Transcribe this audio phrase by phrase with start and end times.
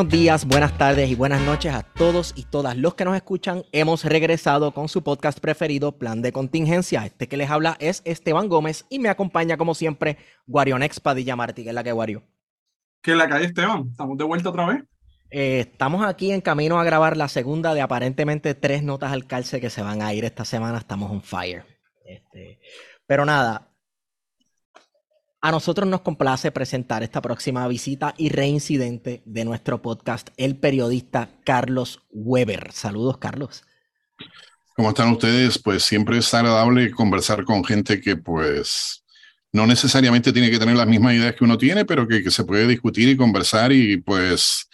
[0.00, 3.64] Buenos días, buenas tardes y buenas noches a todos y todas los que nos escuchan.
[3.70, 7.04] Hemos regresado con su podcast preferido, Plan de Contingencia.
[7.04, 11.64] Este que les habla es Esteban Gómez y me acompaña como siempre Guarionex Padilla Martí,
[11.64, 12.22] que es la que Guario.
[13.02, 13.88] ¿Qué es la calle Esteban?
[13.90, 14.84] ¿Estamos de vuelta otra vez?
[15.30, 19.60] Eh, estamos aquí en camino a grabar la segunda de aparentemente tres notas al calce
[19.60, 20.78] que se van a ir esta semana.
[20.78, 21.66] Estamos on fire.
[22.06, 22.58] Este,
[23.06, 23.69] pero nada,
[25.42, 31.30] a nosotros nos complace presentar esta próxima visita y reincidente de nuestro podcast, el periodista
[31.44, 32.70] Carlos Weber.
[32.72, 33.64] Saludos, Carlos.
[34.76, 35.58] ¿Cómo están ustedes?
[35.58, 39.02] Pues siempre es agradable conversar con gente que pues
[39.52, 42.44] no necesariamente tiene que tener las mismas ideas que uno tiene, pero que, que se
[42.44, 44.68] puede discutir y conversar y pues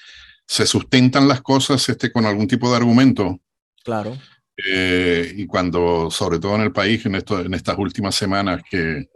[0.47, 3.41] se sustentan las cosas este, con algún tipo de argumento.
[3.85, 4.17] Claro.
[4.57, 9.09] Eh, y cuando, sobre todo en el país, en, esto, en estas últimas semanas que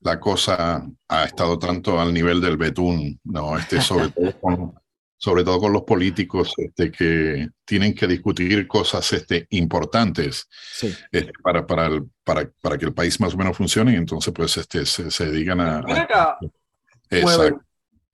[0.00, 3.58] la cosa ha estado tanto al nivel del betún, ¿no?
[3.58, 4.74] Este, sobre, todo con,
[5.16, 10.94] sobre todo con los políticos este, que tienen que discutir cosas este, importantes Sí.
[11.10, 14.32] este, para, para, el- para, para que el país más o menos funcione y entonces
[14.34, 15.78] pues este, se, se dedican a...
[15.78, 16.38] Acá,
[17.10, 17.40] Exacto.
[17.42, 17.54] Weber,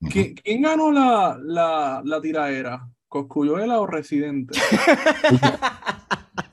[0.01, 2.87] ¿qui- ¿quién ganó la, la, la tiraera?
[3.07, 4.57] ¿Coscuyuela o Residente?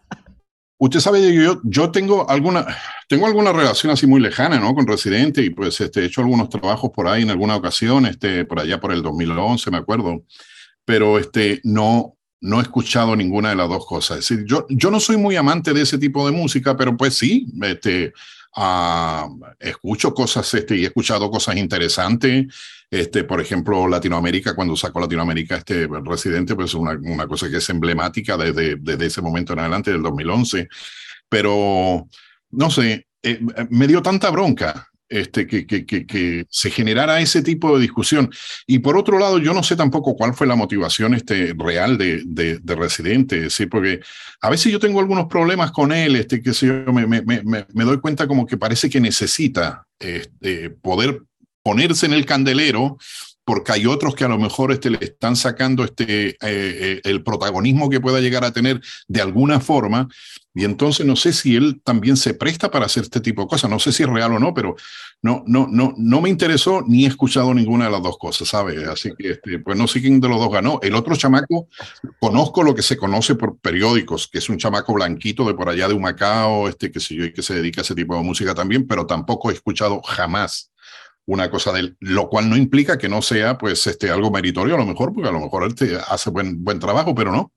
[0.82, 2.66] Usted sabe, yo, yo tengo alguna,
[3.06, 4.74] tengo alguna relación así muy lejana, ¿no?
[4.74, 8.46] Con Residente y pues este, he hecho algunos trabajos por ahí en alguna ocasión, este,
[8.46, 10.24] por allá por el 2011, me acuerdo,
[10.86, 14.20] pero este, no, no he escuchado ninguna de las dos cosas.
[14.20, 17.12] Es decir, yo, yo no soy muy amante de ese tipo de música, pero pues
[17.12, 18.14] sí, este,
[18.56, 22.46] ah, escucho cosas este, y he escuchado cosas interesantes.
[22.90, 27.70] Este, por ejemplo, Latinoamérica, cuando sacó Latinoamérica este Residente, pues una, una cosa que es
[27.70, 30.68] emblemática desde, desde ese momento en adelante, del 2011.
[31.28, 32.08] Pero,
[32.50, 33.40] no sé, eh,
[33.70, 38.30] me dio tanta bronca este, que, que, que, que se generara ese tipo de discusión.
[38.66, 42.22] Y por otro lado, yo no sé tampoco cuál fue la motivación este, real de,
[42.24, 44.00] de, de Residente, es decir, porque
[44.40, 47.42] a veces yo tengo algunos problemas con él, este, que sé yo, me, me, me,
[47.44, 51.22] me doy cuenta como que parece que necesita este, poder
[51.62, 52.98] ponerse en el candelero
[53.50, 57.24] porque hay otros que a lo mejor este, le están sacando este, eh, eh, el
[57.24, 60.08] protagonismo que pueda llegar a tener de alguna forma.
[60.54, 63.68] Y entonces no sé si él también se presta para hacer este tipo de cosas.
[63.68, 64.76] No sé si es real o no, pero
[65.20, 68.86] no, no, no, no me interesó ni he escuchado ninguna de las dos cosas, ¿sabes?
[68.86, 70.78] Así que este, pues no sé quién de los dos ganó.
[70.80, 71.68] El otro chamaco,
[72.20, 75.88] conozco lo que se conoce por periódicos, que es un chamaco blanquito de por allá
[75.88, 78.86] de Humacao, este, que sé yo, que se dedica a ese tipo de música también,
[78.86, 80.69] pero tampoco he escuchado jamás
[81.32, 84.74] una cosa de él, lo cual no implica que no sea pues este algo meritorio
[84.74, 87.52] a lo mejor, porque a lo mejor él te hace buen, buen trabajo, pero no.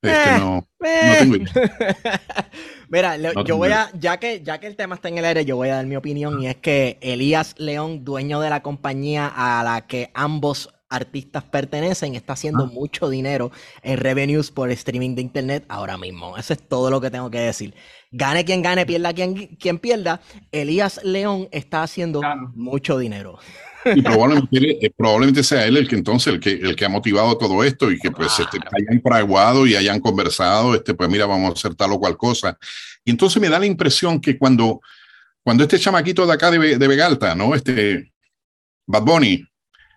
[0.00, 1.52] Este, Eh, no, tengo idea.
[2.88, 3.82] Mira, le- No yo tengo voy idea.
[3.84, 5.86] a, ya que, ya que el tema está en el aire, yo voy a dar
[5.86, 10.74] mi opinión y es que Elías León, dueño de la compañía a la que ambos
[10.92, 12.70] artistas pertenecen, está haciendo Ah.
[12.72, 13.50] mucho dinero
[13.82, 16.36] en revenues por streaming de internet ahora mismo.
[16.36, 17.74] Eso es todo lo que tengo que decir.
[18.10, 20.20] Gane quien gane, pierda quien, quien pierda.
[20.52, 22.20] Elías León está haciendo
[22.54, 23.38] mucho dinero.
[23.96, 27.36] Y probablemente, eh, probablemente sea él el que entonces el que, el que ha motivado
[27.36, 28.76] todo esto y que pues este, Claro.
[28.78, 32.56] hayan fraguado y hayan conversado, este, pues mira, vamos a hacer tal o cual cosa.
[33.04, 34.80] Y entonces me da la impresión que cuando,
[35.42, 37.56] cuando este chamaquito de acá de, de Vegalta, ¿no?
[37.56, 38.12] Este
[38.86, 39.44] Bad Bunny,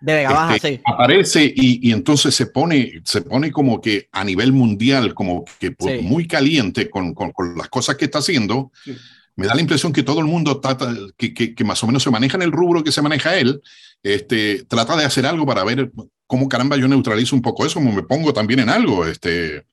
[0.00, 0.80] De Vega Baja, este, sí.
[0.84, 5.70] aparece y, y entonces se pone, se pone como que a nivel mundial, como que
[5.72, 6.06] pues, Sí.
[6.06, 8.70] muy caliente con, con, con las cosas que está haciendo.
[8.84, 8.96] Sí.
[9.36, 12.02] Me da la impresión que todo el mundo trata, que, que, que más o menos
[12.02, 13.60] se maneja en el rubro que se maneja él,
[14.02, 15.90] este, trata de hacer algo para ver
[16.26, 19.04] cómo caramba yo neutralizo un poco eso, como me pongo también en algo.
[19.06, 19.66] Este,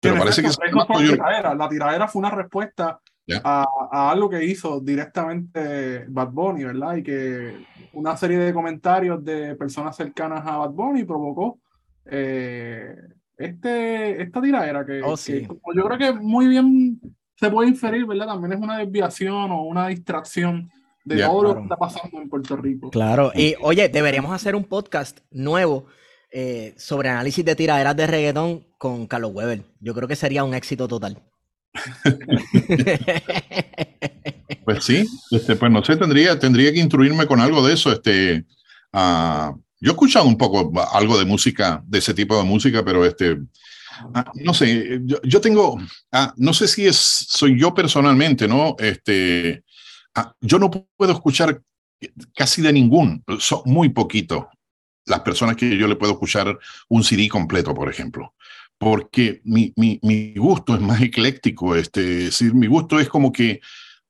[0.00, 1.54] pero En parece que yo- tiradera.
[1.54, 3.40] La tiradera fue una respuesta Ya.
[3.42, 6.96] a, a algo que hizo directamente Bad Bunny, ¿verdad?
[6.96, 7.54] Y que
[7.96, 11.58] una serie de comentarios de personas cercanas a Bad Bunny provocó
[12.04, 12.94] eh,
[13.38, 15.16] este, esta tiradera que, Oh,
[15.48, 17.00] como yo creo que muy bien
[17.36, 18.26] se puede inferir, ¿verdad?
[18.26, 20.70] También es una desviación o una distracción
[21.06, 22.90] de todo lo que está pasando en Puerto Rico.
[22.90, 25.86] Claro, y oye, deberíamos hacer un podcast nuevo
[26.30, 29.62] eh, sobre análisis de tiraderas de reggaetón con Carlos Weber.
[29.80, 31.22] Yo creo que sería un éxito total.
[34.64, 37.92] Pues sí, este, pues no sé, tendría, tendría que instruirme con algo de eso.
[37.92, 38.44] Este,
[38.92, 43.04] ah, yo he escuchado un poco algo de música, de ese tipo de música, pero
[43.04, 43.38] este,
[44.12, 45.80] ah, no sé, yo, yo tengo,
[46.10, 48.74] ah, no sé si es, soy yo personalmente, ¿no?
[48.80, 49.62] Este,
[50.40, 51.62] yo no puedo escuchar
[52.34, 54.48] casi de ningún, son muy poquito
[55.04, 56.58] las personas que yo le puedo escuchar
[56.88, 58.34] un CD completo, por ejemplo
[58.78, 63.32] porque mi, mi, mi, gusto es más ecléctico, este, es decir, mi gusto es como
[63.32, 63.60] que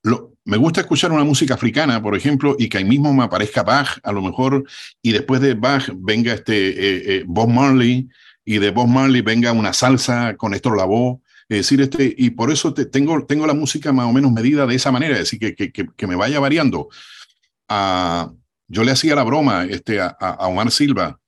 [0.03, 3.63] lo, me gusta escuchar una música africana, por ejemplo, y que ahí mismo me aparezca
[3.63, 4.63] Bach, a lo mejor,
[5.01, 8.09] y después de Bach venga este eh, eh, Bob Marley,
[8.45, 12.51] y de Bob Marley venga una salsa con Néstor Lavoe, es decir, este, y por
[12.51, 15.39] eso te, tengo, tengo la música más o menos medida de esa manera, es decir,
[15.39, 16.89] que, que, que, me vaya variando.
[17.69, 18.33] Uh,
[18.67, 21.19] yo le hacía la broma este, a, a Omar Silva,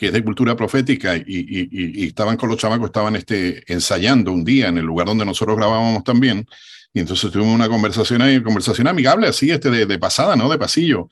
[0.00, 1.68] que es de cultura profética, y, y,
[2.02, 5.58] y, estaban con los chamacos, estaban este, ensayando un día en el lugar donde nosotros
[5.58, 6.46] grabábamos también,
[6.94, 10.48] y entonces tuvimos una conversación ahí, conversación amigable, así, este, de, de pasada, ¿no?
[10.48, 11.10] De pasillo.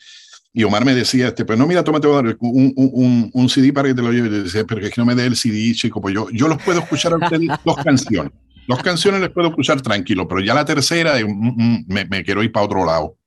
[0.54, 3.94] Y Omar me decía, este, pues no, mira, tómate un, un, un CD para que
[3.94, 4.28] te lo lleve.
[4.28, 6.60] Y decía, pero es que no me dé el CD, chico, pues yo, yo los
[6.62, 8.32] puedo escuchar a ustedes dos canciones.
[8.66, 12.50] Dos canciones les puedo escuchar tranquilo, pero ya la tercera mm, me, me quiero ir
[12.50, 13.18] para otro lado.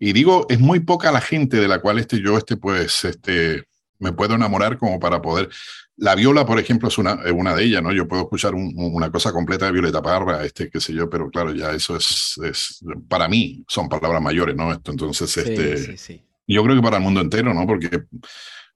[0.00, 3.64] Y digo, es muy poca la gente de la cual este, yo este, pues, este,
[4.04, 5.48] me puedo enamorar como para poder.
[5.96, 7.92] La viola, por ejemplo, es una, una de ellas, ¿no?
[7.92, 11.30] Yo puedo escuchar un, una cosa completa de Violeta Parra, este, qué sé yo, pero
[11.30, 14.72] claro, ya eso es, es para mí son palabras mayores, ¿no?
[14.72, 16.22] Esto, entonces, Sí, este, sí, sí.
[16.46, 17.66] yo creo que para el mundo entero, ¿no?
[17.66, 17.88] Porque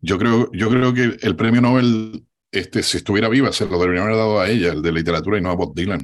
[0.01, 4.05] yo creo, yo creo que el premio Nobel, este, si estuviera viva, se lo deberían
[4.05, 6.01] haber dado a ella, el de literatura, y no a Bob Dylan.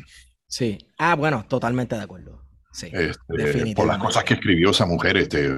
[0.47, 0.79] Sí.
[0.99, 2.34] Ah, bueno, totalmente de acuerdo.
[2.75, 5.49] Sí, Este, por las cosas que escribió esa mujer, este,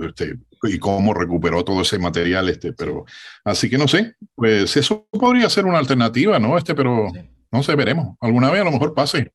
[0.00, 3.04] este, y cómo recuperó todo ese material, este, pero
[3.44, 6.56] así que no sé, pues eso podría ser una alternativa, ¿no?
[6.56, 7.20] Este, pero Sí.
[7.50, 8.16] no sé, veremos.
[8.20, 9.32] Alguna vez a lo mejor pase.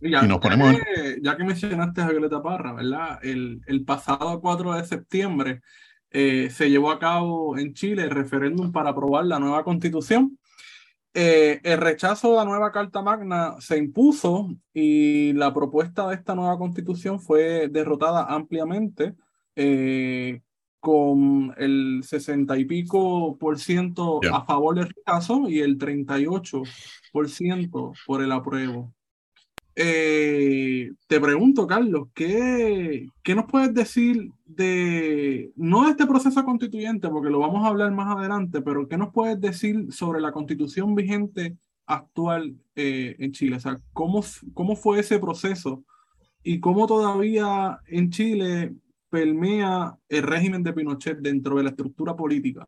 [0.00, 3.20] Y ya, Y nos ponemos ya, que, ya que mencionaste a Violeta Parra, ¿verdad?
[3.22, 5.60] El, el pasado 4 de septiembre
[6.10, 10.37] eh, se llevó a cabo en Chile el referéndum para aprobar la nueva constitución.
[11.20, 16.36] Eh, el rechazo de la nueva Carta Magna se impuso y la propuesta de esta
[16.36, 19.16] nueva constitución fue derrotada ampliamente
[19.56, 20.42] eh,
[20.78, 26.62] con el 60 y pico por ciento a favor del rechazo y el 38
[27.12, 28.94] por ciento por el apruebo.
[29.80, 37.08] Eh, te pregunto, Carlos, ¿qué, ¿qué nos puedes decir de, no de este proceso constituyente,
[37.08, 40.96] porque lo vamos a hablar más adelante, pero qué nos puedes decir sobre la constitución
[40.96, 43.54] vigente actual eh, en Chile?
[43.54, 45.84] O sea, ¿cómo, ¿cómo fue ese proceso
[46.42, 48.74] y cómo todavía en Chile
[49.10, 52.66] permea el régimen de Pinochet dentro de la estructura política?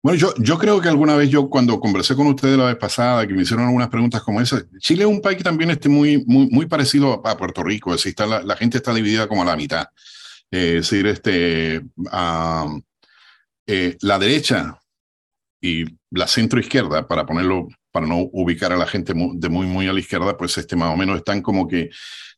[0.00, 3.26] Bueno, yo, yo creo que alguna vez yo cuando conversé con ustedes la vez pasada,
[3.26, 6.24] que me hicieron algunas preguntas como esas, Chile es un país que también esté muy,
[6.24, 9.46] muy, muy parecido a Puerto Rico, es decir, está la, gente está dividida como a
[9.46, 9.88] la mitad.
[10.50, 11.82] Es decir, este,
[13.66, 14.80] eh, la derecha
[15.60, 17.68] y la centro izquierda, para ponerlo,
[17.98, 20.92] para no ubicar a la gente de muy, muy a la izquierda, pues este más
[20.92, 21.90] o menos están como que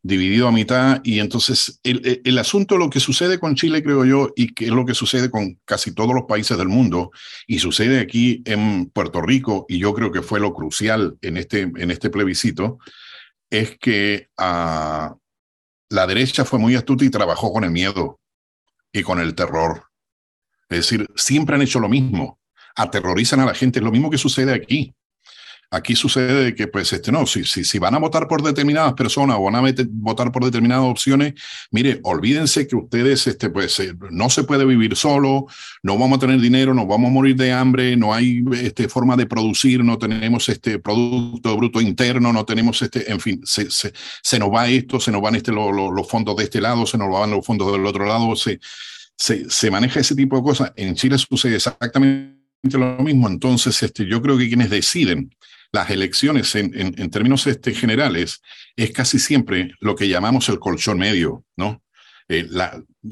[0.03, 1.01] dividido a mitad.
[1.05, 4.65] Y entonces el, el- el asunto, lo que sucede con Chile, creo yo, y que
[4.67, 7.11] es lo que sucede con casi todos los países del mundo,
[7.47, 11.61] y sucede aquí en Puerto Rico, y yo creo que fue lo crucial en este,
[11.63, 12.79] en este plebiscito,
[13.51, 15.15] es que ah,
[15.91, 18.21] la derecha fue muy astuta y trabajó con el miedo
[18.93, 19.85] y con el terror.
[20.69, 22.39] Es decir, siempre han hecho lo mismo,
[22.77, 24.95] aterrorizan a la gente, es lo mismo que sucede aquí.
[25.73, 29.37] Aquí sucede que, pues, este, no, si, si, si van a votar por determinadas personas
[29.39, 31.35] o van a mete- votar por determinadas opciones,
[31.71, 35.47] mire, olvídense que ustedes, este, pues, eh, no se puede vivir solo,
[35.85, 39.17] no vamos a tener dinero, nos vamos a morir de hambre, no hay este, forma
[39.17, 43.93] de producir, no tenemos este producto bruto interno, no tenemos este, en fin, se, se,
[44.23, 46.85] se nos va esto, se nos van este, lo- lo- los fondos de este lado,
[46.85, 48.59] se nos van los fondos del otro lado, se,
[49.17, 50.73] se, se maneja ese tipo de cosas.
[50.75, 52.35] En Chile sucede exactamente
[52.73, 53.29] lo mismo.
[53.29, 55.31] Entonces, este, yo creo que quienes deciden
[55.73, 58.43] las elecciones en, términos este, generales
[58.77, 61.83] es casi siempre lo que llamamos el colchón medio, ¿no?
[62.29, 62.49] Eh,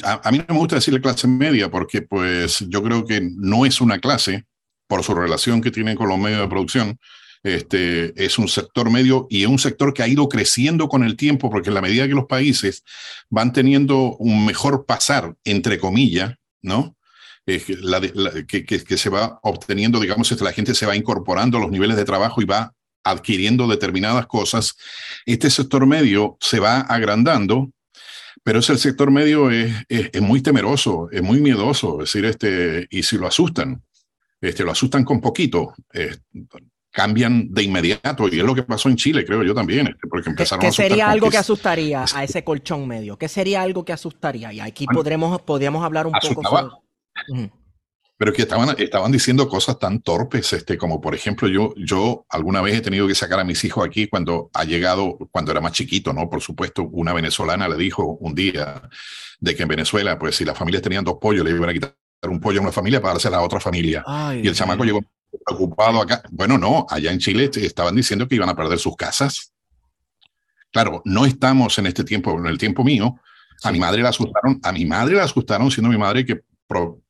[0.02, 3.66] a, a, mí no me gusta decirle clase media porque pues yo creo que no
[3.66, 4.44] es una clase
[4.86, 6.98] por su relación que tiene con los medios de producción,
[7.42, 11.16] este, es un sector medio y es un sector que ha ido creciendo con el
[11.16, 12.84] tiempo porque en la medida que los países
[13.30, 16.96] van teniendo un mejor pasar, entre comillas, ¿no?
[17.48, 21.96] Que, que, se va obteniendo, digamos, este, la gente se va incorporando a los niveles
[21.96, 24.76] de trabajo y va adquiriendo determinadas cosas.
[25.24, 27.70] Este sector medio se va agrandando,
[28.42, 33.02] pero ese sector medio es, es, muy temeroso, es muy miedoso, es decir, este, y
[33.02, 33.82] si lo asustan,
[34.42, 35.74] este, lo asustan con poquito,
[36.90, 40.28] cambian de inmediato, y es lo que pasó en Chile, creo yo también, este, porque
[40.28, 43.16] empezaron ¿Qué, sería algo que asustaría a ese colchón medio?
[43.16, 44.52] ¿Qué sería algo que asustaría?
[44.52, 46.87] Y aquí podremos, podríamos hablar un poco sobre
[48.18, 52.60] pero que estaban, estaban diciendo cosas tan torpes, este, como por ejemplo, yo, yo alguna
[52.60, 55.72] vez he tenido que sacar a mis hijos aquí cuando ha llegado, cuando era más
[55.72, 56.28] chiquito, ¿no?
[56.28, 58.82] Por supuesto, una venezolana le dijo un día
[59.38, 61.94] de que en Venezuela, pues si las familias tenían dos pollos, le iban a quitar
[62.28, 64.04] un pollo a una familia para dársela a otra familia.
[64.34, 65.00] y el chamaco llegó
[65.46, 66.22] preocupado acá.
[66.30, 69.52] Bueno, no, allá en Chile estaban diciendo que iban a perder sus casas.
[70.72, 73.16] Claro, no estamos en este tiempo, en el tiempo mío.
[73.62, 76.42] A mi madre la asustaron, a mi madre la asustaron siendo mi madre que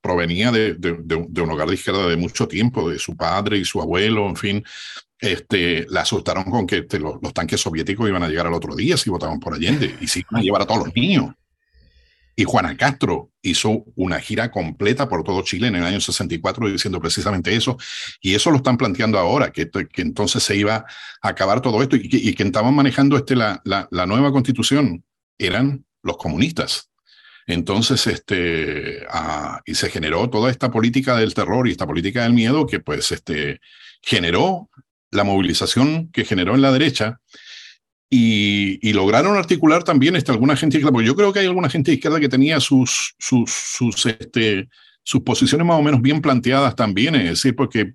[0.00, 3.80] provenía de, de, un hogar de izquierda de mucho tiempo, de su padre y su
[3.80, 4.64] abuelo, en fin,
[5.18, 8.96] este, la asustaron con que este, los, tanques soviéticos iban a llegar al otro día
[8.96, 11.34] si votaban por Allende y si iban a llevar a todos los niños.
[12.36, 17.00] Y Juana Castro hizo una gira completa por todo Chile en el año 64 diciendo
[17.00, 17.76] precisamente eso.
[18.20, 20.76] Y eso lo están planteando ahora, que, entonces se iba
[21.20, 25.02] a acabar todo esto y que, estaban manejando este, la, la nueva constitución
[25.36, 26.88] eran los comunistas.
[27.48, 32.34] Entonces, este, ah, y se generó toda esta política del terror y esta política del
[32.34, 33.60] miedo que pues este,
[34.02, 34.68] generó
[35.10, 37.20] la movilización que generó en la derecha.
[38.10, 41.92] Y, lograron articular también este, alguna gente izquierda, porque yo creo que hay alguna gente
[41.92, 44.68] izquierda que tenía sus, sus, este,
[45.02, 47.92] sus posiciones más o menos bien planteadas también, es decir, porque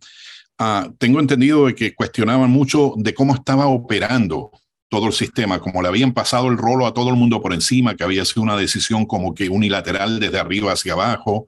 [0.58, 4.52] ah, tengo entendido de que cuestionaban mucho de cómo estaba operando
[4.94, 7.96] todo el sistema, como le habían pasado el rolo a todo el mundo por encima,
[7.96, 11.48] que había sido una decisión como que unilateral desde arriba hacia abajo,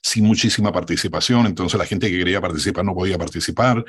[0.00, 3.84] sin muchísima participación, entonces la gente que quería participar no podía participar.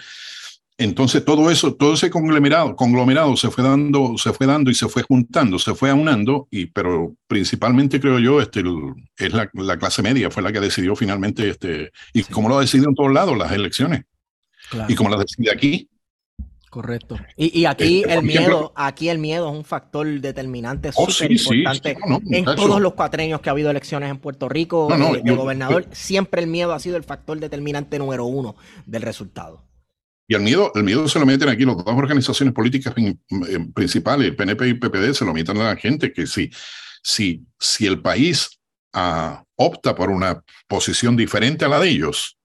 [0.78, 4.90] Entonces todo eso, todo ese conglomerado, conglomerado se fue dando, se fue dando y se
[4.90, 8.62] fue juntando, se fue aunando, y, pero principalmente creo yo, este,
[9.20, 12.90] es la, clase media, fue la que decidió finalmente, este, y como lo ha decidido
[12.90, 14.04] en todos lados las elecciones,
[14.90, 15.90] y como lo decide aquí,
[16.70, 17.18] Correcto.
[17.38, 21.98] Y, aquí este, el miedo, aquí el miedo es un factor determinante oh, súper importante
[22.30, 25.88] en todos los cuatreños que ha habido elecciones en Puerto Rico eh, de, gobernador.
[25.92, 28.56] siempre el miedo ha sido el factor determinante número uno
[28.86, 29.64] del resultado.
[30.28, 32.94] Y el miedo, el miedo se lo meten aquí las dos organizaciones políticas
[33.74, 36.52] principales, el PNP y el PPD, se lo meten a la gente que si,
[37.02, 38.60] si, si el país
[38.92, 42.37] ah, opta por una posición diferente a la de ellos,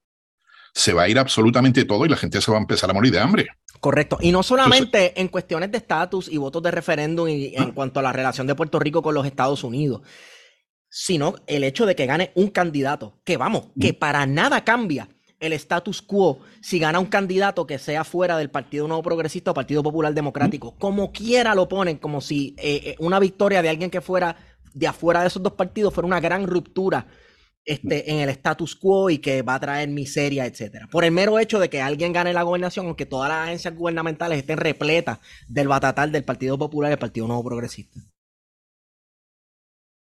[0.73, 3.11] se va a ir absolutamente todo y la gente se va a empezar a morir
[3.11, 3.47] de hambre.
[3.79, 4.17] Correcto.
[4.21, 8.03] Y no solamente en cuestiones de estatus y votos de referéndum y en cuanto a
[8.03, 10.01] la relación de Puerto Rico con los Estados Unidos,
[10.89, 15.51] sino el hecho de que gane un candidato, que vamos, que para nada cambia el
[15.53, 19.83] status quo si gana un candidato que sea fuera del Partido Nuevo Progresista o Partido
[19.83, 20.75] Popular Democrático.
[20.79, 24.37] Como quiera lo ponen, como si eh, eh, una victoria de alguien que fuera
[24.73, 27.05] de afuera de esos dos partidos fuera una gran ruptura
[27.65, 30.87] este, en el status quo y que va a traer miseria, etcétera.
[30.91, 34.39] Por el mero hecho de que alguien gane la gobernación, aunque todas las agencias gubernamentales
[34.39, 38.01] estén repletas del batatal del Partido Popular y del Partido Nuevo Progresista.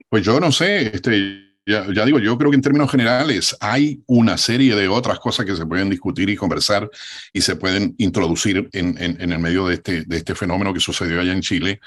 [0.10, 4.38] Pues yo no sé, este, ya, digo, yo creo que en términos generales hay una
[4.38, 6.90] serie de otras cosas que se pueden discutir y conversar
[7.32, 11.22] y se pueden introducir en, en, el medio de este, de este fenómeno que sucedió
[11.22, 11.80] allá en Chile.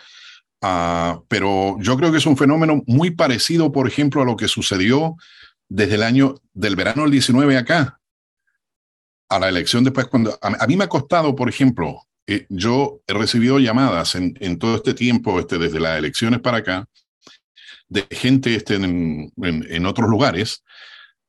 [0.61, 4.47] Ah, pero yo creo que es un fenómeno muy parecido, por ejemplo, a lo que
[4.47, 5.17] sucedió
[5.75, 7.99] desde el año del verano del 19 acá,
[9.31, 13.15] a la elección después, cuando a, mí me ha costado, por ejemplo, eh, yo he
[13.15, 16.87] recibido llamadas en, en, todo este tiempo, este, desde las elecciones para acá,
[17.89, 20.63] de gente este, en, en, otros lugares,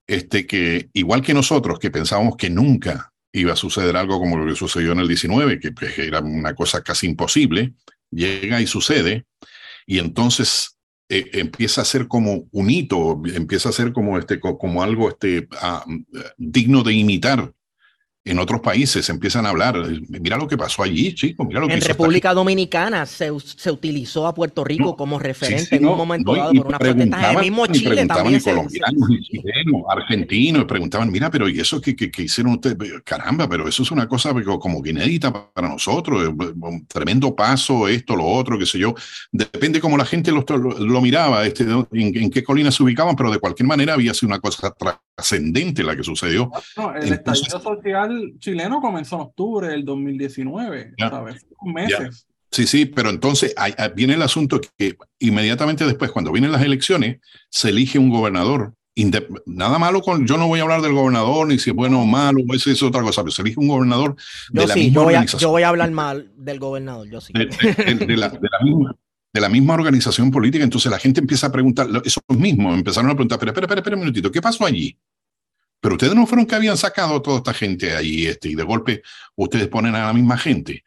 [0.08, 4.46] este, que igual que nosotros, que pensábamos que nunca iba a suceder algo como lo
[4.46, 7.76] que sucedió en el 19, que, que era una cosa casi imposible,
[8.12, 9.26] llega y sucede,
[9.86, 10.78] y entonces
[11.14, 15.48] eh, empieza a ser como un hito, empieza a ser como, este, como algo este,
[15.62, 15.86] ah,
[16.38, 17.54] digno de imitar
[18.26, 19.76] en otros países empiezan a hablar.
[20.08, 21.46] Mira lo que pasó allí, chicos.
[21.46, 25.98] Mira lo en República Dominicana se, se, utilizó a Puerto Rico como referente en un
[25.98, 27.32] momento dado por una protesta.
[27.32, 28.40] El mismo Chile también.
[28.40, 32.78] colombianos, chilenos, argentinos, preguntaban, mira, pero ¿y eso que, que, hicieron ustedes?
[33.04, 36.30] Caramba, pero eso es una cosa como que inédita para nosotros.
[36.30, 38.96] Un tremendo paso, esto, lo otro, qué sé yo.
[39.32, 43.32] Depende cómo la gente lo, lo, miraba, este, en, en, qué colina se ubicaban, pero
[43.32, 44.74] de cualquier manera había sido una cosa
[45.16, 46.52] trascendente la que sucedió.
[46.78, 51.46] No, el estallido social chileno comenzó en octubre del 2019, ¿sabes?
[51.64, 52.28] Meses.
[52.52, 53.56] Sí, sí, pero entonces
[53.96, 58.74] viene el asunto que inmediatamente después, cuando vienen las elecciones, se elige un gobernador
[59.46, 62.06] nada malo con, yo no voy a hablar del gobernador, ni si es bueno o
[62.06, 64.16] malo, eso es otra cosa, pero se elige un gobernador
[64.52, 67.20] de yo la misma yo voy, a, yo voy a hablar mal del gobernador, yo
[67.20, 67.34] sí.
[67.34, 68.96] De, la, misma,
[69.34, 73.16] de, la, misma, organización política, entonces la gente empieza a preguntar, esos mismos empezaron a
[73.16, 74.98] preguntar, pero espera, espera, espera un minutito, ¿qué pasó allí?
[75.82, 78.64] Pero ustedes no fueron que habían sacado a toda esta gente ahí, este, y de
[78.64, 79.02] golpe
[79.36, 80.84] ustedes ponen a la misma gente.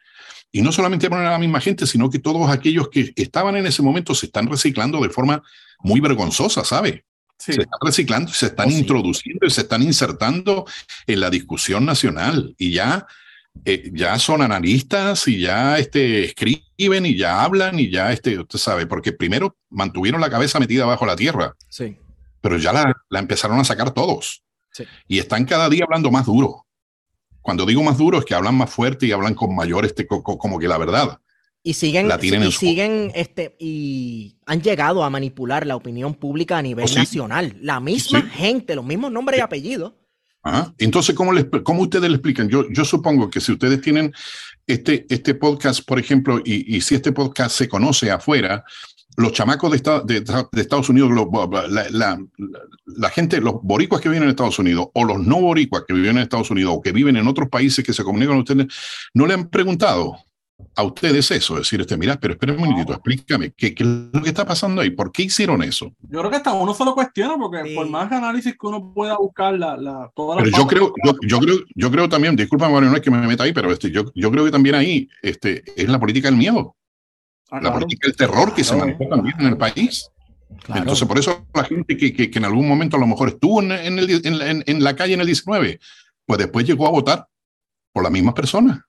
[0.50, 3.66] Y no solamente ponen a la misma gente, sino que todos aquellos que estaban en
[3.66, 5.42] ese momento se están reciclando de forma
[5.80, 7.04] muy vergonzosa, ¿sabe?
[7.38, 10.64] Se están reciclando, se están oh, introduciendo y se están insertando
[11.06, 13.06] en la discusión nacional y ya,
[13.64, 18.58] eh, ya son analistas y ya este, escriben y ya hablan y ya, este, usted
[18.58, 21.96] sabe, porque primero mantuvieron la cabeza metida bajo la tierra, sí.
[22.40, 24.42] pero ya la, la empezaron a sacar todos
[25.06, 26.66] y están cada día hablando más duro.
[27.40, 30.58] Cuando digo más duro es que hablan más fuerte y hablan con mayor, este, como
[30.58, 31.20] que la verdad.
[31.62, 36.86] Y siguen, y siguen, este, y han llegado a manipular la opinión pública a nivel
[36.88, 37.56] oh, nacional.
[37.60, 39.94] La misma gente, los mismos nombres y apellidos.
[40.78, 42.48] Entonces, ¿cómo, les, ¿cómo ustedes le explican?
[42.48, 44.12] Yo, yo supongo que si ustedes tienen
[44.66, 48.64] este, este podcast, por ejemplo, y, y si este podcast se conoce afuera,
[49.16, 51.10] los chamacos de, de, Estados Unidos,
[51.90, 52.20] la,
[52.84, 56.18] la, gente, los boricuas que viven en Estados Unidos o los no boricuas que viven
[56.18, 58.66] en Estados Unidos o que viven en otros países que se comunican con ustedes,
[59.14, 60.16] no le han preguntado
[60.74, 64.22] a ustedes eso, decir, este, mira, pero espera un minutito, explícame, ¿qué, ¿qué, es lo
[64.22, 64.90] que está pasando ahí?
[64.90, 65.92] ¿Por qué hicieron eso?
[66.02, 69.16] Yo creo que hasta uno se lo cuestiona, porque por más análisis que uno pueda
[69.16, 72.90] buscar, la, la, toda Pero yo creo, yo, yo, creo, yo creo también, disculpa, Mario,
[72.90, 75.62] no es que me meta ahí, pero este, yo, yo creo que también ahí este,
[75.76, 76.76] es la política del miedo.
[77.50, 80.10] Ah, la política del terror que se manejó también en el país.
[80.74, 83.72] Entonces, por eso la gente que, que, en algún momento a lo mejor estuvo en,
[83.72, 85.78] en, el, en, en, la calle en el 19,
[86.24, 87.28] pues después llegó a votar
[87.92, 88.80] por las mismas personas.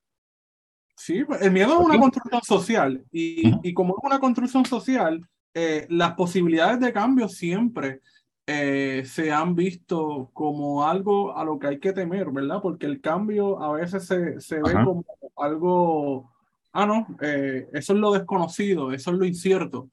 [0.97, 5.21] Sí, el miedo es una construcción social y, y como es una construcción social,
[5.53, 8.01] eh, las posibilidades de cambio siempre
[8.47, 12.61] eh, se han visto como algo a lo que hay que temer, ¿verdad?
[12.61, 15.05] Porque el cambio a veces se, se ve como
[15.37, 16.31] algo
[16.77, 19.89] ah, no, eh, eso es lo desconocido, eso es lo incierto.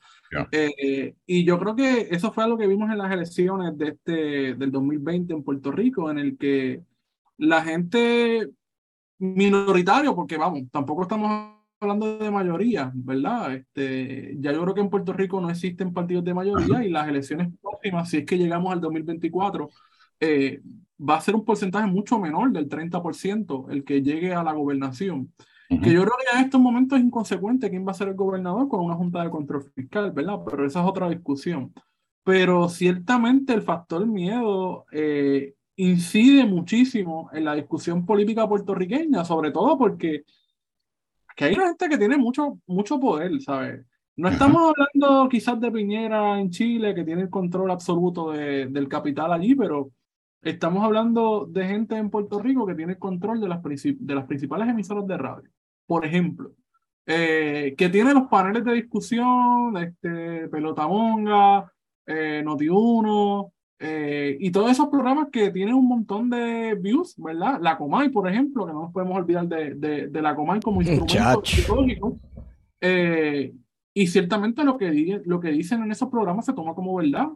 [0.50, 4.54] Eh, y yo creo que eso fue lo que vimos en las elecciones de este,
[4.54, 6.82] del 2020 en Puerto Rico, en el que
[7.38, 8.50] la gente
[9.24, 13.54] minoritario, porque vamos, tampoco estamos hablando de mayoría, ¿verdad?
[13.54, 17.08] Este, ya yo creo que en Puerto Rico no existen partidos de mayoría y las
[17.08, 19.68] elecciones próximas, si es que llegamos al 2024,
[20.20, 20.60] eh,
[20.98, 25.32] va a ser un porcentaje mucho menor del 30% el que llegue a la gobernación.
[25.68, 28.68] Que yo creo que en estos momentos es inconsecuente quién va a ser el gobernador
[28.68, 30.40] con una junta de control fiscal, ¿verdad?
[30.48, 31.72] Pero esa es otra discusión.
[32.22, 39.76] Pero ciertamente el factor miedo eh, incide muchísimo en la discusión política puertorriqueña, sobre todo
[39.78, 40.24] porque
[41.36, 43.84] que hay una gente que tiene mucho, mucho poder, ¿sabes?
[44.16, 48.88] No estamos hablando quizás de Piñera en Chile, que tiene el control absoluto de, del
[48.88, 49.90] capital allí, pero
[50.42, 54.26] estamos hablando de gente en Puerto Rico que tiene el control de las, de las
[54.26, 55.50] principales emisoras de radio
[55.86, 56.52] por ejemplo,
[57.06, 61.70] eh, que tiene los paneles de discusión, este, Pelotamonga,
[62.06, 67.58] eh, Noti1, eh, y todos esos programas que tienen un montón de views, ¿verdad?
[67.60, 71.44] La Comay, por ejemplo, que no nos podemos olvidar de, de, la Comay como instrumento
[71.44, 72.18] psicológico.
[72.80, 73.52] Eh,
[73.92, 77.28] y ciertamente lo que, lo que dicen en esos programas se toma como verdad.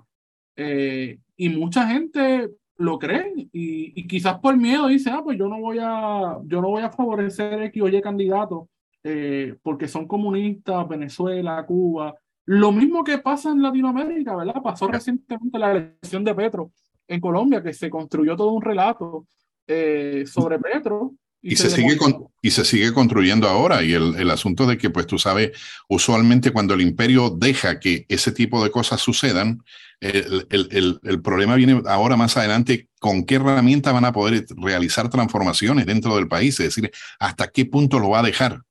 [1.37, 5.61] y mucha gente lo creen y, y, quizás por miedo dice, ah, pues yo no
[5.61, 8.69] voy a, yo no voy a favorecer X o Y candidato
[9.05, 12.15] eh, porque son comunistas, Venezuela, Cuba.
[12.51, 14.63] Lo mismo que pasa en Latinoamérica, ¿verdad?
[14.63, 16.73] Pasó recientemente la elección de Petro
[17.07, 19.27] en Colombia, que se construyó todo un relato
[19.67, 21.99] eh, sobre Petro y, se, sigue
[22.41, 23.83] y se sigue construyendo ahora.
[23.83, 25.51] Y el, el, asunto de que, pues tú sabes,
[25.91, 29.63] usualmente cuando el imperio deja que ese tipo de cosas sucedan,
[30.01, 35.11] el, el, el, problema viene ahora más adelante, con qué herramienta van a poder realizar
[35.11, 38.63] transformaciones dentro del país, es decir, hasta qué punto lo va a dejar.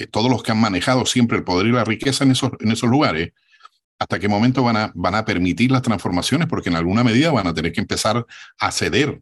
[0.00, 2.72] Eh, todos los que han manejado siempre el poder y la riqueza en esos, en
[2.72, 3.32] esos lugares,
[3.98, 7.46] hasta qué momento van a, van a permitir las transformaciones, porque en alguna medida van
[7.46, 8.24] a tener que empezar
[8.58, 9.20] a ceder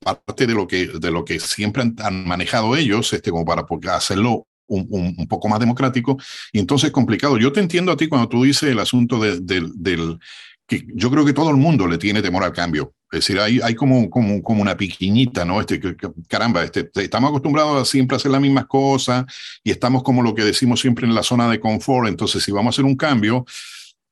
[0.00, 3.64] parte de lo que, de lo que siempre han, manejado ellos, este, como para
[3.96, 6.18] hacerlo un, un, poco más democrático,
[6.52, 7.38] y entonces complicado.
[7.38, 10.18] Yo te entiendo a ti cuando tú dices el asunto de, del
[10.66, 12.92] que yo creo que todo el mundo le tiene temor al cambio.
[13.12, 15.60] Es decir, hay, hay como, como, como una piquiñita, ¿no?
[15.60, 15.80] Este,
[16.28, 19.24] caramba, este, estamos acostumbrados a siempre hacer las mismas cosas
[19.64, 22.08] y estamos como lo que decimos siempre en la zona de confort.
[22.08, 23.44] Entonces, si vamos a hacer un cambio,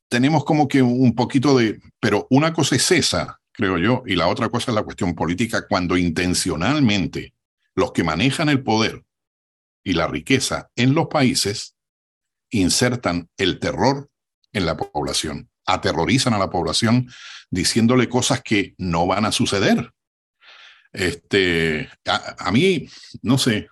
[0.09, 4.03] tenemos como que un poquito de, pero una cosa es esa, creo yo.
[4.05, 7.33] Y la otra cosa es la cuestión política, cuando intencionalmente
[7.75, 9.05] los que manejan el poder
[9.83, 11.75] y la riqueza en los países
[12.49, 14.09] insertan el terror
[14.51, 15.49] en la población.
[15.65, 17.07] aterrorizan a la población
[17.49, 19.91] diciéndole cosas que no van a suceder.
[20.91, 22.87] Este, a, mí,
[23.21, 23.67] no sé,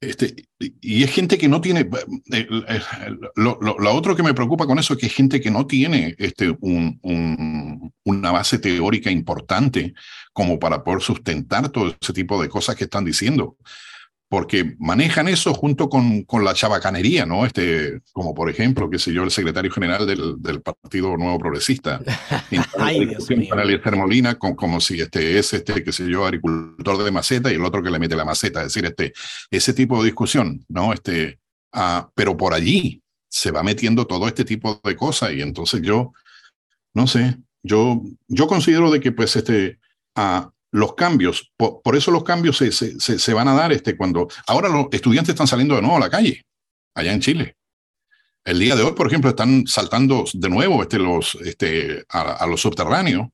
[0.00, 2.80] este, y es gente que no tiene, eh, eh,
[3.36, 3.58] lo,
[3.94, 7.92] otro que me preocupa con eso es que es gente que no tiene este, un,
[8.04, 9.94] una base teórica importante
[10.32, 13.56] como para poder sustentar todo ese tipo de cosas que están diciendo
[14.30, 17.44] porque manejan eso junto con, con, la chabacanería, ¿no?
[17.44, 22.00] Este, como por ejemplo, qué sé yo, el secretario general del, del Partido Nuevo Progresista,
[22.78, 23.28] Ay, Dios
[23.96, 27.64] Molina, con, como si este es este, qué sé yo, agricultor de maceta y el
[27.64, 29.12] otro que le mete la maceta, es decir, este,
[29.50, 30.92] ese tipo de discusión, ¿no?
[30.92, 31.40] Este,
[31.72, 36.12] ah, pero por allí se va metiendo todo este tipo de cosas y entonces yo,
[36.94, 39.80] no sé, yo, yo considero de que pues este,
[40.14, 44.28] ah, los cambios, por, eso los cambios se, se, se, van a dar este, cuando
[44.46, 46.42] ahora los estudiantes están saliendo de nuevo a la calle,
[46.94, 47.56] allá en Chile.
[48.44, 52.60] El día de hoy, por ejemplo, están saltando de nuevo este, los, este, a, los
[52.60, 53.28] subterráneos.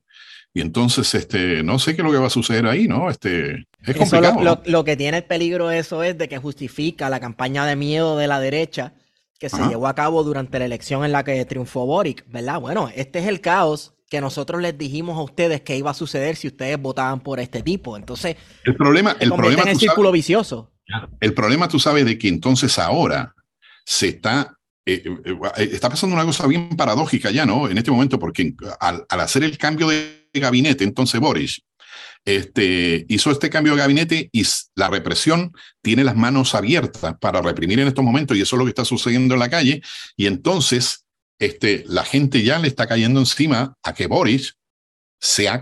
[0.53, 3.09] Y entonces, este, no sé qué es lo que va a suceder ahí, ¿no?
[3.09, 4.43] Este, es complicado.
[4.43, 8.17] Lo, lo, que tiene el peligro eso es de que justifica la campaña de miedo
[8.17, 8.93] de la derecha
[9.39, 12.59] que se llevó a cabo durante la elección en la que triunfó Boric, ¿verdad?
[12.59, 16.35] Bueno, este es el caos que nosotros les dijimos a ustedes que iba a suceder
[16.35, 17.97] si ustedes votaban por este tipo.
[17.97, 20.71] Entonces, el problema, el problema en el círculo vicioso.
[21.19, 23.33] El problema, tú sabes, de que entonces ahora
[23.85, 27.67] se está eh, eh, eh, está pasando una cosa bien paradójica ya, ¿no?
[27.67, 31.61] En este momento, porque al, hacer el cambio de gabinete, entonces Boris
[32.23, 37.81] este, hizo este cambio de gabinete y la represión tiene las manos abiertas para reprimir
[37.81, 39.81] en estos momentos y eso es lo que está sucediendo en la calle.
[40.15, 41.05] Y entonces
[41.39, 44.57] este, la gente ya le está cayendo encima a que Boris
[45.19, 45.61] se ha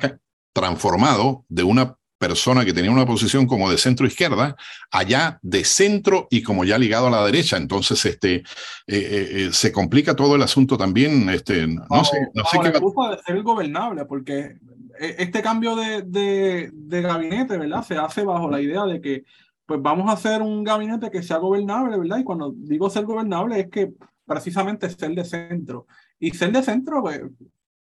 [0.53, 4.55] transformado de una persona que tenía una posición como de centro izquierda,
[4.89, 7.57] allá de centro y como ya ligado a la derecha.
[7.57, 8.43] Entonces, este, eh,
[8.87, 11.29] eh, eh, se complica todo el asunto también.
[11.29, 14.55] Este, no sé, no sé qué de ser gobernable, porque
[14.97, 17.83] este cambio de, de, de, gabinete, ¿verdad?
[17.85, 19.25] Se hace bajo la idea de que,
[19.65, 22.19] pues, vamos a hacer un gabinete que sea gobernable, ¿verdad?
[22.19, 23.91] Y cuando digo ser gobernable es que
[24.25, 25.87] precisamente ser de centro.
[26.19, 27.21] Y ser de centro, pues,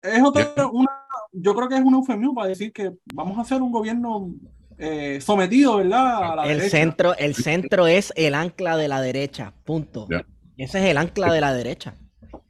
[0.01, 0.91] es otra, una,
[1.31, 4.33] yo creo que es un eufemismo para decir que vamos a hacer un gobierno
[4.77, 6.49] eh, sometido, ¿verdad?
[6.49, 10.07] el, Centro, el centro es el ancla de la derecha, punto.
[10.57, 11.95] Ese es el ancla de la derecha.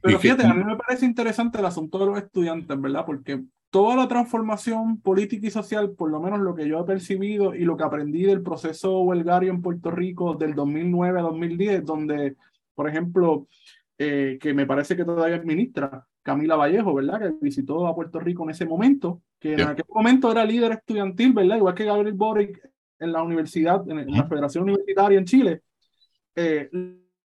[0.00, 3.04] Pero fíjate, a mí me parece interesante el asunto de los estudiantes, ¿verdad?
[3.04, 7.54] Porque toda la transformación política y social, por lo menos lo que yo he percibido
[7.54, 12.36] y lo que aprendí del proceso huelgario en Puerto Rico del 2009 a 2010, donde,
[12.74, 13.46] por ejemplo,
[13.98, 17.20] eh, que me parece que todavía administra, Camila Vallejo, ¿verdad?
[17.20, 21.32] Que visitó a Puerto Rico en ese momento, que en aquel momento era líder estudiantil,
[21.32, 21.56] ¿verdad?
[21.56, 25.62] Igual que Gabriel Boric en la universidad, en, la Federación Universitaria en Chile.
[26.34, 26.68] Eh,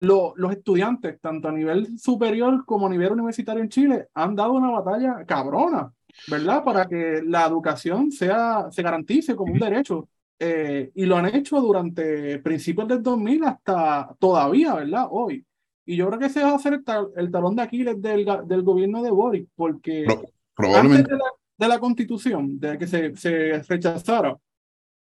[0.01, 4.69] los estudiantes, tanto a nivel superior como a nivel universitario en Chile, han dado una
[4.69, 5.91] batalla cabrona,
[6.27, 6.63] ¿verdad?
[6.63, 10.07] Para que la educación sea, se garantice como un derecho.
[10.41, 15.07] Eh, y lo han hecho durante principios del 2000 hasta todavía, ¿verdad?
[15.09, 15.45] Hoy.
[15.89, 16.83] Y yo creo que ese va a ser
[17.15, 20.05] el, talón de Aquiles del, del gobierno de Boric, porque
[20.55, 21.03] antes
[21.57, 24.37] de la, constitución, de que se, se rechazara,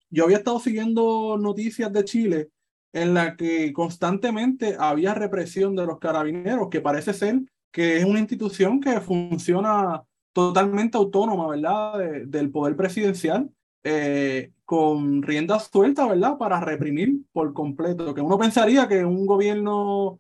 [0.09, 2.48] yo había estado siguiendo noticias de Chile
[2.94, 8.20] en la que constantemente había represión de los carabineros, que parece ser que es una
[8.20, 11.98] institución que funciona totalmente autónoma, ¿verdad?
[12.24, 13.51] del poder presidencial,
[13.85, 16.38] eh, con riendas sueltas, ¿verdad?
[16.38, 18.14] Para reprimir por completo.
[18.14, 20.18] Que uno pensaría que un gobierno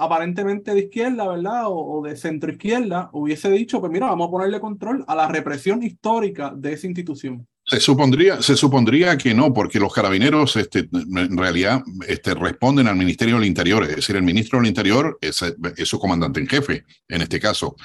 [0.00, 1.64] aparentemente de izquierda, ¿verdad?
[1.66, 5.82] O, de centro izquierda, hubiese dicho, pues mira, vamos a ponerle control a la represión
[5.82, 7.46] histórica de esa institución.
[7.66, 12.96] Se supondría, se supondría que no, porque los carabineros este, en realidad este, responden al
[12.96, 15.44] Ministerio del Interior, es decir, el ministro del Interior es,
[15.84, 17.76] su comandante en jefe, en este caso.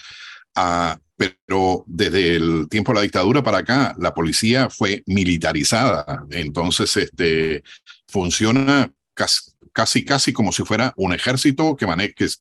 [0.55, 6.95] Ah, pero desde el tiempo de la dictadura para acá, la policía fue militarizada, entonces
[6.95, 7.61] este,
[8.07, 11.85] funciona casi, casi, casi como si fuera un ejército que,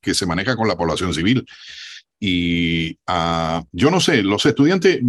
[0.01, 1.45] que, se maneja con la población civil.
[2.21, 5.01] Y uh, yo no sé, los estudiantes,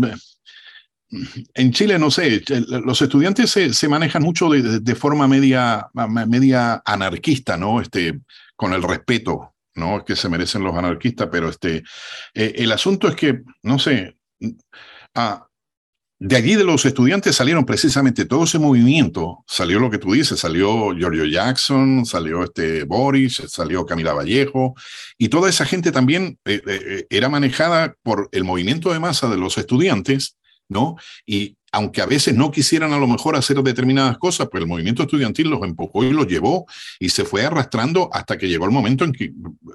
[1.54, 5.88] en Chile no sé, los estudiantes se, se manejan mucho de, forma media,
[6.28, 7.80] media anarquista, ¿no?
[7.80, 8.20] Este,
[8.56, 10.04] con el respeto, ¿no?
[10.04, 11.84] Que se merecen los anarquistas, pero este,
[12.34, 15.46] eh, el asunto es que, no sé, uh,
[16.18, 20.40] de allí de los estudiantes salieron precisamente todo ese movimiento, salió lo que tú dices,
[20.40, 24.76] salió Giorgio Jackson, salió este Boris, salió Camila Vallejo,
[25.18, 29.38] y toda esa gente también eh, eh, era manejada por el movimiento de masa de
[29.38, 30.38] los estudiantes,
[30.70, 30.96] ¿no?
[31.26, 35.04] Y aunque a veces no quisieran a lo mejor hacer determinadas cosas, pues el movimiento
[35.04, 36.66] estudiantil los empujó y los llevó
[36.98, 39.34] y se fue arrastrando hasta que llegó el momento en que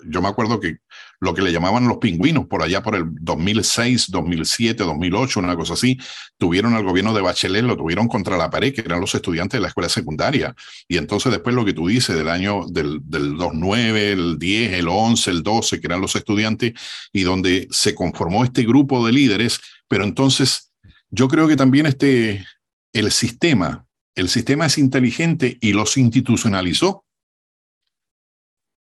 [0.09, 0.79] yo me acuerdo que
[1.20, 5.74] lo que le llamaban los pingüinos por allá por el 2006, 2007, 2008, una cosa
[5.74, 5.98] así,
[6.38, 9.62] tuvieron al gobierno de Bachelet, lo tuvieron contra la pared, que eran los estudiantes de
[9.62, 10.54] la escuela secundaria.
[10.88, 14.88] Y entonces después lo que tú dices del año del, del 2009, el 10, el
[14.88, 16.72] 11, el 12, que eran los estudiantes,
[17.12, 20.72] y donde se conformó este grupo de líderes, pero entonces
[21.11, 22.46] yo creo que también este,
[22.94, 27.04] el sistema, el sistema es inteligente y los institucionalizó,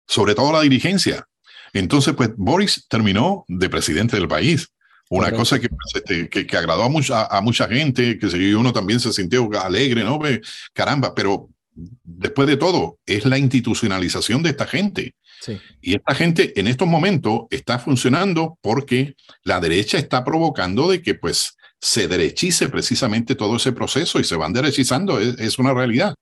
[0.06, 1.26] sobre todo la dirigencia.
[1.72, 4.68] Entonces, pues Boris terminó de presidente del país.
[5.10, 8.72] Una cosa que, pues, este, que, que, agradó a mucha, a mucha gente, que uno
[8.72, 10.18] también se sintió alegre, ¿no?
[10.18, 10.40] Pues,
[10.74, 15.14] caramba, pero después de todo, es la institucionalización de esta gente.
[15.40, 15.58] Sí.
[15.80, 21.14] Y esta gente en estos momentos está funcionando porque la derecha está provocando de que
[21.14, 26.14] pues se derechice precisamente todo ese proceso y se van derechizando, es, es una realidad.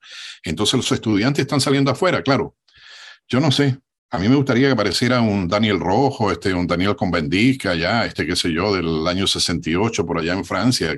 [0.44, 2.54] Entonces los estudiantes están saliendo afuera, claro.
[3.28, 3.78] Yo no sé,
[4.10, 8.24] a mí me gustaría que apareciera un Daniel Rojo, este, un Daniel Convendisca allá, este,
[8.24, 10.96] qué sé yo, del año 68 por allá en Francia.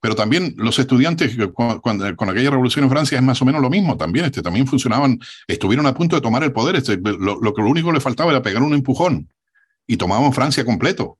[0.00, 3.70] Pero también los estudiantes con, con, aquella revolución en Francia es más o menos lo
[3.70, 4.26] mismo también.
[4.26, 6.76] Este, también funcionaban, estuvieron a punto de tomar el poder.
[6.76, 9.30] Este, lo, lo que lo único que le faltaba era pegar un empujón
[9.86, 11.18] y tomaban Francia completo.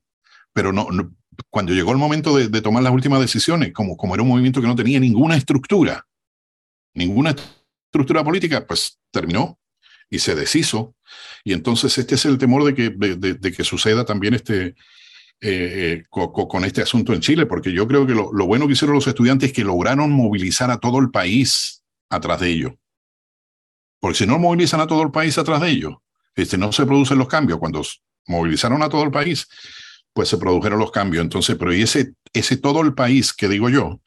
[0.53, 0.89] Pero no
[1.51, 4.61] cuando llegó el momento de, de, tomar las últimas decisiones, como, como era un movimiento
[4.61, 6.07] que no tenía ninguna estructura,
[6.93, 7.35] ninguna
[7.87, 9.59] estructura política, pues terminó
[10.11, 10.95] y se deshizo.
[11.45, 14.75] Y entonces este es el temor de que, de, que suceda también este, eh,
[15.41, 18.95] eh, con, este asunto en Chile, porque yo creo que lo, lo, bueno que hicieron
[18.95, 22.73] los estudiantes es que lograron movilizar a todo el país atrás de ellos.
[24.01, 25.95] Porque si no movilizan a todo el país atrás de ellos,
[26.35, 27.59] este, no se producen los cambios.
[27.59, 27.83] Cuando
[28.27, 29.49] movilizaron a todo el país,
[30.13, 31.23] pues se produjeron los cambios.
[31.23, 34.01] Entonces, pero y ese, ese todo el país que digo yo,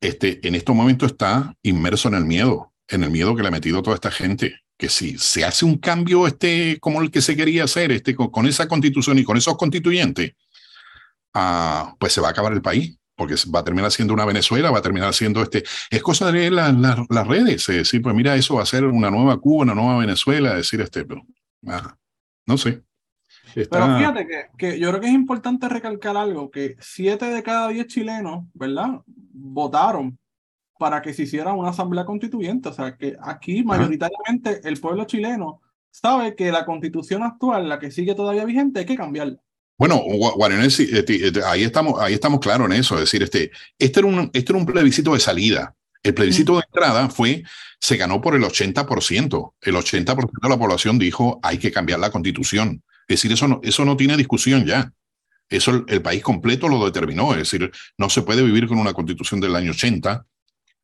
[0.00, 3.52] este, en estos momentos está inmerso en el miedo, en el miedo que le ha
[3.52, 7.36] metido toda esta gente que si se hace un cambio este, como el que se
[7.36, 10.32] quería hacer este, con, con esa constitución y con esos constituyentes,
[11.36, 14.72] uh, pues se va a acabar el país, porque va a terminar siendo una Venezuela,
[14.72, 15.62] va a terminar siendo este...
[15.88, 18.66] Es cosa de leer la, la, las redes, es decir, pues mira, eso va a
[18.66, 21.22] ser una nueva Cuba, una nueva Venezuela, decir, este, pero,
[21.62, 21.88] uh,
[22.46, 22.82] no sé.
[23.54, 23.86] Está...
[23.86, 27.68] Pero fíjate que, que, yo creo que es importante recalcar algo, que siete de cada
[27.68, 29.00] diez chilenos, ¿verdad?
[29.06, 30.18] Votaron
[30.82, 32.68] para que se hiciera una asamblea constituyente.
[32.68, 35.60] O sea, que aquí mayoritariamente el pueblo chileno
[35.92, 39.38] sabe que la constitución actual, la que sigue todavía vigente, hay que cambiarla.
[39.78, 40.02] Bueno,
[40.34, 40.88] Guaranesi,
[41.46, 42.96] ahí estamos, ahí estamos claros en eso.
[42.96, 45.76] Es decir, este, este, era un, este era un plebiscito de salida.
[46.02, 47.44] El plebiscito de entrada fue,
[47.78, 49.52] se ganó por el 80%.
[49.60, 52.82] El 80% de la población dijo hay que cambiar la constitución.
[53.06, 54.92] Es decir, eso no, eso no tiene discusión ya.
[55.48, 57.34] Eso el país completo lo determinó.
[57.34, 60.26] Es decir, no se puede vivir con una constitución del año 80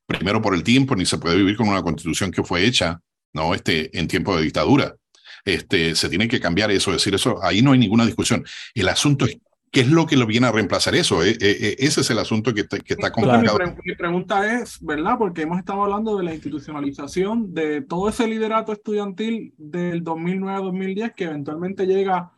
[0.09, 3.01] primero por el tiempo, ni se puede vivir con una constitución que fue hecha
[3.35, 3.55] ¿no?
[3.55, 4.97] este, en tiempo de dictadura.
[5.45, 8.45] Este, se tiene que cambiar eso, es decir, eso, ahí no hay ninguna discusión.
[8.75, 9.39] El asunto es
[9.71, 11.23] ¿Qué es lo que lo viene a reemplazar eso?
[11.23, 13.59] Eh, eh, ese es el asunto que, que está complicado.
[13.59, 15.19] Mi, mi, pregunta es, ¿verdad?
[15.19, 21.25] Porque hemos estado hablando de la institucionalización de todo ese liderato estudiantil del 2009-2010 que
[21.25, 22.33] eventualmente llega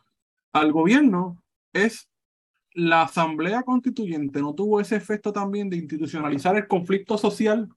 [0.51, 1.41] al gobierno.
[1.71, 2.09] Es
[2.73, 7.69] la Asamblea Constituyente no tuvo ese efecto también de institucionalizar el conflicto social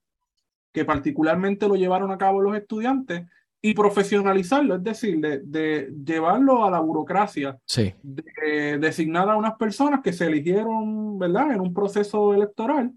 [0.73, 3.27] que particularmente lo llevaron a cabo los estudiantes
[3.63, 7.95] y profesionalizarlo, es decir, de, de llevarlo a la burocracia, sí.
[8.03, 12.93] de designar a unas personas que se eligieron, ¿verdad?, en un proceso electoral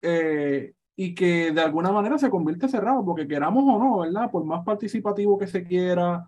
[0.00, 4.42] eh, y que de alguna manera se convierte cerrado, porque queramos o no, ¿verdad?, por
[4.44, 6.26] más participativo que se quiera,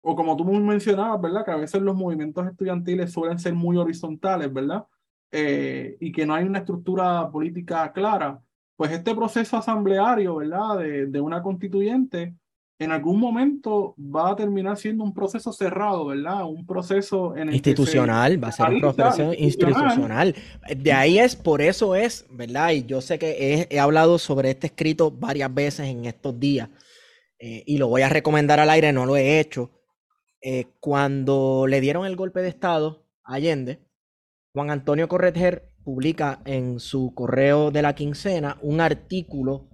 [0.00, 1.44] o como tú mencionabas, ¿verdad?
[1.44, 4.84] Que a veces los movimientos estudiantiles suelen ser muy horizontales, ¿verdad?
[5.30, 8.40] Eh, y que no hay una estructura política clara.
[8.76, 10.78] Pues este proceso asambleario, ¿verdad?
[10.78, 12.34] De, de, una constituyente,
[12.78, 16.44] en algún momento va a terminar siendo un proceso cerrado, ¿verdad?
[16.44, 20.34] Un proceso en el institucional, se va a ser un proceso institucional.
[20.76, 22.70] De ahí es, por eso es, ¿verdad?
[22.70, 26.68] Y yo sé que he, he hablado sobre este escrito varias veces en estos días.
[27.40, 29.70] Eh, y lo voy a recomendar al aire, no lo he hecho,
[30.40, 33.80] eh, cuando le dieron el golpe de Estado a Allende,
[34.52, 39.68] Juan Antonio Corretger publica en su correo de la quincena un artículo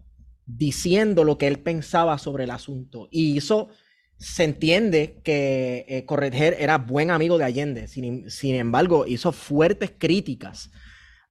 [0.46, 3.08] diciendo lo que él pensaba sobre el asunto.
[3.10, 3.68] Y eso
[4.18, 7.88] se entiende que eh, Corretger era buen amigo de Allende.
[7.88, 10.70] Sin, sin embargo, hizo fuertes críticas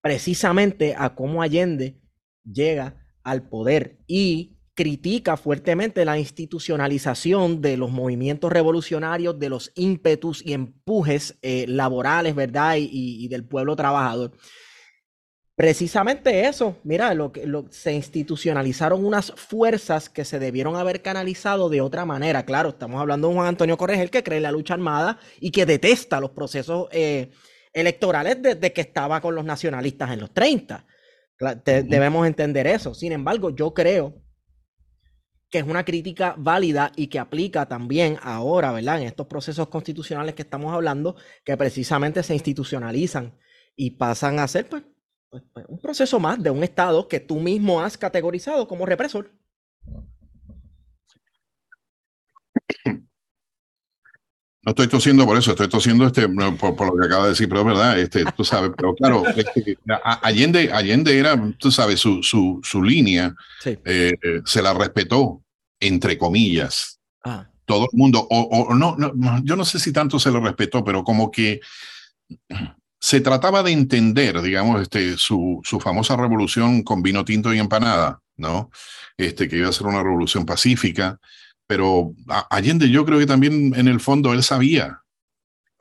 [0.01, 2.01] precisamente a cómo Allende
[2.43, 10.43] llega al poder y critica fuertemente la institucionalización de los movimientos revolucionarios, de los ímpetus
[10.43, 12.77] y empujes eh, laborales, ¿verdad?
[12.77, 14.31] Y, y, del pueblo trabajador.
[15.55, 21.69] Precisamente eso, mira, lo que lo, se institucionalizaron unas fuerzas que se debieron haber canalizado
[21.69, 22.43] de otra manera.
[22.43, 25.67] Claro, estamos hablando de Juan Antonio Corregel que cree en la lucha armada y que
[25.67, 27.29] detesta los procesos eh,
[27.71, 30.87] electorales desde que estaba con los nacionalistas en los 30.
[31.63, 32.95] Debemos entender eso.
[32.95, 34.22] Sin embargo, yo creo
[35.53, 38.99] que es una crítica válida y que aplica también ahora, ¿verdad?
[38.99, 43.37] En estos procesos constitucionales que estamos hablando, que precisamente se institucionalizan
[43.75, 44.81] y pasan a ser, pues,
[45.29, 49.29] pues, pues un proceso más de un Estado que tú mismo has categorizado como represor.
[54.65, 57.61] No estoy tosiendo por eso, estoy tosiendo este, por, lo que acaba de decir, pero
[57.61, 62.59] es verdad, este, tú sabes, pero claro, este, Allende, Allende era, tú sabes, su, su,
[62.63, 63.35] su línea
[63.65, 64.13] eh,
[64.45, 65.42] se la respetó,
[65.87, 66.99] entre comillas.
[67.23, 67.47] Ah.
[67.65, 70.83] Todo el mundo, o, o no, no, yo no sé si tanto se lo respetó,
[70.83, 71.61] pero como que
[72.99, 78.19] se trataba de entender, digamos, este, su, su famosa revolución con vino tinto y empanada,
[78.35, 78.69] ¿no?
[79.15, 81.19] Este, que iba a ser una revolución pacífica
[81.67, 82.13] pero
[82.49, 85.01] Allende yo creo que también en el fondo él sabía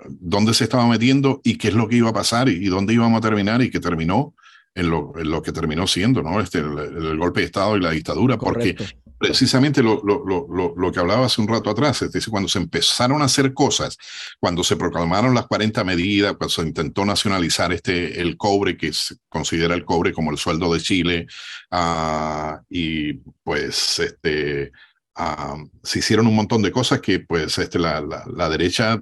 [0.04, 3.18] dónde se estaba metiendo y qué es lo que iba a pasar y, dónde íbamos
[3.18, 4.34] a terminar y que terminó
[4.74, 6.40] en lo, en lo que terminó siendo, ¿no?
[6.40, 8.74] Este, el, golpe de Estado y la dictadura, porque
[9.22, 12.58] precisamente lo, lo, lo, lo, que hablaba hace un rato atrás, es decir, cuando se
[12.58, 13.96] empezaron a hacer cosas,
[14.40, 19.14] cuando se proclamaron las 40 medidas, cuando se intentó nacionalizar este, el cobre, que se
[19.28, 21.26] considera el cobre como el sueldo de Chile,
[21.70, 23.12] uh, y
[23.44, 24.72] pues este
[25.84, 28.98] se hicieron un montón de cosas que pues este, la, la, derecha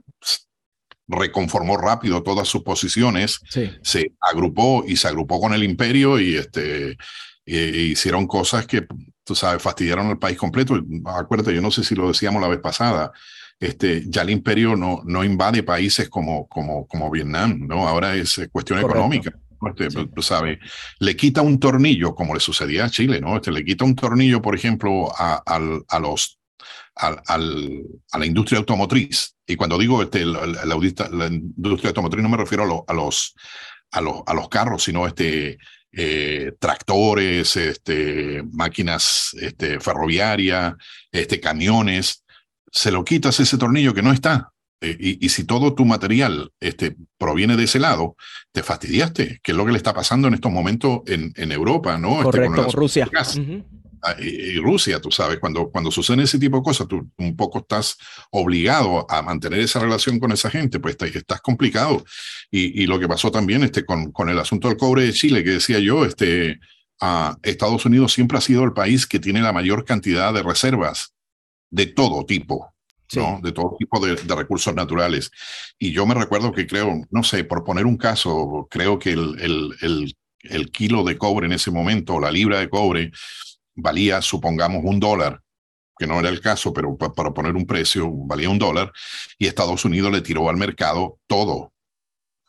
[1.06, 3.40] reconformó rápido todas sus posiciones,
[3.82, 6.98] se agrupó y se agrupó con el imperio y este,
[7.46, 8.86] hicieron cosas que,
[9.30, 10.76] tú sabes, fastidiaron al país completo.
[11.04, 13.12] Acuérdate, yo no sé si lo decíamos la vez pasada,
[13.60, 17.86] este, ya el imperio no, no invade países como, como, como Vietnam, ¿no?
[17.86, 19.32] Ahora es cuestión económica.
[19.68, 20.58] Este, tú sabes,
[20.98, 23.36] le quita un tornillo, como le sucedía a Chile, ¿no?
[23.36, 26.40] Este, le quita un tornillo, por ejemplo, a, a los
[26.96, 29.36] a, la industria automotriz.
[29.46, 33.34] Y cuando digo este, la, la, industria automotriz no me refiero a, los,
[33.92, 35.56] a, los, a los carros, sino este,
[35.92, 40.74] eh, tractores, este, máquinas este, ferroviarias,
[41.10, 42.24] este, camiones.
[42.70, 44.52] Se lo quitas ese tornillo que no está.
[44.82, 48.16] Eh, y, si todo tu material este, proviene de ese lado,
[48.50, 51.98] te fastidiaste, que es lo que le está pasando en estos momentos en, en Europa,
[51.98, 52.22] ¿no?
[52.22, 53.08] Este, Correcto, Rusia.
[54.18, 57.96] Y, Rusia, tú sabes, cuando, cuando suceden ese tipo de cosas, tú un poco estás
[58.30, 62.04] obligado a mantener esa relación con esa gente, pues estás complicado.
[62.50, 65.44] Y, y, lo que pasó también este, con, con el asunto del cobre de Chile,
[65.44, 66.60] que decía yo, este,
[67.00, 71.14] a Estados Unidos siempre ha sido el país que tiene la mayor cantidad de reservas
[71.70, 72.72] de todo tipo.
[73.16, 73.40] ¿no?
[73.42, 75.32] de todo tipo de, recursos naturales.
[75.80, 79.36] Y yo me recuerdo que creo, no sé, por poner un caso, creo que el,
[79.40, 83.10] el, el, el kilo de cobre en ese momento, la libra de cobre,
[83.80, 85.40] valía, supongamos, un dólar
[85.98, 88.90] que no era el caso, pero para poner un precio, valía un dólar,
[89.38, 91.74] y Estados Unidos le tiró al mercado todo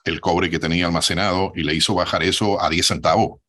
[0.06, 3.40] el cobre que tenía almacenado y le hizo bajar eso a 10 centavos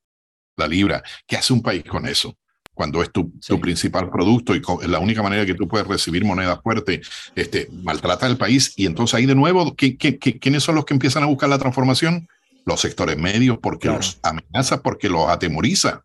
[0.57, 1.03] la libra.
[1.27, 2.37] ¿Qué hace un país con eso?
[2.75, 6.25] cuando es tu, tu principal producto y es la única manera que tú puedes recibir
[6.25, 7.03] moneda fuerte,
[7.37, 10.95] este, maltrata al país y entonces ahí de nuevo, ¿qué, qué, quiénes son los que
[10.95, 12.29] empiezan a buscar la transformación?
[12.65, 16.05] Los sectores medios, porque los amenaza, porque los atemoriza.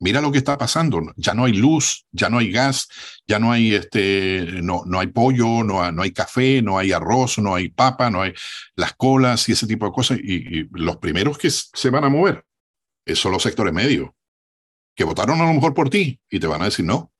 [0.00, 2.88] Mira lo que está pasando, ya no hay luz, ya no hay gas,
[3.26, 7.38] ya no hay este, no, no hay pollo, no no hay café, no hay arroz,
[7.38, 8.34] no hay papa, no hay
[8.76, 10.18] las colas y ese tipo de cosas.
[10.22, 12.44] Y, y los primeros que se van a mover
[13.14, 14.10] son los sectores medios
[14.94, 17.12] que votaron a lo mejor por ti y te van a decir no.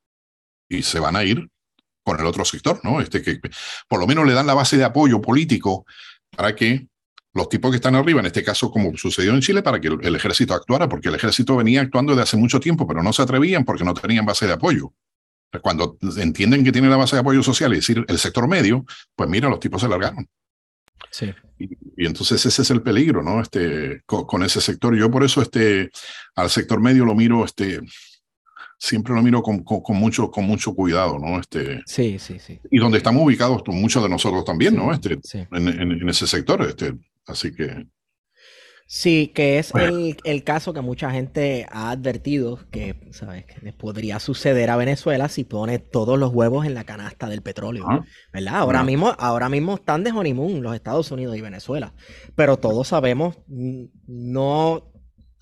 [0.68, 1.50] Y se van a ir
[2.04, 3.00] con el otro sector, ¿no?
[3.00, 3.40] Este que
[3.88, 5.84] por lo menos le dan la base de apoyo político
[6.30, 6.88] para que
[7.34, 10.16] los tipos que están arriba, en este caso como sucedió en Chile, para que el,
[10.16, 13.64] ejército actuara, porque el ejército venía actuando desde hace mucho tiempo, pero no se atrevían
[13.64, 14.92] porque no tenían base de apoyo.
[15.60, 18.84] Cuando entienden que tiene la base de apoyo social, es decir, el sector medio,
[19.16, 20.28] pues mira, los tipos se largaron.
[21.10, 21.32] Sí.
[21.58, 23.40] Y, entonces ese es el peligro, ¿no?
[23.40, 24.96] Este, con, ese sector.
[24.96, 25.90] Yo por eso este,
[26.36, 27.80] al sector medio lo miro, este,
[28.78, 31.38] siempre lo miro con, con, mucho, con mucho cuidado, ¿no?
[31.40, 32.60] Este, sí, sí, sí.
[32.70, 34.92] Y donde estamos ubicados muchos de nosotros también, ¿no?
[34.92, 36.62] Este, en, en, ese sector.
[36.62, 36.94] Este,
[37.26, 37.86] así que...
[38.86, 43.46] Sí, que es el, caso que mucha gente ha advertido que, ¿sabes?
[43.46, 47.86] que podría suceder a Venezuela si pone todos los huevos en la canasta del petróleo,
[48.32, 48.56] ¿verdad?
[48.56, 51.94] Ahora, mismo, ahora mismo están de honeymoon los Estados Unidos y Venezuela,
[52.36, 54.92] pero todos sabemos, no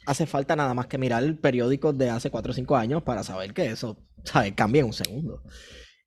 [0.06, 3.24] hace falta nada más que mirar el periódico de hace 4 o 5 años para
[3.24, 4.52] saber que eso, ¿sabes?
[4.54, 5.42] Cambia en un segundo.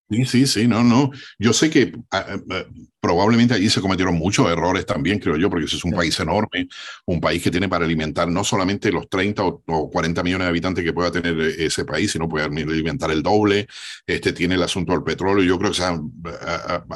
[0.08, 1.10] Sí, sí, sí, no, no.
[1.40, 2.64] Yo sé que ah, ah, ah,
[3.00, 6.68] probablemente allí se cometieron muchos errores también, creo yo, porque ese es un país enorme,
[7.06, 10.84] un país que tiene para alimentar no solamente los 30 o, 40 millones de habitantes
[10.84, 13.68] que pueda tener eh, ese país, sino puede alimentar el doble.
[14.06, 15.44] Este tiene el asunto del petróleo.
[15.44, 16.12] Yo creo que sean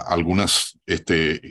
[0.08, 1.42] algunas este,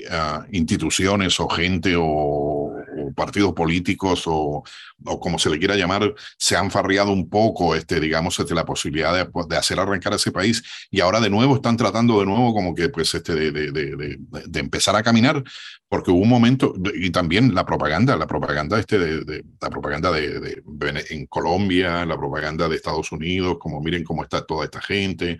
[0.52, 2.77] instituciones o gente o
[3.14, 4.62] partidos políticos o,
[5.04, 8.64] o, como se le quiera llamar, se han farriado un poco, este, digamos, este, la
[8.64, 12.74] posibilidad de, hacer arrancar ese país y ahora de nuevo están tratando de nuevo como
[12.74, 15.42] que pues este, de, de, de empezar a caminar
[15.88, 20.62] porque hubo un momento y también la propaganda, la propaganda este de, la propaganda de,
[21.10, 25.38] en Colombia, la propaganda de Estados Unidos, como miren cómo está toda esta gente.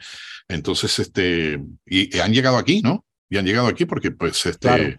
[0.48, 3.04] Entonces, este, y, han llegado aquí, ¿no?
[3.28, 4.98] Y han llegado aquí porque pues este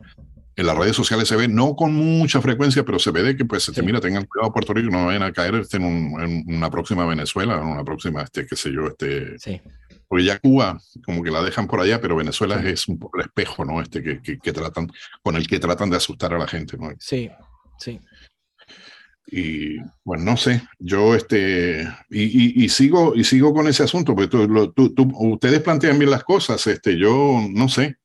[0.60, 3.46] en las redes sociales se ve, no con mucha frecuencia, pero se ve de que,
[3.46, 5.86] pues, mira, tengan cuidado Puerto Rico, no vayan a caer este, en,
[6.20, 9.40] en, una próxima Venezuela, en una próxima, este, qué sé yo, este...
[9.40, 9.62] Sí.
[10.06, 13.28] Porque ya Cuba, como que la dejan por allá, pero Venezuela es un poco el
[13.28, 13.80] espejo, ¿no?
[13.80, 14.92] Este que, que, tratan,
[15.22, 16.90] con el que tratan de asustar a la gente, ¿no?
[17.00, 17.30] Sí,
[17.78, 18.02] sí.
[19.28, 24.30] Y bueno, no sé, yo este, y, y, sigo, y sigo con ese asunto, porque
[24.30, 27.96] tú, tú, ustedes plantean bien las cosas, este, yo no sé.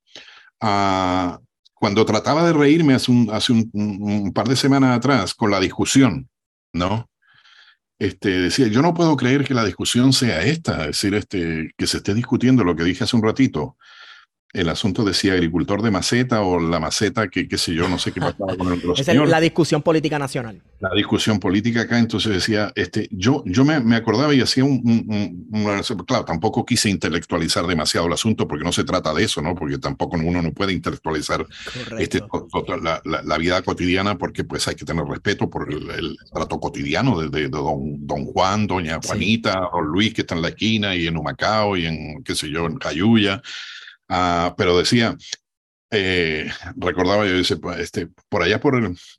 [0.60, 1.43] Uh,
[1.84, 6.30] cuando trataba de reírme hace, un, par de semanas atrás con la discusión,
[6.72, 7.10] ¿no?
[7.98, 11.86] Este, decía, yo no puedo creer que la discusión sea esta, es decir, este, que
[11.86, 13.76] se esté discutiendo lo que dije hace un ratito,
[14.54, 17.98] el asunto de si agricultor de maceta o la maceta, que qué sé yo, no
[17.98, 20.62] sé qué pasaba con el otro Esa es la discusión política nacional.
[20.78, 24.80] La discusión política acá, entonces decía, este, yo, yo me, me acordaba y hacía un,
[25.50, 29.54] un, Claro, tampoco quise intelectualizar demasiado el asunto porque no se trata de eso, ¿no?
[29.54, 31.44] Porque tampoco uno no puede intelectualizar
[31.98, 32.22] este,
[32.82, 37.28] la, la, vida cotidiana porque pues hay que tener respeto por el, trato cotidiano de,
[37.28, 41.16] de, don, don Juan, doña Juanita, don Luis que está en la esquina y en
[41.16, 43.42] Humacao y en, qué sé yo, en Cayuya.
[44.08, 45.16] Ah, pero decía,
[45.90, 48.74] eh, recordaba yo, dice, pues, este, por allá, por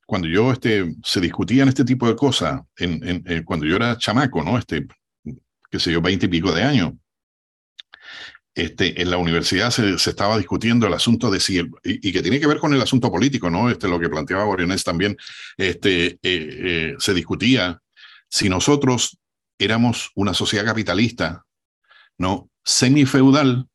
[0.05, 4.43] cuando yo este, se discutían este tipo de cosas, en, en, cuando yo era chamaco,
[4.43, 4.57] ¿no?
[4.57, 4.85] Este,
[5.71, 6.93] qué sé yo, veinte y pico de años.
[8.53, 12.39] Este, en la universidad se, se, estaba discutiendo el asunto de si, y, que tiene
[12.39, 13.69] que ver con el asunto político, ¿no?
[13.69, 15.17] Este, lo que planteaba Borionés también,
[15.57, 17.81] este, eh, eh, se discutía
[18.29, 19.17] si nosotros
[19.59, 21.45] éramos una sociedad capitalista,
[22.17, 22.49] ¿no?
[22.63, 23.67] Semifeudal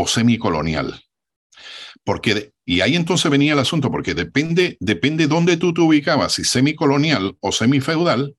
[0.00, 1.02] o semicolonial.
[2.04, 6.44] Porque, y ahí entonces venía el asunto, porque depende, depende dónde tú te ubicabas, si
[6.44, 8.36] semicolonial o semifeudal,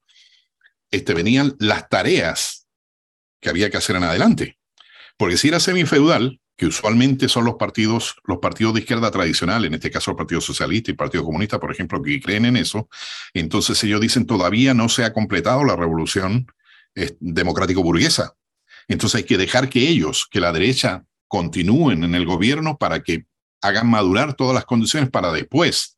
[0.90, 2.68] este, venían las tareas
[3.42, 4.58] que había que hacer en adelante.
[5.18, 9.74] Porque si era semifeudal, que usualmente son los partidos, los partidos de izquierda tradicional, en
[9.74, 12.88] este caso el Partido Socialista y el Partido Comunista, por ejemplo, que creen en eso,
[13.34, 16.48] entonces ellos dicen todavía no se ha completado la revolución
[16.96, 18.36] eh, democrático burguesa.
[18.88, 23.26] Entonces hay que dejar que ellos, que la derecha continúen en el gobierno para que
[23.62, 25.96] hagan madurar todas las condiciones para después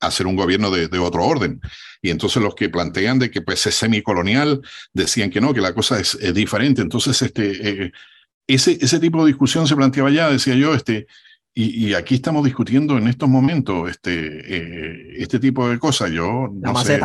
[0.00, 1.60] hacer un gobierno de, otro orden.
[2.00, 5.74] Y entonces los que plantean de que pues es semicolonial decían que no, que la
[5.74, 6.80] cosa es, diferente.
[6.80, 7.92] Entonces este, eh,
[8.46, 11.06] ese, ese tipo de discusión se planteaba ya, decía yo, este,
[11.54, 14.12] y, aquí estamos discutiendo en estos momentos este,
[14.56, 16.10] eh, este tipo de cosas.
[16.10, 16.98] Yo no Sé,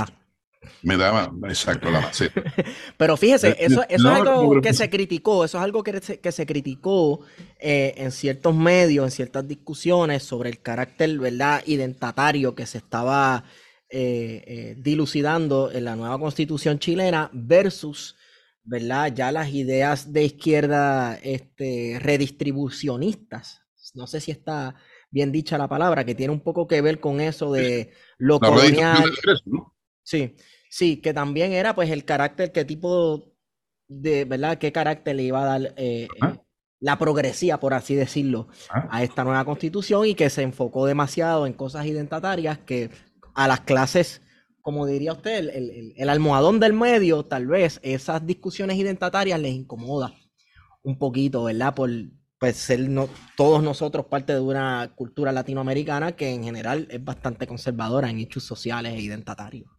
[0.83, 2.41] me daba, exacto, la maceta.
[2.97, 6.45] Pero fíjese, eso, es algo que se criticó, eso es algo que se, que se
[6.45, 7.21] criticó
[7.59, 13.43] eh, en ciertos medios, en ciertas discusiones sobre el carácter, ¿verdad?, identatario que se estaba
[13.89, 18.15] eh, eh, dilucidando en la nueva constitución chilena versus,
[18.63, 23.61] ¿verdad?, ya las ideas de izquierda este, redistribucionistas.
[23.93, 24.75] No sé si está
[25.09, 29.11] bien dicha la palabra, que tiene un poco que ver con eso de lo colonial.
[30.03, 30.35] Sí,
[30.69, 33.33] Sí, que también era pues el carácter, qué tipo
[33.87, 34.57] de, ¿verdad?
[34.57, 36.39] ¿Qué carácter le iba a dar eh, eh,
[36.79, 41.53] la progresía, por así decirlo, a esta nueva constitución y que se enfocó demasiado en
[41.53, 42.89] cosas identitarias que
[43.33, 44.21] a las clases,
[44.61, 45.49] como diría usted,
[45.95, 50.13] el, almohadón del medio, tal vez esas discusiones identitarias les incomoda
[50.83, 51.73] un poquito, ¿verdad?
[51.73, 51.89] Por
[52.39, 57.47] pues, ser no, todos nosotros parte de una cultura latinoamericana que en general es bastante
[57.47, 59.76] conservadora en hechos sociales e identitarios.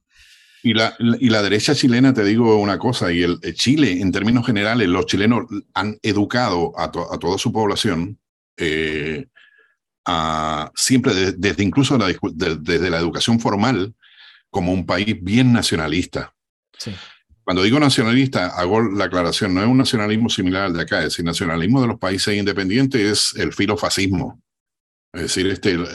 [0.63, 4.45] Y la, y la derecha chilena, te digo una cosa, y el, Chile, en términos
[4.45, 8.19] generales, los chilenos han educado a, a toda su población,
[8.57, 9.27] eh,
[10.05, 13.95] a, siempre desde incluso la, desde la educación formal,
[14.51, 16.35] como un país bien nacionalista.
[16.77, 16.93] Sí.
[17.45, 21.05] Cuando digo nacionalista, hago la aclaración, no es un nacionalismo similar al de acá, es
[21.05, 23.01] decir, nacionalismo de los países independientes
[23.35, 24.43] es el filofascismo.
[25.19, 25.87] Es decir, este, el,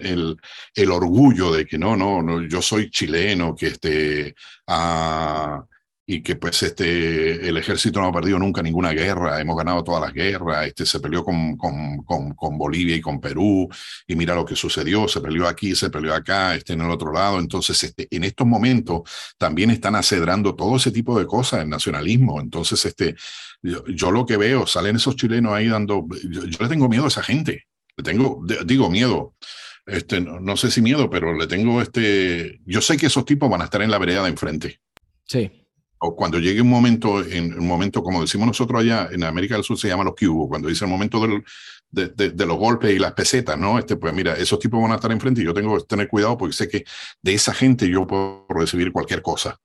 [0.00, 0.36] el,
[0.74, 4.34] el, orgullo de que no, no, no, yo soy chileno, que este,
[4.66, 5.64] ah,
[6.12, 10.02] y que pues este, el ejército no ha perdido nunca ninguna guerra, hemos ganado todas
[10.02, 13.68] las guerras, este, se peleó con, con, con, con, Bolivia y con Perú,
[14.08, 17.12] y mira lo que sucedió, se peleó aquí, se peleó acá, este, en el otro
[17.12, 19.02] lado, entonces este, en estos momentos
[19.38, 23.14] también están acedrando todo ese tipo de cosas, el nacionalismo, entonces este,
[23.62, 27.22] yo, lo que veo, salen esos chilenos ahí dando, yo, le tengo miedo a esa
[27.22, 27.66] gente,
[28.00, 29.34] le tengo, digo miedo,
[29.86, 33.50] este, no, no, sé si miedo, pero le tengo este, yo sé que esos tipos
[33.50, 34.80] van a estar en la vereda de enfrente.
[35.24, 35.50] Sí
[36.02, 39.64] o cuando llegue un momento, en un momento, como decimos nosotros allá en América del
[39.64, 41.44] Sur, se llama los cubos, cuando dice el momento del,
[41.90, 43.78] de, de, los golpes y las pesetas, ¿no?
[43.78, 46.38] Este, pues mira, esos tipos van a estar enfrente y yo tengo que tener cuidado
[46.38, 46.84] porque sé que
[47.20, 49.60] de esa gente yo puedo recibir cualquier cosa.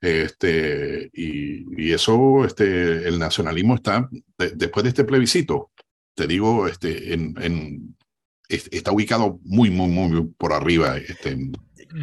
[0.00, 4.08] Este, y, y eso, este, el nacionalismo está,
[4.38, 5.71] después de este plebiscito,
[6.14, 7.96] te digo, este, en, en,
[8.48, 10.96] está ubicado muy, muy, muy por arriba.
[10.98, 11.36] Este,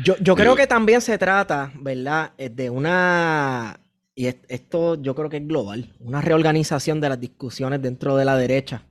[0.04, 2.34] yo, yo creo que también se trata, ¿verdad?
[2.38, 3.80] Eh, de una,
[4.16, 8.36] y esto yo creo que es global, una reorganización de las discusiones dentro de la
[8.36, 8.86] derecha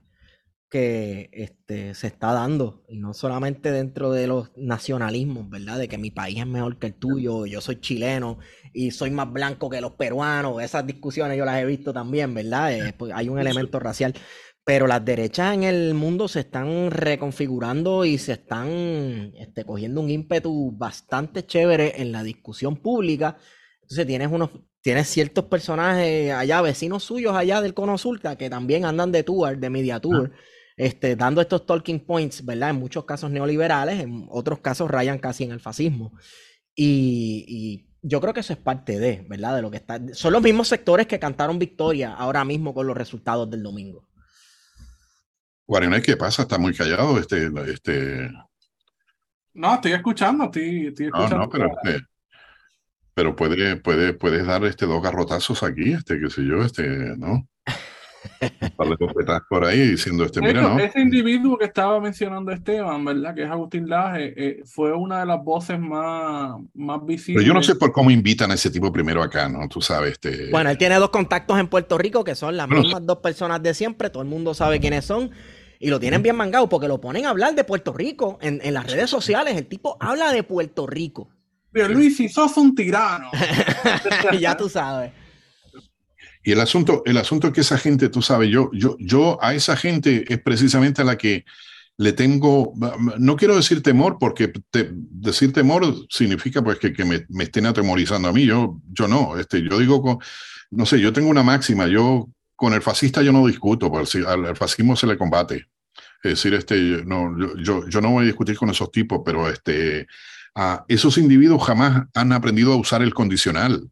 [0.69, 5.79] que este, se está dando, y no solamente dentro de los nacionalismos, ¿verdad?
[5.79, 8.37] De que mi país es mejor que el tuyo, yo soy chileno
[8.71, 12.71] y soy más blanco que los peruanos, esas discusiones yo las he visto también, ¿verdad?
[12.71, 14.13] Eh, pues hay un elemento racial.
[14.69, 20.11] Pero las derechas en el mundo se están reconfigurando y se están este, cogiendo un
[20.11, 23.35] ímpetu bastante chévere en la discusión pública.
[23.81, 24.51] Entonces tienes unos,
[24.81, 29.57] tienes ciertos personajes allá, vecinos suyos allá del Cono Sur, que también andan de tour,
[29.57, 30.33] de media tour,
[30.77, 32.69] este, dando estos talking points, ¿verdad?
[32.69, 36.13] En muchos casos neoliberales, en otros casos rayan casi en el fascismo.
[36.75, 39.55] Y, y yo creo que eso es parte de, ¿verdad?
[39.55, 39.99] De lo que está.
[40.13, 44.08] Son los mismos sectores que cantaron victoria ahora mismo con los resultados del domingo.
[45.69, 46.41] Guarinay, ¿qué pasa?
[46.41, 47.19] Está muy callado.
[47.19, 48.31] Este, este...
[49.53, 51.37] No, estoy escuchando, estoy, escuchando.
[51.37, 52.05] No, no, pero, este,
[53.13, 57.47] pero puede, puede, puedes dar este, dos garrotazos aquí, este, qué sé yo, este, ¿no?
[58.77, 60.79] Para por ahí diciendo este, mira, ¿no?
[60.79, 63.35] Ese individuo que estaba mencionando Esteban, ¿verdad?
[63.35, 67.43] Que es Agustín Laje, eh, fue una de las voces más, más visibles.
[67.43, 69.67] Pero yo no sé por cómo invitan a ese tipo primero acá, ¿no?
[69.69, 70.49] Tú sabes, este.
[70.49, 73.73] Bueno, él tiene dos contactos en Puerto Rico que son las mismas dos personas de
[73.75, 75.31] siempre, todo el mundo sabe quiénes son.
[75.79, 78.73] Y lo tienen bien mangado porque lo ponen a hablar de Puerto Rico en, en
[78.73, 79.55] las redes sociales.
[79.55, 81.29] El tipo habla de Puerto Rico.
[81.71, 83.31] Pero Luis, si sos un tirano.
[84.39, 85.11] ya tú sabes.
[86.43, 89.53] Y el asunto, el asunto es que esa gente, tú sabes, yo, yo, yo a
[89.53, 91.45] esa gente es precisamente a la que
[91.97, 92.73] le tengo,
[93.17, 98.29] no quiero decir temor, porque decir temor significa pues que, que me, me, estén atemorizando
[98.29, 98.45] a mí.
[98.45, 100.19] Yo, yo no, este, yo digo,
[100.71, 102.29] no sé, yo tengo una máxima, yo
[102.59, 105.67] con el fascista yo no discuto, porque al fascismo se le combate.
[106.21, 110.05] Es decir, este, yo, no voy a discutir con esos tipos, pero este,
[110.89, 113.89] esos individuos jamás han aprendido a usar el condicional.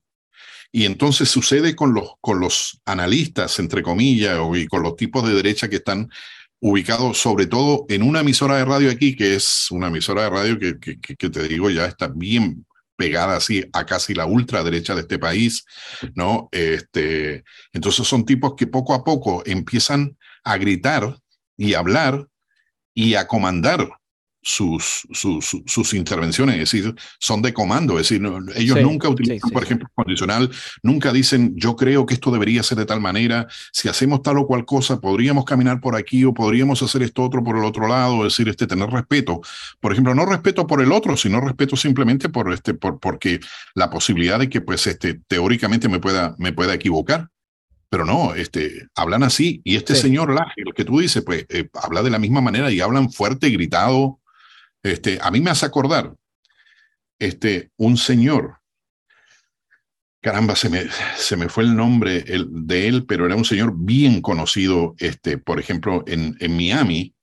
[0.70, 5.34] Y entonces sucede con los, con los analistas, entre comillas, y con los tipos de
[5.34, 6.10] derecha que están
[6.60, 10.60] ubicados sobre todo en una emisora de radio aquí, que es una emisora de radio
[10.60, 12.67] que, que te digo ya está bien
[12.98, 15.66] pegada así a casi la ultraderecha de este país,
[16.16, 16.50] ¿no?
[16.52, 21.18] Este, entonces son tipos que poco a poco empiezan a gritar
[21.56, 22.28] y hablar
[22.94, 23.88] y a comandar
[24.48, 28.26] sus, sus, sus, intervenciones, es decir, son de comando, es decir,
[28.56, 30.50] ellos nunca utilizan, por ejemplo, condicional,
[30.82, 34.48] nunca dicen, yo creo que esto debería ser de tal manera, si hacemos tal o
[34.48, 38.26] cual cosa, podríamos caminar por aquí o podríamos hacer esto otro por el otro lado,
[38.26, 39.42] es decir, este, tener respeto.
[39.82, 43.42] Por ejemplo, no respeto por el otro, sino respeto simplemente por, este, por, porque
[43.76, 47.28] la posibilidad de que, pues, este, teóricamente me pueda, me pueda equivocar.
[47.90, 49.62] Pero no, este, hablan así.
[49.64, 52.70] Y este señor Laje, lo que tú dices, pues eh, habla de la misma manera
[52.70, 54.20] y hablan fuerte, gritado,
[54.84, 56.14] este, a mí me hace acordar
[57.20, 58.60] este, un señor,
[60.22, 60.86] caramba, se me,
[61.18, 65.60] se me fue el nombre de él, pero era un señor bien conocido, este, por
[65.60, 67.14] ejemplo, en, en Miami.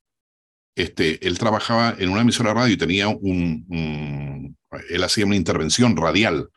[0.76, 4.56] Este, él trabajaba en una emisora de radio y tenía un,
[4.90, 6.50] él hacía una intervención radial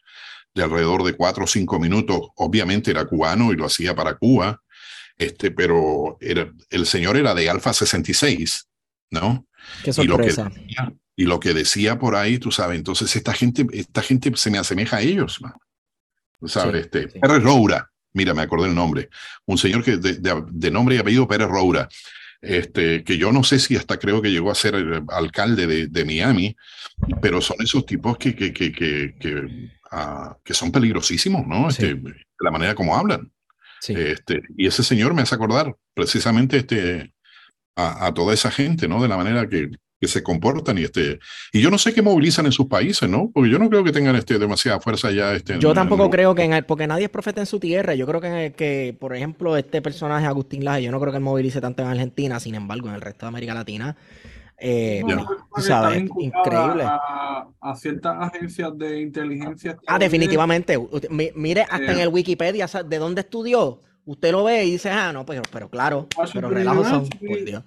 [0.55, 2.29] de alrededor de cuatro o cinco minutos.
[2.35, 4.61] Obviamente era cubano y lo hacía para Cuba,
[5.17, 8.67] este, pero era, el señor era de Alfa 66,
[9.11, 9.47] ¿no?
[9.83, 10.03] Qué sorpresa.
[10.03, 13.65] Y lo, que decía, y lo que decía por ahí, tú sabes, entonces esta gente,
[13.73, 15.53] esta gente se me asemeja a ellos, man.
[16.39, 19.09] Tú sabes, este, Pérez Roura, mira, me acordé el nombre,
[19.45, 20.19] un señor que de,
[20.51, 21.89] de, nombre y apellido Pérez Roura,
[22.41, 26.05] este, que yo no sé si hasta creo que llegó a ser alcalde de, de
[26.05, 26.55] Miami,
[27.21, 29.71] pero son esos tipos que, que, que, que, que,
[30.43, 31.69] que son peligrosísimos, ¿no?
[31.69, 31.99] Este,
[32.39, 33.31] la manera como hablan.
[33.87, 37.13] Este, y ese señor me hace acordar precisamente este,
[37.77, 39.01] a, toda esa gente, ¿no?
[39.01, 39.69] De la manera que,
[40.01, 41.19] que se comportan y este
[41.53, 43.29] y yo no sé qué movilizan en sus países, ¿no?
[43.31, 46.43] Porque yo no creo que tengan este demasiada fuerza ya este Yo tampoco creo que
[46.43, 47.93] en el, porque nadie es profeta en su tierra.
[47.93, 51.11] Yo creo que en el, que por ejemplo este personaje Agustín Laje, yo no creo
[51.11, 53.95] que él movilice tanto en Argentina, sin embargo, en el resto de América Latina
[54.59, 55.03] eh,
[55.57, 56.09] ¿sabes?
[56.19, 56.83] Increíble.
[56.85, 59.77] A, ciertas agencias de inteligencia.
[59.85, 60.77] Ah, definitivamente.
[61.35, 62.03] Mire hasta en eh.
[62.03, 63.81] el Wikipedia de dónde estudió.
[64.07, 67.63] Usted lo ve y dice, ah, no, pero, pero claro, pero relajos son, por Dios.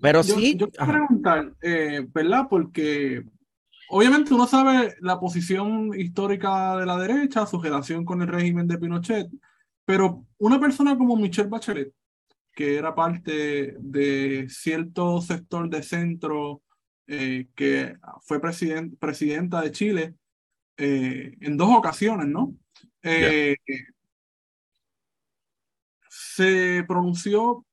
[0.00, 0.56] Pero sí.
[0.56, 2.46] Yo, quiero preguntar, eh, ¿verdad?
[2.48, 3.22] Porque
[3.90, 8.78] obviamente uno sabe la posición histórica de la derecha, su relación con el régimen de
[8.78, 9.28] Pinochet,
[9.84, 11.92] pero una persona como Michelle Bachelet,
[12.54, 16.62] que era parte de cierto sector de centro
[17.06, 20.14] eh, que fue presidenta de Chile
[20.78, 22.54] eh, en dos ocasiones, ¿no?
[26.08, 27.64] Se pronunció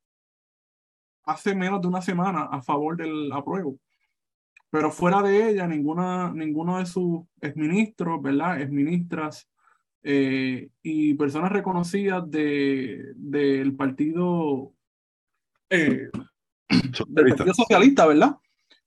[1.23, 3.77] hace menos de una semana a favor del apruebo.
[4.71, 8.61] Pero fuera de ella, ninguna, ninguno de sus exministros, ¿verdad?
[8.61, 9.47] Exministras
[10.03, 14.71] eh, y personas reconocidas de, del partido,
[15.69, 16.09] eh,
[17.07, 18.37] del partido Socialista, ¿verdad?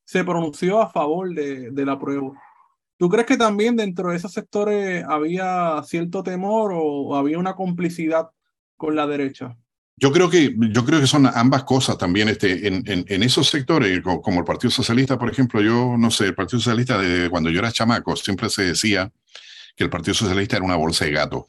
[0.05, 2.34] Se pronunció a favor de, del apruebo.
[3.03, 8.29] ¿Tú crees que también dentro de esos sectores había cierto temor o había una complicidad
[8.77, 9.57] con la derecha?
[9.97, 14.01] Yo creo que, yo creo que son ambas cosas también este, en, en, esos sectores,
[14.03, 17.59] como, el Partido Socialista, por ejemplo, yo no sé, el Partido Socialista, de, cuando yo
[17.59, 19.11] era chamaco, siempre se decía
[19.75, 21.49] que el Partido Socialista era una bolsa de gato.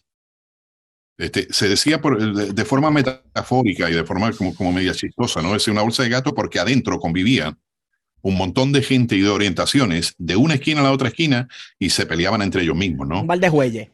[1.19, 5.55] Este, se decía por, de, forma metafórica y de forma como, como media chistosa, ¿no?
[5.55, 7.59] Es una bolsa de gato porque adentro convivían
[8.23, 11.47] un montón de gente y de orientaciones de una esquina a la otra esquina
[11.77, 13.21] y se peleaban entre ellos mismos, ¿no?
[13.21, 13.91] Un balde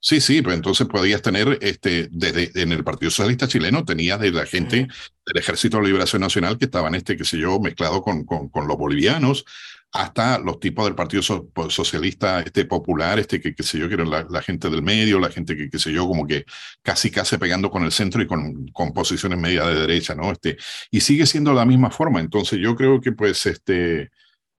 [0.00, 4.30] Sí, sí, pues entonces podías tener, este, desde en el Partido Socialista chileno, tenías de
[4.30, 4.88] la gente
[5.26, 8.68] del Ejército de Liberación Nacional que estaban, este, qué sé yo, mezclado con, con, con
[8.68, 9.44] los bolivianos,
[9.92, 14.42] hasta los tipos del Partido Socialista este, Popular, este, que, sé yo, que eran la,
[14.42, 16.44] gente del medio, la gente que, qué sé yo, como que
[16.82, 20.30] casi casi pegando con el centro y con, con posiciones media de derecha, ¿no?
[20.30, 20.58] Este,
[20.90, 22.20] y sigue siendo la misma forma.
[22.20, 24.10] Entonces yo creo que, pues, este,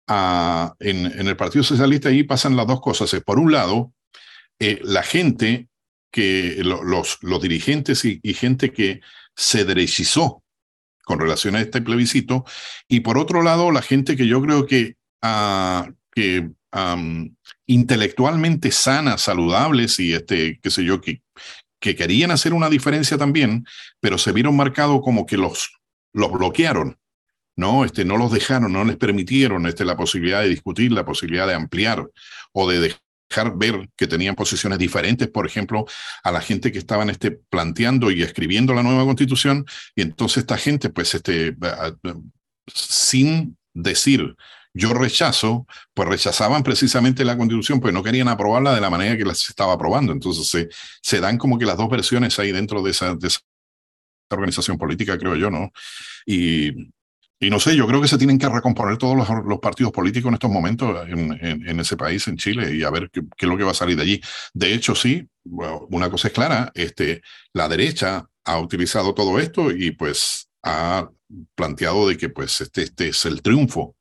[0.07, 3.13] en, en el Partido Socialista ahí pasan las dos cosas.
[3.23, 3.93] Por un lado,
[4.59, 5.69] eh, la gente,
[6.11, 9.01] que los, los dirigentes y, gente que
[9.35, 10.43] se derechizó
[11.03, 12.45] con relación a este plebiscito,
[12.87, 16.49] y por otro lado, la gente que yo creo que, uh, que
[17.65, 21.21] intelectualmente sana, saludables y este, qué sé yo, que,
[21.79, 23.65] que querían hacer una diferencia también,
[23.99, 25.71] pero se vieron marcados como que los,
[26.13, 26.97] los bloquearon.
[27.55, 27.83] ¿no?
[27.83, 31.55] Este, no los dejaron, no les permitieron este, la posibilidad de discutir, la posibilidad de
[31.55, 32.09] ampliar
[32.53, 35.85] o de dejar ver que tenían posiciones diferentes, por ejemplo,
[36.23, 40.57] a la gente que estaban este, planteando y escribiendo la nueva constitución, y entonces esta
[40.57, 41.55] gente, pues, este,
[42.73, 44.35] sin decir
[44.73, 49.25] yo rechazo, pues rechazaban precisamente la constitución, pues no querían aprobarla de la manera que
[49.25, 50.11] la se estaba aprobando.
[50.11, 50.69] Entonces se,
[51.01, 53.17] se dan como que las dos versiones ahí dentro de esa,
[54.31, 55.71] organización política, creo yo, ¿no?
[56.25, 56.91] Y,
[57.39, 60.33] y no sé, yo creo que se tienen que recomponer todos los, partidos políticos en
[60.35, 63.71] estos momentos en, ese país, en Chile, y a ver qué, es lo que va
[63.71, 64.21] a salir de allí.
[64.53, 67.21] De hecho, sí, una cosa es clara, este,
[67.53, 71.09] la derecha ha utilizado todo esto y pues ha
[71.55, 73.95] planteado de que pues este, este es el triunfo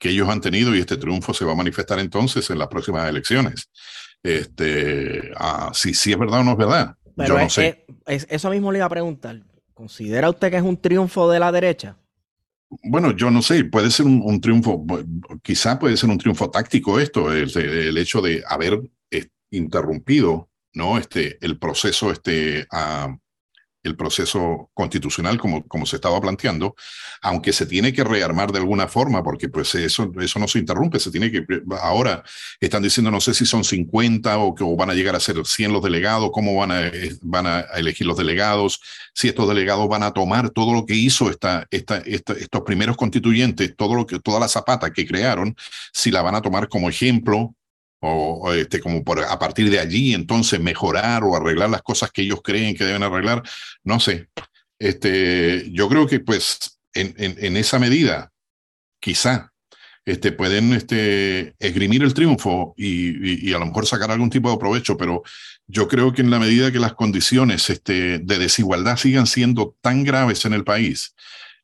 [0.00, 3.08] que ellos han tenido y este triunfo se va a manifestar entonces en las próximas
[3.08, 3.70] elecciones.
[4.22, 6.96] Este, ah, si, si es verdad o no es verdad.
[7.16, 7.84] yo no sé.
[8.06, 9.42] eso mismo le iba a preguntar.
[9.74, 11.96] ¿Considera usted que es un triunfo de la derecha?
[12.82, 14.86] Bueno, yo no sé, puede ser un, triunfo,
[15.42, 18.80] quizá puede ser un triunfo táctico esto, el, hecho de haber
[19.10, 20.96] eh, interrumpido ¿no?
[20.96, 23.16] este, el proceso este, a,
[23.82, 26.74] el proceso constitucional como, como se estaba planteando,
[27.22, 30.98] aunque se tiene que rearmar de alguna forma, porque pues eso, eso no se interrumpe,
[30.98, 31.44] se tiene que,
[31.80, 32.22] ahora
[32.60, 35.72] están diciendo, no sé si son 50 o que van a llegar a ser 100
[35.72, 36.90] los delegados, cómo van a,
[37.22, 38.80] van a elegir los delegados,
[39.14, 43.74] si estos delegados van a tomar todo lo que hizo esta, esta, estos primeros constituyentes,
[43.76, 45.56] todo lo que, toda la zapata que crearon,
[45.92, 47.54] si la van a tomar como ejemplo
[48.00, 52.22] o, este, como por, a partir de allí entonces mejorar o arreglar las cosas que
[52.22, 53.42] ellos creen que deben arreglar,
[53.84, 54.28] no sé.
[54.78, 58.32] Este, yo creo que pues en, en, esa medida,
[58.98, 59.52] quizá,
[60.06, 64.56] este, pueden este, esgrimir el triunfo y, y, a lo mejor sacar algún tipo de
[64.56, 65.22] provecho, pero
[65.66, 70.02] yo creo que en la medida que las condiciones este, de desigualdad sigan siendo tan
[70.02, 71.14] graves en el país,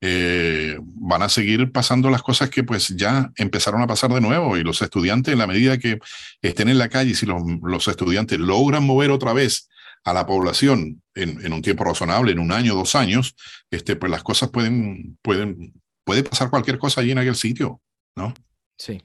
[0.01, 4.57] eh, van a seguir pasando las cosas que pues ya empezaron a pasar de nuevo
[4.57, 5.99] y los estudiantes en la medida que
[6.43, 9.69] estén en la calle, si los, los estudiantes logran mover otra vez
[10.05, 13.35] a la población en, en, un tiempo razonable, en un año, dos años,
[13.71, 15.73] este, pues las cosas pueden, pueden
[16.07, 17.83] puede pasar cualquier cosa allí en aquel sitio,
[18.15, 18.33] ¿no?
[18.79, 19.03] Sí.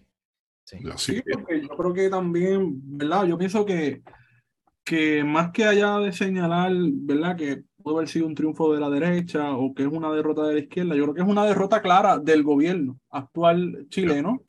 [0.64, 3.26] Sí, sí porque yo creo que también, ¿verdad?
[3.26, 4.04] Yo pienso que,
[4.86, 7.36] que más que allá de señalar, ¿verdad?
[7.36, 10.54] Que puede haber sido un triunfo de la derecha o que es una derrota de
[10.54, 14.42] la izquierda, yo creo que es una derrota clara del gobierno actual chileno,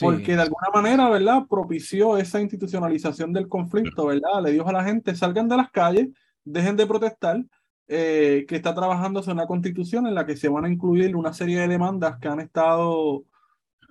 [0.00, 1.46] porque de alguna manera, ¿verdad?
[1.48, 4.42] Propició esa institucionalización del conflicto, ¿verdad?
[4.42, 6.08] Le dijo a la gente, salgan de las calles,
[6.44, 7.44] dejen de protestar,
[7.88, 11.60] eh, que está trabajándose una constitución en la que se van a incluir una serie
[11.60, 13.24] de demandas que han estado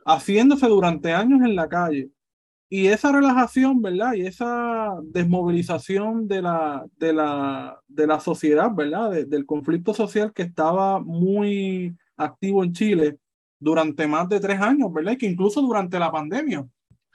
[0.06, 2.10] haciéndose durante años en la calle.
[2.74, 4.14] Y esa relajación, ¿verdad?
[4.14, 9.12] Y esa desmovilización de la, de la, de la sociedad, ¿verdad?
[9.28, 13.18] del conflicto social que estaba muy activo en Chile
[13.60, 15.12] durante más de tres años, ¿verdad?
[15.12, 16.66] Y que incluso durante la pandemia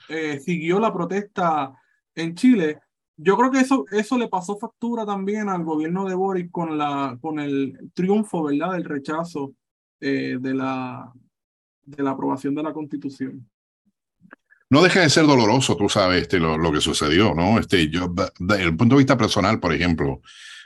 [0.09, 1.73] eh, siguió la protesta
[2.13, 2.79] en Chile.
[3.15, 7.17] Yo creo que eso, eso le pasó factura también al gobierno de Boric con, la,
[7.19, 8.73] con el triunfo, ¿verdad?
[8.73, 9.55] Del rechazo
[10.01, 11.11] eh, de, la,
[11.81, 13.49] de la aprobación de la constitución.
[14.69, 17.57] No deja de ser doloroso, tú sabes, este, lo, lo que sucedió, ¿no?
[17.57, 20.21] Este, yo, desde el punto de vista personal, por ejemplo,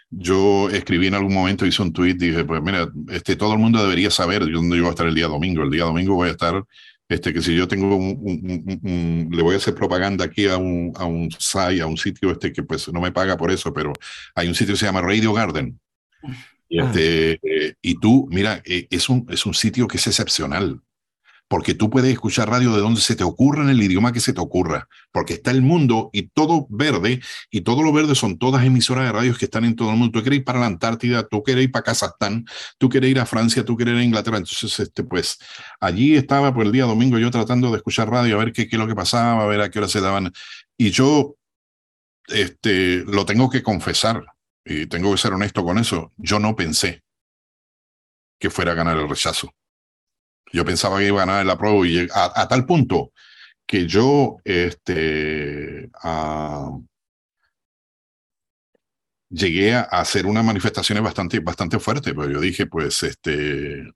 [0.09, 3.81] yo escribí en algún momento, hice un tweet, dije, pues mira, este, todo el mundo
[3.81, 5.63] debería saber dónde yo voy a estar el día domingo.
[5.63, 6.63] El día domingo voy a estar,
[7.07, 11.05] este, que si yo tengo un, le voy a hacer propaganda aquí a un, a
[11.05, 13.93] un site, a un sitio este que pues no me paga por eso, pero
[14.35, 15.79] hay un sitio que se llama Radio Garden.
[16.67, 16.85] Y, ah.
[16.85, 20.81] este, eh, y tú, mira, eh, es, un, es un sitio que es excepcional
[21.51, 24.31] porque tú puedes escuchar radio de donde se te ocurra en el idioma que se
[24.31, 28.63] te ocurra, porque está el mundo y todo verde, y todo lo verde son todas
[28.63, 30.13] emisoras de radios que están en todo el mundo.
[30.17, 32.45] Tú quieres ir para la Antártida, tú quieres ir para Kazajstán,
[32.77, 34.37] tú quieres ir a Francia, tú quieres ir a Inglaterra.
[34.37, 35.39] Entonces, este, pues
[35.81, 38.79] allí estaba por el día domingo yo tratando de escuchar radio, a ver qué, es
[38.79, 40.31] lo que pasaba, a ver a qué hora se daban.
[40.77, 41.35] Y yo
[42.29, 44.23] este, lo tengo que confesar,
[44.63, 47.03] y tengo que ser honesto con eso, yo no pensé
[48.39, 49.51] que fuera a ganar el rechazo.
[50.53, 53.11] Yo pensaba que iba a ganar la prueba y a, tal punto
[53.65, 55.89] que yo este,
[59.29, 63.89] llegué a hacer unas manifestaciones bastante, bastante fuertes, pero yo dije, pues, este,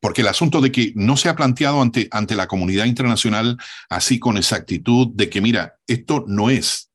[0.00, 3.58] porque el asunto de que no se ha planteado ante, ante la comunidad internacional
[3.88, 6.90] así con exactitud de que, mira, esto no es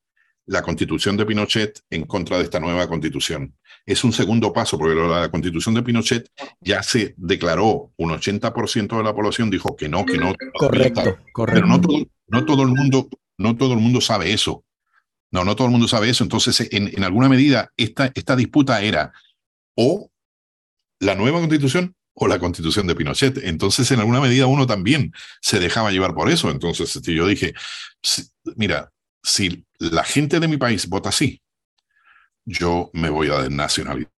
[0.46, 3.54] la constitución de Pinochet en contra de esta nueva constitución
[3.86, 6.28] es un segundo paso, porque la constitución de Pinochet
[6.60, 10.34] ya se declaró, un 80% de la población dijo que no, que no.
[10.58, 11.54] Correcto, correcto.
[11.54, 13.08] Pero no todo, no todo, el mundo,
[13.38, 14.64] no todo el mundo sabe eso.
[15.30, 16.24] No, no todo el mundo sabe eso.
[16.24, 19.12] Entonces, en, en alguna medida, esta, esta disputa era
[19.76, 20.10] o
[20.98, 23.38] la nueva constitución o la constitución de Pinochet.
[23.44, 26.50] Entonces, en alguna medida, uno también se dejaba llevar por eso.
[26.50, 27.54] Entonces, yo dije,
[28.56, 28.90] mira,
[29.22, 31.40] si la gente de mi país vota así,
[32.46, 34.10] yo me voy a desnacionalizar.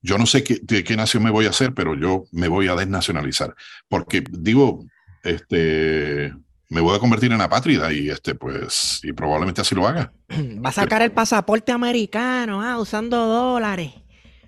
[0.00, 2.68] Yo no sé qué, de qué nación me voy a hacer, pero yo me voy
[2.68, 3.54] a desnacionalizar.
[3.88, 4.84] Porque digo,
[5.22, 6.32] este,
[6.70, 10.12] me voy a convertir en apátrida y este, pues, y probablemente así lo haga.
[10.64, 13.92] Va a sacar el pasaporte americano, ah, usando dólares.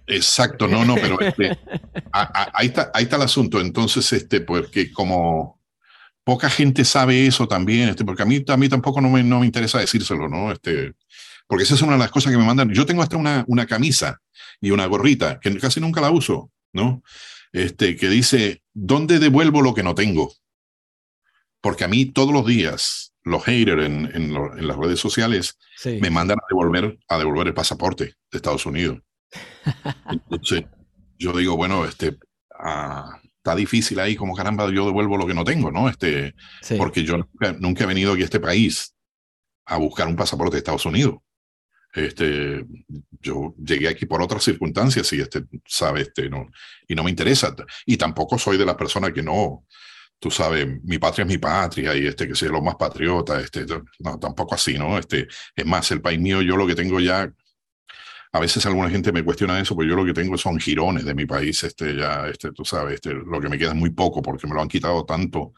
[0.07, 1.59] Exacto, no, no, pero este,
[2.13, 3.61] ahí, está, ahí está el asunto.
[3.61, 5.61] Entonces, este, porque como
[6.23, 9.41] poca gente sabe eso también, este, porque a mí, a mí tampoco no me, no
[9.41, 10.53] me interesa decírselo, ¿no?
[10.53, 10.93] Este,
[11.47, 12.71] porque esa es una de las cosas que me mandan.
[12.71, 14.21] Yo tengo hasta una, una camisa
[14.61, 17.03] y una gorrita, que casi nunca la uso, ¿no?
[17.53, 20.33] Este, que dice, ¿dónde devuelvo lo que no tengo?
[21.61, 26.39] Porque a mí todos los días los haters en, en, las redes sociales me mandan
[26.39, 29.01] a devolver, a devolver el pasaporte de Estados Unidos.
[30.11, 30.65] Entonces,
[31.19, 32.17] yo digo, bueno, este,
[32.59, 35.89] ah, está difícil ahí, como caramba, yo devuelvo lo que no tengo, ¿no?
[35.89, 36.35] Este,
[36.79, 38.95] Porque yo nunca, nunca, he venido aquí a este país
[39.67, 41.17] a buscar un pasaporte de Estados Unidos.
[41.97, 42.65] Este,
[43.23, 46.47] yo llegué aquí por otras circunstancias y este, sabe, este, no,
[46.87, 47.55] y no me interesa.
[47.87, 49.65] Y tampoco soy de las personas que no,
[50.19, 53.65] tú sabes, mi patria es mi patria y este, que sea lo más patriota, este,
[53.99, 54.99] no, tampoco así, ¿no?
[54.99, 57.33] Este, es más, el país mío, yo lo que tengo ya,
[58.33, 61.15] a veces alguna gente me cuestiona eso, pero yo lo que tengo son girones de
[61.15, 64.21] mi país, este, ya, este, tú sabes, este, lo que me queda es muy poco
[64.21, 65.55] porque me lo han quitado tanto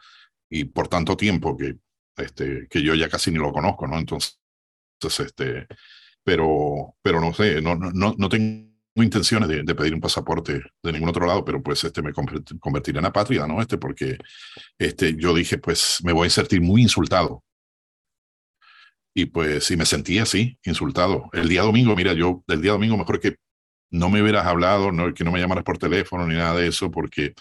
[0.49, 1.76] y por tanto tiempo que,
[2.16, 3.99] este, que yo ya casi ni lo conozco, ¿no?
[3.99, 4.39] Entonces,
[5.18, 5.66] este,
[6.29, 11.09] pero, pero no sé, no, no, no tengo intenciones de, pedir un pasaporte de ningún
[11.09, 13.62] otro lado, pero pues este me convertiré en apátrida, ¿no?
[13.62, 14.18] Este, porque
[14.79, 17.43] este, yo dije, pues me voy a sentir muy insultado.
[19.14, 21.31] Y pues sí, me sentí así, insultado.
[21.33, 23.37] El día domingo, mira, yo del día domingo mejor que
[23.91, 26.91] no me hubieras hablado, no, que no me llamaras por teléfono ni nada de eso,
[26.91, 27.33] porque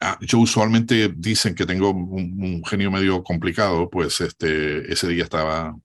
[0.00, 5.22] ah, yo usualmente dicen que tengo un, un, genio medio complicado, pues este, ese día
[5.22, 5.76] estaba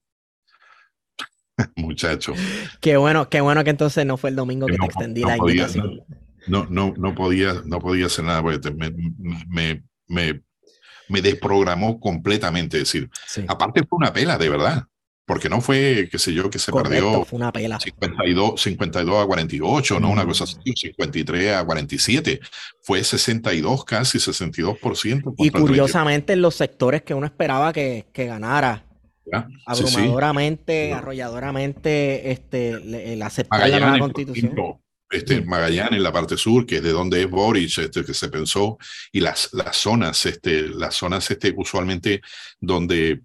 [1.75, 2.33] Muchacho.
[2.81, 6.01] Qué bueno, qué bueno que entonces no fue el domingo que, te extendí la invitación.
[6.47, 8.91] no, no, no, podía, no podía hacer nada porque me,
[9.47, 10.41] me, me,
[11.09, 12.77] me, desprogramó completamente.
[12.77, 13.09] Es decir,
[13.47, 14.87] aparte fue una pela, de verdad.
[15.25, 17.79] Porque no fue, qué sé yo, que se perdió fue una pela.
[17.79, 22.41] 52, 52 a 48, no una cosa así, 53 a 47.
[22.81, 25.35] Fue 62, casi 62%.
[25.37, 28.85] Y curiosamente en los sectores que uno esperaba que, que ganara,
[29.65, 34.79] abrumadoramente, arrolladoramente, este, el aceptar la nueva constitución.
[35.09, 38.79] Este, Magallanes, la parte sur, que es de donde es Boric, este, que se pensó,
[39.11, 42.21] y las, las zonas, este, las zonas este, usualmente
[42.59, 43.21] donde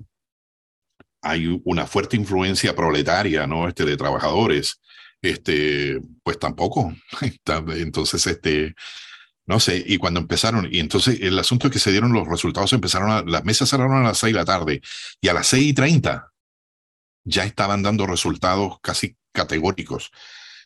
[1.23, 3.69] hay una fuerte influencia proletaria, ¿no?
[3.69, 4.81] Este, de trabajadores,
[5.23, 6.95] este, pues tampoco.
[7.77, 8.75] Entonces, este,
[9.49, 12.71] no sé, y cuando empezaron, y entonces el asunto es que se dieron los resultados,
[12.75, 14.83] empezaron a, las mesas cerraron a las seis de la tarde,
[15.23, 16.31] y a las seis y treinta
[17.25, 20.11] ya estaban dando resultados casi categóricos.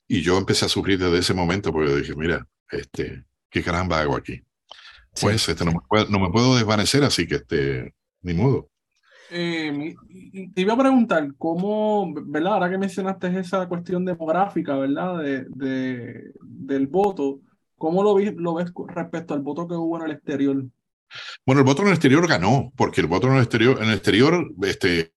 [0.08, 4.16] Y yo empecé a sufrir desde ese momento porque dije, mira, este, ¿qué caramba hago
[4.16, 4.42] aquí?
[5.20, 8.68] Pues este, no, me puedo, no me puedo desvanecer, así que este, ni modo.
[9.30, 9.94] Eh,
[10.54, 12.54] te iba a preguntar, ¿cómo, verdad?
[12.54, 15.18] Ahora que mencionaste esa cuestión demográfica, ¿verdad?
[15.18, 17.40] De, de del voto,
[17.82, 20.64] ¿cómo lo, lo ves respecto al voto que hubo en el exterior?
[21.44, 23.94] Bueno, el voto en el exterior ganó, porque el voto en el exterior, en el
[23.94, 25.12] exterior este,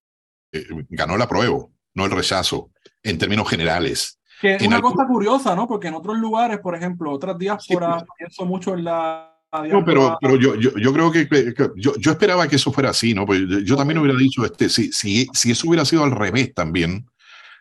[0.50, 2.72] eh, ganó el apruebo, no el rechazo,
[3.04, 4.18] en términos generales.
[4.40, 5.68] Que es una cosa curiosa, ¿no?
[5.68, 9.32] Porque en otros lugares, por ejemplo, otras diásporas, pienso mucho en la
[9.70, 13.14] no, pero, pero yo, yo, yo creo que, yo, yo, esperaba que eso fuera así,
[13.14, 13.24] ¿no?
[13.24, 17.06] Pues yo, también hubiera dicho, este, si, si, si eso hubiera sido al revés también,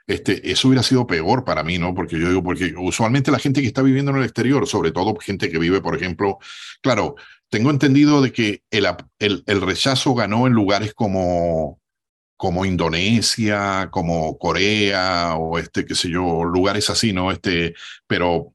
[0.08, 1.94] este, eso hubiera sido peor para mí, ¿no?
[1.94, 5.16] Porque yo digo, porque usualmente la gente que está viviendo en el exterior, sobre todo
[5.20, 6.40] gente que vive, por ejemplo,
[6.82, 7.16] claro,
[7.50, 8.88] tengo entendido de que el,
[9.20, 11.80] el, el rechazo ganó en lugares como,
[12.38, 17.32] como Indonesia, como Corea, o este, qué sé yo, lugares así, ¿no?
[17.32, 17.74] Este,
[18.08, 18.55] pero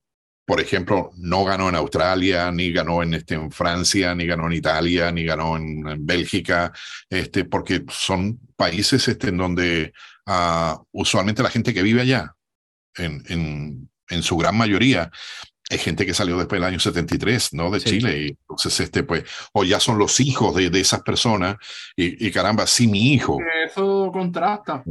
[0.51, 4.55] por ejemplo, no ganó en Australia, ni ganó en, este, en Francia, ni ganó en
[4.55, 6.73] Italia, ni ganó en, Bélgica,
[7.09, 9.93] este, porque son países este, en donde
[10.27, 12.35] uh, usualmente la gente que vive allá,
[12.97, 15.13] en, en, en, su gran mayoría,
[15.69, 17.71] es gente que salió después del año 73, ¿no?
[17.71, 18.19] De Chile.
[18.21, 19.23] Y entonces, este, pues,
[19.53, 21.59] o ya son los hijos de, de esas personas,
[21.95, 23.39] y, y, caramba, sí, mi hijo.
[23.65, 24.83] Eso contrasta.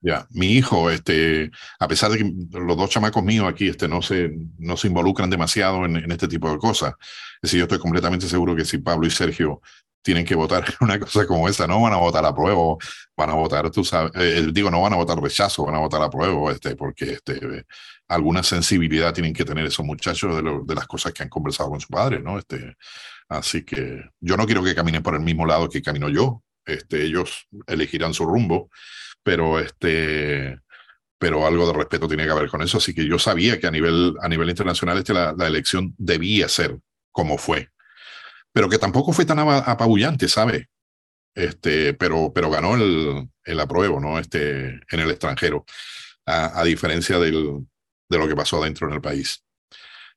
[0.00, 4.02] Ya, mi hijo, este, a pesar de que los dos chamacos míos aquí este, no,
[4.02, 6.94] se, no se involucran demasiado en, este tipo de cosas,
[7.42, 9.62] es yo estoy completamente seguro que si Pablo y Sergio
[10.02, 12.76] tienen que votar una cosa como esa, no van a votar a prueba,
[13.16, 16.02] van a votar, tú sabes, eh, digo, no van a votar rechazo, van a votar
[16.02, 17.64] a prueba, este, porque este,
[18.06, 21.88] alguna sensibilidad tienen que tener esos muchachos de las cosas que han conversado con su
[21.88, 22.38] padre, ¿no?
[22.38, 22.76] Este,
[23.28, 27.02] así que yo no quiero que caminen por el mismo lado que camino yo, este,
[27.02, 28.70] ellos elegirán su rumbo
[29.26, 30.60] pero este
[31.18, 33.72] pero algo de respeto tiene que haber con eso, así que yo sabía que a
[33.72, 36.78] nivel, a nivel internacional este, la, elección debía ser
[37.10, 37.70] como fue,
[38.52, 40.68] pero que tampoco fue tan apabullante, ¿sabe?
[41.34, 44.18] Este, pero, pero ganó el, el apruebo, ¿no?
[44.18, 45.64] Este, en el extranjero,
[46.26, 47.66] a, a diferencia del,
[48.08, 49.42] de lo que pasó adentro en el país.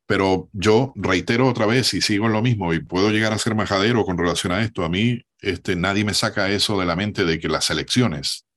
[0.05, 3.55] Pero yo reitero otra vez y sigo en lo mismo y puedo llegar a ser
[3.55, 4.83] majadero con relación a esto.
[4.83, 8.48] A mí, este, nadie me saca eso de la mente de que las elecciones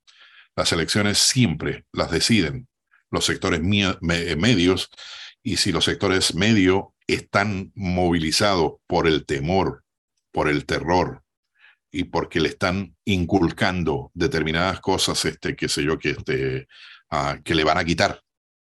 [0.56, 2.68] las elecciones siempre las deciden
[3.12, 4.90] los sectores medios
[5.42, 9.84] y si los sectores medios están movilizados por el temor,
[10.32, 11.22] por el terror
[11.90, 16.68] y porque le están inculcando determinadas cosas, este, qué sé yo, que, este,
[17.10, 18.22] uh, que le van a quitar,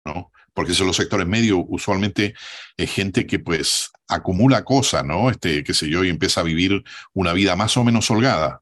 [0.06, 0.32] ¿no?
[0.54, 2.36] Porque son los sectores medios, usualmente
[2.78, 5.32] es gente que pues acumula cosas, ¿no?
[5.32, 6.84] Este, qué sé yo, y empieza a vivir
[7.14, 8.62] una vida más o menos holgada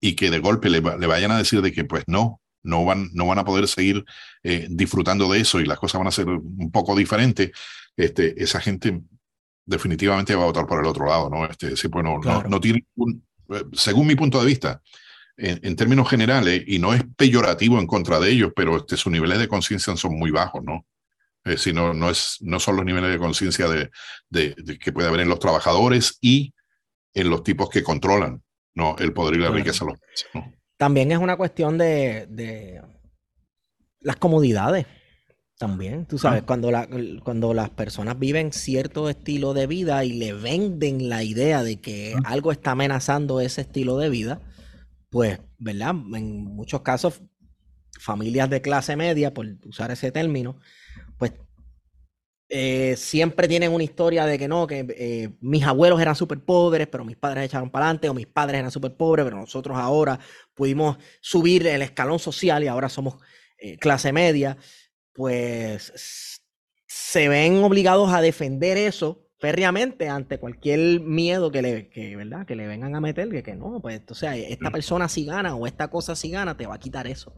[0.00, 3.10] y que de golpe le, le vayan a decir de que pues no, no van,
[3.14, 4.04] no van a poder seguir
[4.42, 7.50] eh, disfrutando de eso y las cosas van a ser un poco diferentes,
[7.96, 9.00] este, esa gente
[9.64, 11.46] definitivamente va a votar por el otro lado, ¿no?
[11.46, 14.80] Este, sí, pues no, no, tiene, un, eh, según mi punto de vista,
[15.36, 19.38] en, términos generales, y no es peyorativo en contra de ellos, pero este, sus niveles
[19.38, 20.84] de conciencia son muy bajos, ¿no?
[21.44, 23.90] Eh, sino, no, es, no son los niveles de conciencia de,
[24.28, 26.52] de, que puede haber en los trabajadores y
[27.14, 28.42] en los tipos que controlan
[28.74, 28.96] ¿no?
[28.98, 30.57] el poder y la riqueza de los países, ¿no?
[30.78, 32.80] También es una cuestión de,
[34.00, 34.86] las comodidades.
[35.58, 36.70] También, tú sabes, cuando,
[37.24, 42.14] cuando las personas viven cierto estilo de vida y le venden la idea de que
[42.24, 44.40] algo está amenazando ese estilo de vida,
[45.10, 45.96] pues, ¿verdad?
[46.14, 47.22] En muchos casos,
[47.98, 50.60] familias de clase media, por usar ese término,
[52.48, 56.86] eh, siempre tienen una historia de que no, que eh, mis abuelos eran súper pobres,
[56.86, 60.18] pero mis padres echaron para adelante, o mis padres eran súper pobres, pero nosotros ahora
[60.54, 63.16] pudimos subir el escalón social y ahora somos
[63.58, 64.56] eh, clase media.
[65.12, 66.42] Pues
[66.86, 72.46] se ven obligados a defender eso férreamente ante cualquier miedo que le, que, ¿verdad?
[72.46, 75.54] que le vengan a meter, que, que no, pues o sea, esta persona si gana
[75.54, 77.34] o esta cosa si gana, te va a quitar eso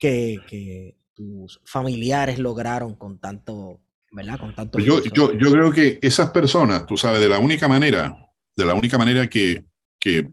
[0.00, 3.80] que, que tus familiares lograron con tanto,
[4.10, 4.38] ¿verdad?
[4.38, 7.68] Con tanto pues yo, yo, yo, creo que esas personas, tú sabes, de la única
[7.68, 8.16] manera,
[8.56, 9.64] de la única manera que,
[9.98, 10.28] que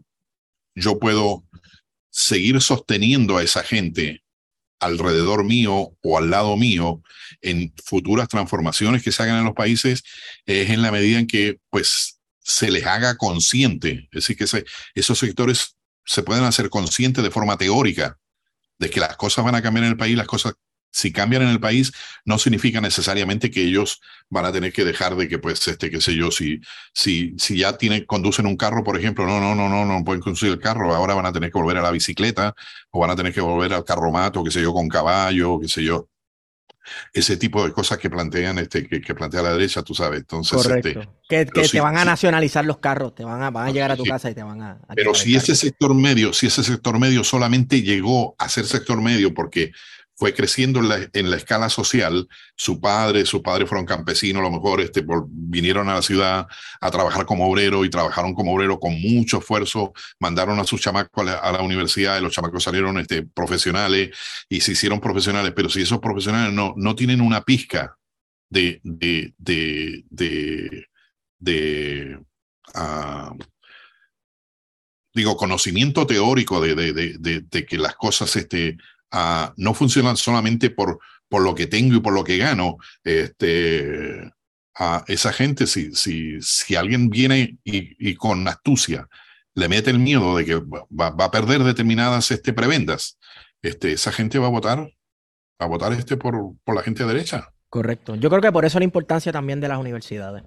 [0.74, 1.44] yo puedo
[2.10, 4.22] seguir sosteniendo a esa gente
[4.80, 7.02] alrededor mío o al lado mío
[7.40, 10.02] en futuras transformaciones que se hagan en los países
[10.46, 14.64] es en la medida en que pues se les haga consciente, es decir, que
[14.94, 18.18] esos sectores se pueden hacer conscientes de forma teórica
[18.78, 20.54] de que las cosas van a cambiar en el país, las cosas
[20.90, 21.92] si cambian en el país,
[22.24, 26.00] no significa necesariamente que ellos van a tener que dejar de que, pues, este, qué
[26.00, 26.60] sé yo, si,
[26.92, 30.22] si, si ya tienen, conducen un carro, por ejemplo, no, no, no, no, no pueden
[30.22, 32.54] conducir el carro, ahora van a tener que volver a la bicicleta
[32.90, 35.82] o van a tener que volver al carromato, qué sé yo, con caballo, qué sé
[35.82, 36.08] yo.
[37.12, 40.20] Ese tipo de cosas que plantean, este, que, que plantea la derecha, tú sabes.
[40.20, 40.88] Entonces, Correcto.
[40.88, 43.92] Este, que, que te van a nacionalizar los carros, te van a, van a llegar
[43.92, 44.10] a tu sí.
[44.10, 44.70] casa y te van a.
[44.88, 49.02] a Pero si ese sector medio, si ese sector medio solamente llegó a ser sector
[49.02, 49.72] medio porque
[50.18, 54.80] fue creciendo en la, escala social, su padre, sus padres fueron campesinos, a lo mejor
[54.80, 56.48] este, vinieron a la ciudad
[56.80, 61.28] a trabajar como obrero y trabajaron como obrero con mucho esfuerzo, mandaron a sus chamacos
[61.28, 64.10] a la, universidad y los chamacos salieron este, profesionales
[64.48, 67.96] y se hicieron profesionales, pero si esos profesionales no, tienen una pizca
[68.50, 70.88] de, de, de,
[71.38, 72.18] de,
[72.74, 73.36] ah,
[75.14, 78.78] digo, conocimiento teórico de, de que las cosas este,
[79.56, 80.98] no funcionan solamente por,
[81.28, 82.76] por lo que tengo y por lo que gano.
[83.04, 84.30] Este,
[84.74, 89.08] a esa gente, si, si, si alguien viene y, con astucia
[89.54, 93.18] le mete el miedo de que va, a perder determinadas este, prebendas,
[93.60, 94.88] este, esa gente va a votar,
[95.58, 97.52] a votar este por, por la gente derecha.
[97.68, 98.14] Correcto.
[98.14, 100.44] Yo creo que por eso la importancia también de las universidades.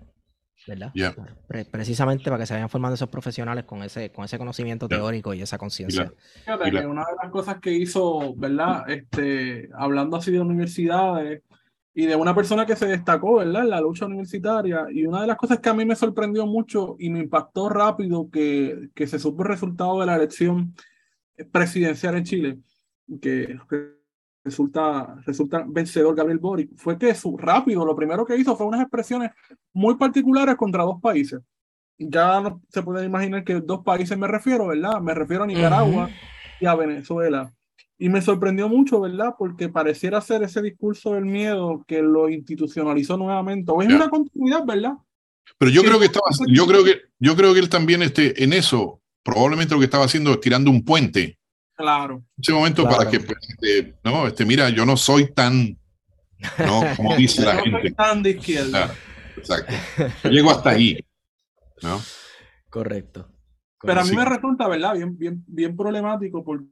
[0.68, 0.92] ¿Verdad?
[1.48, 5.34] Pre- precisamente para que se vayan formando esos profesionales con ese, con ese conocimiento teórico
[5.34, 6.14] y esa conciencia.
[6.46, 8.90] Fíjate que una de las cosas que hizo, ¿verdad?
[8.90, 11.42] Este, hablando así de universidades
[11.94, 13.64] y de una persona que se destacó, ¿verdad?
[13.64, 14.86] En la lucha universitaria.
[14.92, 18.30] Y una de las cosas que a mí me sorprendió mucho y me impactó rápido
[18.30, 20.76] que, que se supo el resultado de la elección
[21.52, 22.60] presidencial en Chile,
[23.20, 23.58] que
[24.44, 28.82] resulta, resulta vencedor Gabriel Boric, fue que su, rápido, lo primero que hizo fue unas
[28.82, 29.32] expresiones
[29.74, 31.42] muy particulares contra dos países.
[31.98, 35.00] Ya no se pueden imaginar que dos países me refiero, ¿verdad?
[35.02, 36.14] Me refiero a Nicaragua Ujú.
[36.60, 37.54] y a Venezuela.
[38.00, 39.36] Y me sorprendió mucho, ¿verdad?
[39.38, 43.72] Porque pareciera ser ese discurso del miedo que lo institucionalizó nuevamente.
[43.72, 43.96] O es Ya.
[43.98, 44.94] una continuidad, ¿verdad?
[45.60, 48.54] Pero yo creo que estaba, yo creo que, yo creo que él también este, en
[48.54, 51.38] eso, probablemente lo que estaba haciendo es tirando un puente en
[51.82, 52.24] Claro.
[52.38, 52.98] ese momento Claro.
[52.98, 55.78] para que, pues, este, no, este, mira, yo no soy tan,
[56.66, 57.92] no, como dice la No soy gente.
[57.92, 58.94] tan de izquierda.
[59.38, 59.74] Exacto.
[60.24, 61.00] Yo llego hasta ahí,
[61.82, 62.00] ¿no?
[62.70, 63.28] Correcto.
[63.82, 64.16] Pero a mí Sí.
[64.16, 64.94] me resulta, ¿verdad?
[64.94, 66.66] Bien, bien, bien problemático porque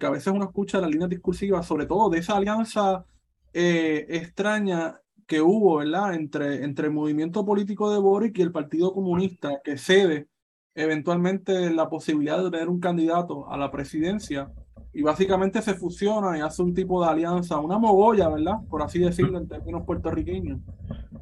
[0.00, 3.04] a veces uno escucha las líneas discursivas, sobre todo de esa alianza
[3.52, 6.14] eh, extraña que hubo, ¿verdad?
[6.14, 10.26] Entre, entre el movimiento político de Boric y el Partido Comunista, que cede
[10.74, 14.50] eventualmente la posibilidad de tener un candidato a la presidencia
[14.92, 18.58] y básicamente se fusiona y hace un tipo de alianza, una mogolla, ¿verdad?
[18.68, 20.60] Por así decirlo en términos puertorriqueños.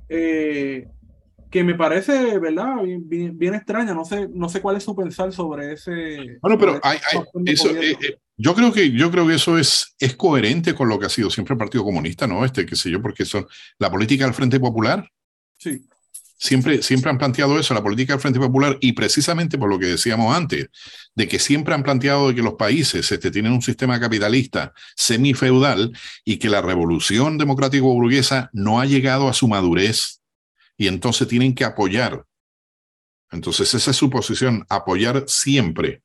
[0.09, 0.89] Eh,
[1.51, 2.83] que me parece, ¿verdad?
[2.83, 3.95] Bien, bien, bien extraña.
[3.95, 6.39] No sé, no sé cuál es su pensar sobre ese.
[6.41, 6.99] Bueno, pero hay,
[7.47, 10.99] eso, eh, eh, yo creo que, yo creo que eso es, es coherente con lo
[10.99, 12.45] que ha sido siempre el Partido Comunista, ¿no?
[12.45, 13.47] Este, qué sé yo, porque son
[13.79, 15.07] la política del Frente Popular
[15.63, 15.81] Sí,
[16.43, 19.87] siempre, siempre han planteado eso, la política del Frente Popular, y precisamente por lo que
[19.87, 20.71] decíamos antes,
[21.15, 25.97] de que siempre han planteado de que los países este, tienen un sistema capitalista semifeudal
[26.25, 30.21] y que la revolución democrático burguesa no ha llegado a su madurez
[30.77, 32.25] y entonces tienen que apoyar.
[33.31, 36.03] Entonces esa es su posición, apoyar siempre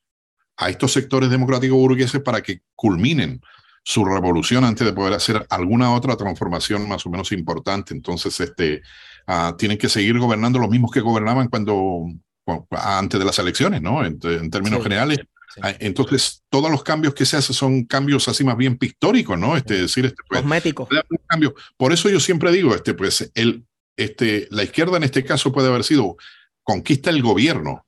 [0.56, 3.42] a estos sectores democráticos burgueses para que culminen
[3.84, 7.94] su revolución antes de poder hacer alguna otra transformación más o menos importante.
[7.94, 8.84] Entonces, este,
[9.28, 12.06] ah, tienen que seguir gobernando los mismos que gobernaban cuando,
[12.46, 14.04] cu- antes de las elecciones, ¿no?
[14.06, 15.20] En, en términos Sí, generales.
[15.54, 15.62] sí.
[15.64, 19.56] Ah, Entonces, todos los cambios que se hacen son cambios así más bien pictóricos, ¿no?
[19.58, 20.88] Este, decir, este, pues, Cosmético.
[20.88, 21.56] puede haber un cambio.
[21.78, 23.66] Por eso yo siempre digo, este, pues, el,
[23.96, 26.18] este, la izquierda en este caso puede haber sido
[26.64, 27.86] conquista el gobierno,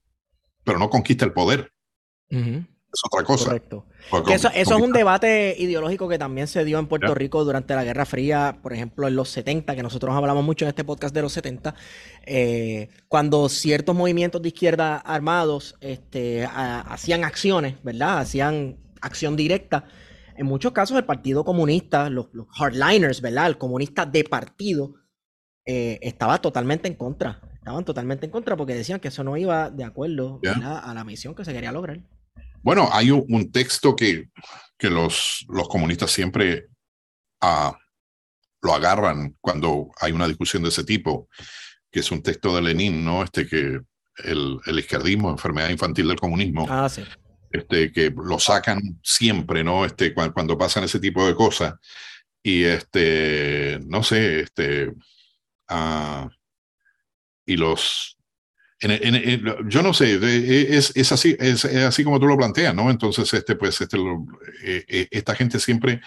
[0.63, 1.71] pero no conquista el poder.
[2.31, 3.45] Ujú, Es otra cosa.
[3.45, 3.85] Correcto.
[4.09, 7.07] Porque eso, eso es un debate ideológico que también se dio en Puerto.
[7.15, 10.69] Rico durante la Guerra Fría, por ejemplo, en los 70, que nosotros hablamos mucho en
[10.69, 11.75] este podcast de los 70,
[12.25, 18.19] eh, cuando ciertos movimientos de izquierda armados este, a- hacían acciones, ¿verdad?
[18.19, 19.85] Hacían acción directa.
[20.37, 23.47] En muchos casos el Partido Comunista, los, los hardliners, ¿verdad?
[23.47, 24.95] El comunista de partido,
[25.65, 27.41] eh, estaba totalmente en contra.
[27.55, 30.39] Estaban totalmente en contra porque decían que eso no iba de acuerdo
[30.81, 31.99] a la misión que se quería lograr.
[32.61, 34.29] Bueno, hay un, texto que,
[34.77, 36.67] que los, los comunistas siempre
[37.41, 37.77] ah,
[38.61, 41.29] lo agarran cuando hay una discusión de ese tipo,
[41.91, 43.23] que es un texto de Lenin, ¿no?
[43.23, 43.79] Este que
[44.23, 46.67] el, el izquierdismo, enfermedad infantil del comunismo.
[46.69, 47.03] Ah, sí.
[47.51, 49.85] Este, que lo sacan siempre, ¿no?
[49.85, 51.75] Este, cuando, cuando pasan ese tipo de cosas.
[52.43, 54.89] Y este, no sé, este,
[55.69, 56.29] uh,
[57.45, 58.18] y los,
[59.67, 60.19] yo no sé,
[60.77, 62.89] es, es así, es, así como tú lo planteas, ¿no?
[62.89, 63.97] Entonces, este, pues, este,
[64.63, 66.01] eh, eh, esta gente siempre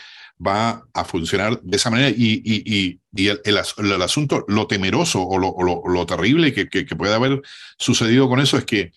[0.44, 5.38] va a funcionar de esa manera y, y, y, el, el, asunto, lo temeroso o
[5.38, 7.42] lo, lo, lo terrible que, que, que, puede haber
[7.76, 8.92] sucedido con eso es que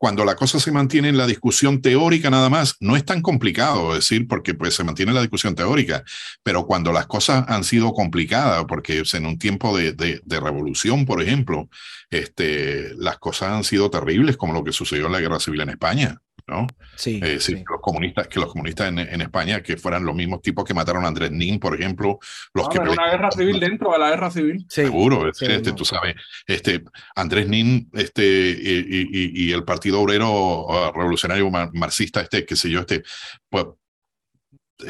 [0.00, 3.92] cuando la cosa se mantiene en la discusión teórica nada más, no es tan complicado
[3.92, 6.04] decir, porque pues se mantiene la discusión teórica,
[6.42, 11.04] pero cuando las cosas han sido complicadas, porque en un tiempo de, de, de, revolución,
[11.04, 11.68] por ejemplo,
[12.08, 15.68] este, las cosas han sido terribles, como lo que sucedió en la guerra civil en
[15.68, 16.22] España.
[16.50, 16.66] ¿No?
[16.96, 17.54] Sí, eh, sí.
[17.54, 20.74] Que los comunistas, que los comunistas en, en, España, que fueran los mismos tipos que
[20.74, 22.18] mataron a Andrés Nin, por ejemplo,
[22.52, 22.78] los no, que...
[22.78, 24.66] Era una guerra civil dentro de la guerra civil.
[24.68, 25.76] Sí, Seguro, sí, este, no.
[25.76, 26.82] tú sabes, este,
[27.14, 32.56] Andrés Nin este, y, y, y el Partido Obrero uh, Revolucionario mar Marxista, este, qué
[32.56, 33.02] sé yo, este,
[33.48, 33.66] pues,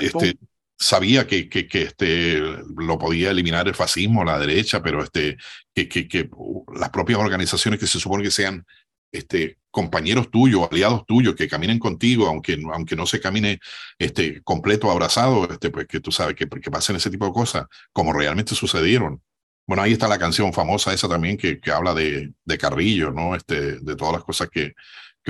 [0.01, 0.39] este,
[0.79, 5.37] sabía que, que, que, este, lo podía eliminar el fascismo, la derecha, pero este,
[5.75, 6.31] que, que, que
[6.75, 8.65] las propias organizaciones que se supone que sean
[9.13, 13.61] este, compañeros tuyos, aliados tuyos, que caminen contigo, aunque, aunque no se camine
[13.99, 17.67] este, completo, abrazado, este, pues que tú sabes que, que pasen ese tipo de cosas,
[17.93, 19.23] como realmente sucedieron.
[19.67, 23.37] Bueno, ahí está la canción famosa esa también que, que habla de, de Carrillo, ¿no?
[23.37, 24.75] Este, de todas las cosas que,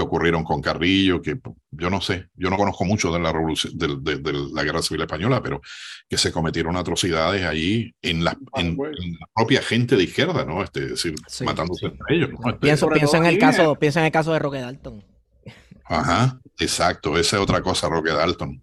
[0.01, 1.39] que ocurrieron con Carrillo, que
[1.71, 4.83] yo no sé, yo no conozco mucho de la revolución, de, de, de, la guerra
[4.83, 5.61] civil española, pero
[6.09, 10.63] que se cometieron atrocidades allí en la, en, en la propia gente de izquierda, ¿no?
[10.63, 11.93] Este, es decir, sí, matándose sí.
[11.93, 12.31] entre ellos.
[12.31, 12.51] ¿no?
[12.51, 15.05] Este, pienso, pienso en el caso, pienso en el caso de Roque Dalton.
[15.91, 18.63] Ajá, exacto, esa es otra cosa, Roque Dalton.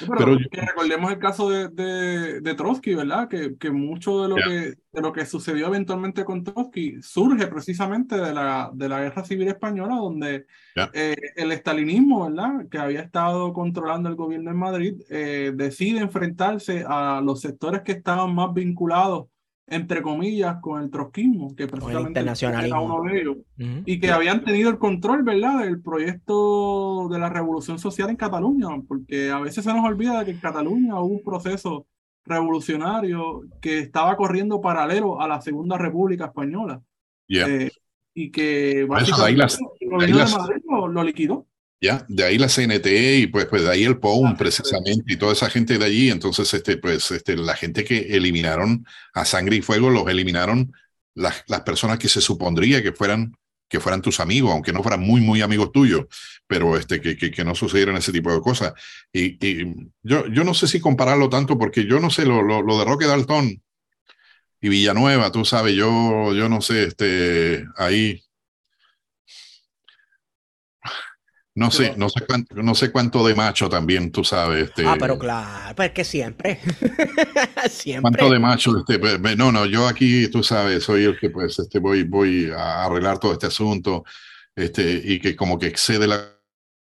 [0.00, 0.48] pero, pero yo...
[0.50, 3.28] recordemos el caso de, de, de, Trotsky, ¿verdad?
[3.28, 4.46] Que, que mucho de lo, yeah.
[4.46, 9.22] que, de lo que sucedió eventualmente con Trotsky surge precisamente de la, de la Guerra
[9.22, 10.90] Civil Española, donde yeah.
[10.94, 12.66] eh, el estalinismo, ¿verdad?
[12.70, 17.92] Que había estado controlando el gobierno en Madrid, eh, decide enfrentarse a los sectores que
[17.92, 19.26] estaban más vinculados
[19.66, 23.82] entre comillas, con el trotskismo, que precisamente era uno de ellos, uh -huh.
[23.86, 24.16] y que yeah.
[24.16, 29.38] habían tenido el control, ¿verdad?, del proyecto de la revolución social en Cataluña, porque a
[29.40, 31.86] veces se nos olvida de que en Cataluña hubo un proceso
[32.24, 36.82] revolucionario que estaba corriendo paralelo a la Segunda República Española.
[37.26, 37.48] Yeah.
[37.48, 37.70] Eh,
[38.14, 41.46] y que básicamente las, el gobierno de Madrid lo, lo liquidó.
[41.82, 42.86] Ya, de ahí la CNT
[43.18, 46.10] y pues, pues de ahí el POUM precisamente y toda esa gente de allí.
[46.12, 50.72] Entonces, este, pues, este, la gente que eliminaron a sangre y fuego los eliminaron
[51.16, 53.36] las, las personas que se supondría que fueran,
[53.68, 56.06] que fueran tus amigos, aunque no fueran muy, muy amigos tuyos,
[56.46, 58.74] pero este, que, que, que no sucedieran ese tipo de cosas.
[59.12, 62.62] Y, y, yo, yo no sé si compararlo tanto porque yo no sé, lo, lo,
[62.62, 63.60] lo de Roque Dalton
[64.60, 68.22] y Villanueva, tú sabes, yo, yo no sé, este, ahí
[71.54, 74.68] No sé, no sé cuánto, no sé cuánto de macho también, tú sabes.
[74.68, 76.60] Este, ah, pero claro, pues que siempre.
[77.70, 78.00] siempre.
[78.00, 78.78] ¿Cuánto de macho?
[78.78, 78.98] Este,
[79.36, 83.18] no, no, yo aquí, tú sabes, soy el que pues este, voy, voy a arreglar
[83.18, 84.04] todo este asunto
[84.56, 86.38] este, y que como que excede la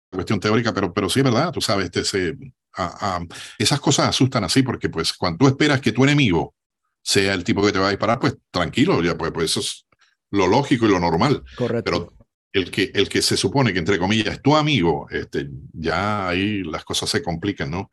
[0.09, 2.38] cuestión teórica, pero, pero sí es verdad, tú sabes, este, se,
[2.76, 3.26] a, a,
[3.57, 6.55] esas cosas asustan así porque pues cuando tú esperas que tu enemigo
[7.01, 9.86] sea el tipo que te va a disparar, pues tranquilo, ya pues, pues eso es
[10.32, 11.43] lo lógico y lo normal.
[11.57, 11.84] Correcto.
[11.84, 12.20] Pero
[12.54, 16.64] el que, el que se supone que, entre comillas, es tu amigo, este, ya ahí
[16.64, 17.91] las cosas se complican, ¿no?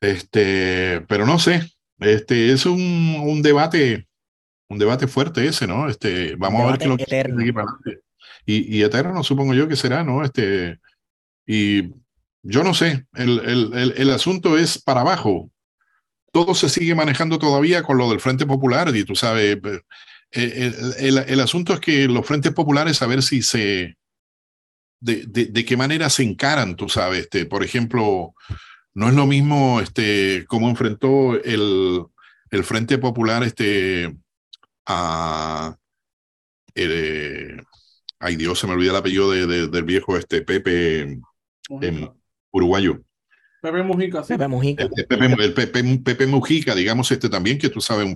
[0.00, 4.06] Este, pero no sé, este, es un, un debate,
[4.68, 5.88] un debate fuerte ese, ¿no?
[5.88, 7.40] Este, vamos a ver qué lo que eterno.
[7.40, 8.04] aquí para adelante.
[8.46, 10.22] Y, y eterno, supongo yo que será, ¿no?
[10.22, 10.78] Este,
[11.46, 11.84] y
[12.42, 15.50] yo no sé, el, el, el, el asunto es para abajo.
[16.32, 19.56] Todo se sigue manejando todavía con lo del Frente Popular, y tú sabes,
[20.34, 23.96] el, el, el, asunto es que los frentes populares, a ver si se.
[25.00, 27.20] De, de, de, qué manera se encaran, tú sabes.
[27.20, 28.34] Este, por ejemplo,
[28.94, 32.02] no es lo mismo este, cómo enfrentó el,
[32.50, 34.16] el Frente Popular este,
[34.86, 35.76] a.
[36.74, 37.62] El,
[38.18, 42.10] ay Dios, se me olvida el apellido de, de, del viejo este, Pepe en,
[42.50, 43.00] uruguayo.
[43.64, 44.34] Pepe Mujica, sí.
[44.34, 44.82] Pepe Mujica.
[44.82, 48.14] El, Pepe, el Pepe, Pepe, Mujica, digamos, este también, que tú sabes,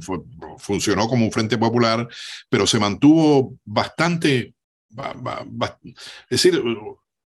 [0.58, 2.06] funcionó como un frente popular,
[2.50, 4.52] pero se mantuvo bastante,
[4.92, 6.62] es decir,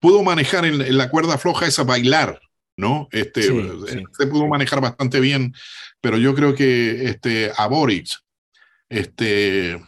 [0.00, 2.40] pudo manejar en, en la cuerda floja esa bailar,
[2.78, 3.06] ¿no?
[3.12, 4.02] Este, sí, sí.
[4.16, 5.52] Se pudo manejar bastante bien,
[6.00, 8.16] pero yo creo que este, a Boric,
[8.88, 9.78] este,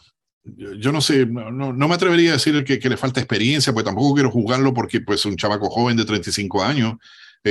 [0.45, 3.87] yo no sé, no, no, me atrevería a decir que, que, le falta experiencia, pues
[3.87, 6.97] tampoco quiero juzgarlo porque pues un chavaco joven de 35 años,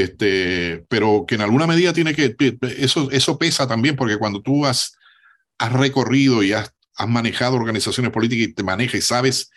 [0.03, 2.35] este, pero que en alguna medida tiene que,
[2.77, 4.97] eso, eso pesa también porque cuando tú has,
[5.57, 9.51] has recorrido y has, has manejado organizaciones políticas y te manejas y sabes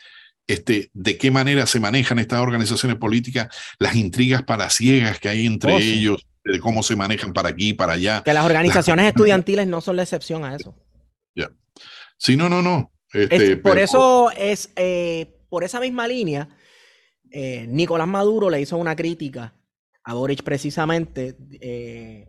[0.47, 5.73] este, de qué manera se manejan estas organizaciones políticas, las intrigas palaciegas que hay entre
[5.73, 8.23] oh, ellos, de cómo se manejan para aquí, para allá.
[8.25, 10.75] Que las organizaciones estudiantiles no son la excepción a eso.
[11.35, 11.51] Ya.
[12.17, 12.93] Sí, no, no, no.
[13.12, 16.49] Este, por eso es, eh, por esa misma línea,
[17.31, 19.55] eh, Nicolás Maduro le hizo una crítica
[20.05, 22.28] a Boric precisamente, eh,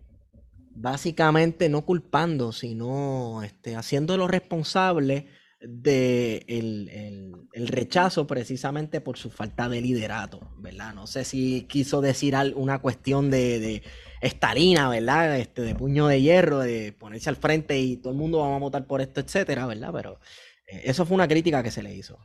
[0.74, 5.28] básicamente no culpando, sino este, haciéndolo responsable
[5.62, 10.94] de el, rechazo precisamente por su falta de liderato, ¿verdad?
[10.96, 13.84] No sé si quiso decir una cuestión de, de
[14.22, 15.38] estalina, ¿verdad?
[15.38, 18.60] Este, de puño de hierro, de ponerse al frente y todo el mundo va a
[18.60, 19.92] votar por esto, etcétera, ¿verdad?
[19.94, 20.20] Pero
[20.68, 22.18] eh, eso fue una crítica que se le hizo.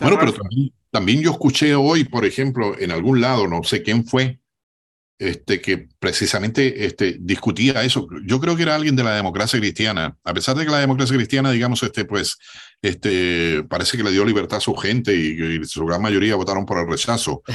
[0.00, 0.32] Bueno, pero
[0.90, 4.40] también yo escuché hoy, por ejemplo, en algún lado, no sé quién fue,
[5.22, 8.08] este, que precisamente este, discutía eso.
[8.24, 11.16] Yo creo que era alguien de la democracia cristiana, a pesar de que la democracia
[11.16, 12.38] cristiana, digamos, este, pues,
[12.82, 16.78] este, parece que le dio libertad a su gente y, su gran mayoría votaron por
[16.78, 17.42] el rechazo.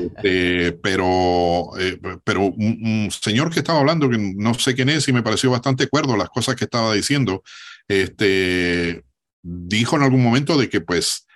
[0.00, 5.12] Este, pero eh, pero un, señor que estaba hablando, que no sé quién es y
[5.12, 7.42] me pareció bastante cuerdo las cosas que estaba diciendo,
[7.88, 9.02] este,
[9.42, 11.26] dijo en algún momento de que, pues,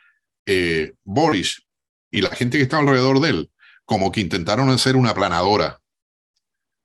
[0.47, 1.63] eh, Boris
[2.11, 3.51] y la gente que estaba alrededor de él,
[3.85, 5.81] como que intentaron hacer una planadora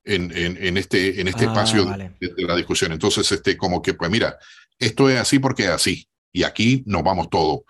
[0.04, 2.92] en, en, este, en este ah, espacio de, la discusión.
[2.92, 4.38] Entonces, este, como que, pues mira,
[4.78, 7.62] esto es así porque es así, y aquí nos vamos todos.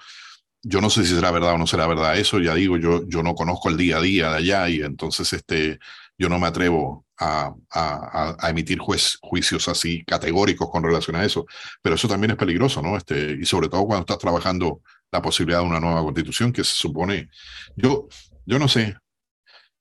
[0.62, 3.24] Yo no sé si será verdad o no será verdad eso, ya digo, yo, yo
[3.24, 5.80] no conozco el día a día de allá y entonces este,
[6.18, 11.24] yo no me atrevo a, a, a emitir juez, juicios así categóricos con relación a
[11.24, 11.46] eso,
[11.82, 12.98] pero eso también es peligroso, ¿no?
[12.98, 14.82] Este, y sobre todo cuando estás trabajando
[15.12, 17.30] la posibilidad de una nueva constitución que se supone,
[17.76, 18.08] yo,
[18.46, 18.98] yo no sé,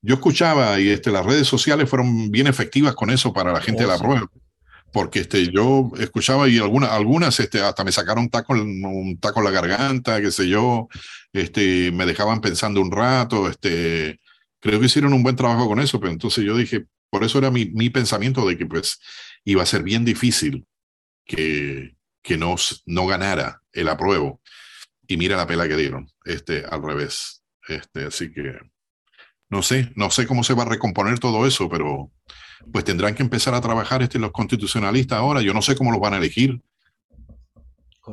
[0.00, 3.82] yo escuchaba y este, las redes sociales fueron bien efectivas con eso para la gente
[3.82, 4.30] de la oh, prueba.
[4.92, 9.40] Porque este, yo escuchaba y algunas, algunas este, hasta me sacaron un taco, un taco
[9.40, 10.88] en la garganta, qué sé yo,
[11.32, 14.18] este, me dejaban pensando un rato, este,
[14.60, 17.50] creo que hicieron un buen trabajo con eso, pero entonces yo dije, por eso era
[17.50, 18.98] mi, mi pensamiento de que pues
[19.44, 20.66] iba a ser bien difícil
[21.24, 22.56] que, que no,
[22.86, 24.40] no ganara el apruebo.
[25.06, 27.42] Y mira la pela que dieron, este, al revés.
[27.66, 28.58] Este, así que
[29.50, 32.10] no sé, no sé cómo se va a recomponer todo eso, pero
[32.72, 35.40] pues tendrán que empezar a trabajar este, los constitucionalistas ahora.
[35.40, 36.60] Yo no sé cómo los van a elegir.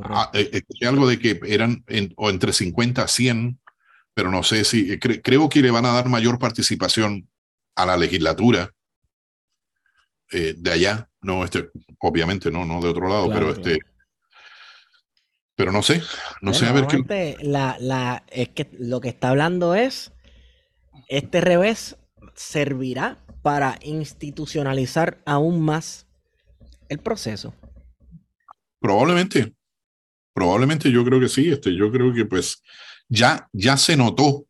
[0.02, 1.84] Ah, eh, eh, algo de que eran
[2.16, 3.58] o entre 50 a 100,
[4.14, 7.28] pero no sé si eh, creo que le van a dar mayor participación
[7.74, 8.72] a la legislatura
[10.30, 13.78] de allá, no este, obviamente no, no de otro lado, pero este,
[15.54, 16.02] pero no sé,
[16.42, 17.36] no sé a ver qué.
[17.42, 20.12] La, la, es que lo que está hablando es
[21.08, 21.96] este revés
[22.34, 26.06] servirá para institucionalizar aún más
[26.88, 27.54] el proceso.
[28.80, 29.54] Probablemente,
[30.32, 32.62] probablemente yo creo que sí, este, yo creo que pues
[33.08, 34.46] ya, ya se notó.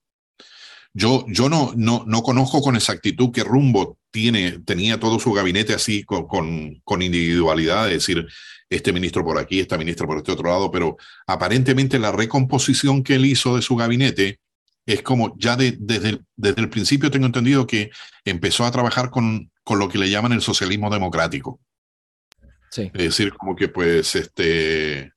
[0.93, 5.75] Yo, yo no, no, no conozco con exactitud qué rumbo tiene, tenía todo su gabinete
[5.75, 8.27] así con, con, con individualidad, es decir,
[8.71, 10.97] este ministro por aquí, esta ministra por este otro lado, pero
[11.27, 14.41] aparentemente la recomposición que él hizo de su gabinete
[14.87, 17.91] es como ya desde, el, desde el principio tengo entendido que
[18.25, 21.61] empezó a trabajar con, con lo que le llaman el socialismo democrático.
[22.71, 22.91] Sí.
[22.95, 25.13] Es decir, como que pues, este,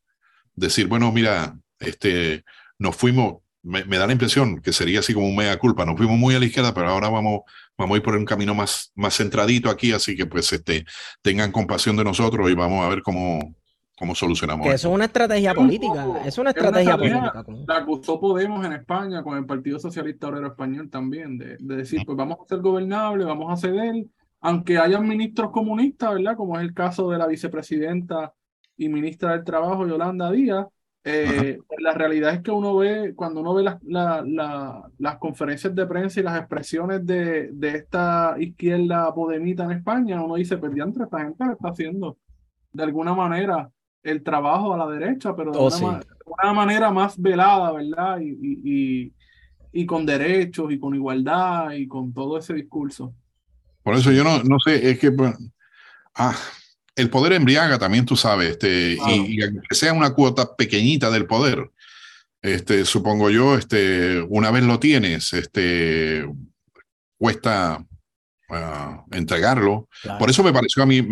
[0.56, 2.44] decir, bueno, mira, este,
[2.80, 6.18] nos fuimos, me, da la impresión que sería así como un mega culpa, nos fuimos
[6.18, 7.42] muy a la izquierda, pero ahora vamos,
[7.78, 10.86] vamos a ir por un camino más, más centradito aquí, así que pues, este,
[11.22, 13.56] tengan compasión de nosotros y vamos a ver cómo,
[14.00, 14.88] cómo solucionamos que eso.
[14.88, 16.22] es una estrategia política.
[16.26, 17.44] Es una estrategia política.
[17.68, 22.18] La acusó Podemos en España con el Partido Socialista Obrero Español también, de, decir, pues
[22.18, 24.06] vamos a ser gobernables, vamos a ceder,
[24.40, 26.38] aunque hayan ministros comunistas, ¿verdad?
[26.38, 28.34] Como es el caso de la vicepresidenta
[28.78, 30.66] y ministra del Trabajo, Yolanda Díaz.
[31.04, 35.86] Eh, pues la realidad es que uno ve, cuando uno ve las, las conferencias de
[35.86, 41.04] prensa y las expresiones de, de esta izquierda podemita en España, uno dice, pues entre
[41.04, 42.18] esta gente lo está haciendo
[42.72, 43.70] de alguna manera
[44.04, 48.20] el trabajo a la derecha, pero de, oh, una, manera más velada, ¿verdad?
[48.22, 49.14] Y,
[49.72, 53.14] y, con derechos y con igualdad y con todo ese discurso.
[53.84, 55.12] Por eso yo no, no sé, es que
[56.16, 56.36] ah,
[56.96, 61.72] el poder embriaga también, tú sabes, este, y, que sea una cuota pequeñita del poder,
[62.42, 66.26] este, supongo yo, este, una vez lo tienes, este,
[67.18, 67.86] cuesta,
[69.12, 69.88] entregarlo.
[70.18, 71.08] Por eso me pareció a mí,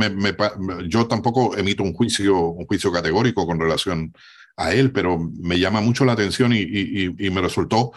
[0.88, 4.14] yo tampoco emito un juicio, un juicio categórico con relación
[4.56, 7.92] a él, pero me llama mucho la atención y, y me resultó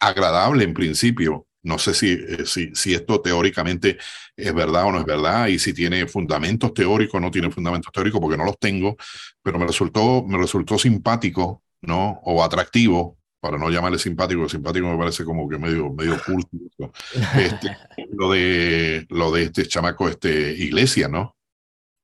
[0.00, 1.46] agradable en principio.
[1.62, 3.98] No sé si, eh, si, si, esto teóricamente
[4.34, 7.92] es verdad o no es verdad y si tiene fundamentos teóricos o no tiene fundamentos
[7.92, 8.96] teóricos, porque no los tengo,
[9.42, 12.20] pero me resultó, me resultó simpático, ¿no?
[12.24, 16.14] O atractivo, para no llamarle simpático, simpático me parece como que medio, medio
[17.36, 17.76] este,
[18.12, 21.36] lo, de, lo de este chamaco, este Iglesia, ¿no?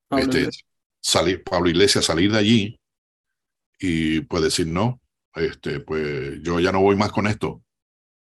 [0.08, 0.64] Pablo este, Iglesias.
[1.00, 2.80] Salir, Pablo Iglesias salir de allí
[3.78, 5.00] y pues decir, no,
[5.34, 7.62] este, pues yo ya no voy más con esto,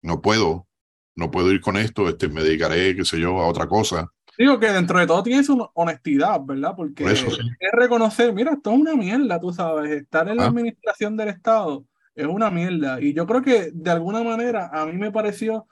[0.01, 0.67] no puedo,
[1.15, 4.11] no puedo ir con esto, este, me dedicaré, qué sé yo, a otra cosa.
[4.38, 6.73] Digo que dentro de todo tiene su honestidad, ¿verdad?
[6.75, 7.25] Porque es
[7.71, 10.47] reconocer, mira, esto es una mierda, tú sabes, estar en la ah.
[10.47, 11.85] administración del Estado
[12.18, 12.99] es una mierda.
[13.02, 15.68] Y yo creo que de alguna manera a mí me pareció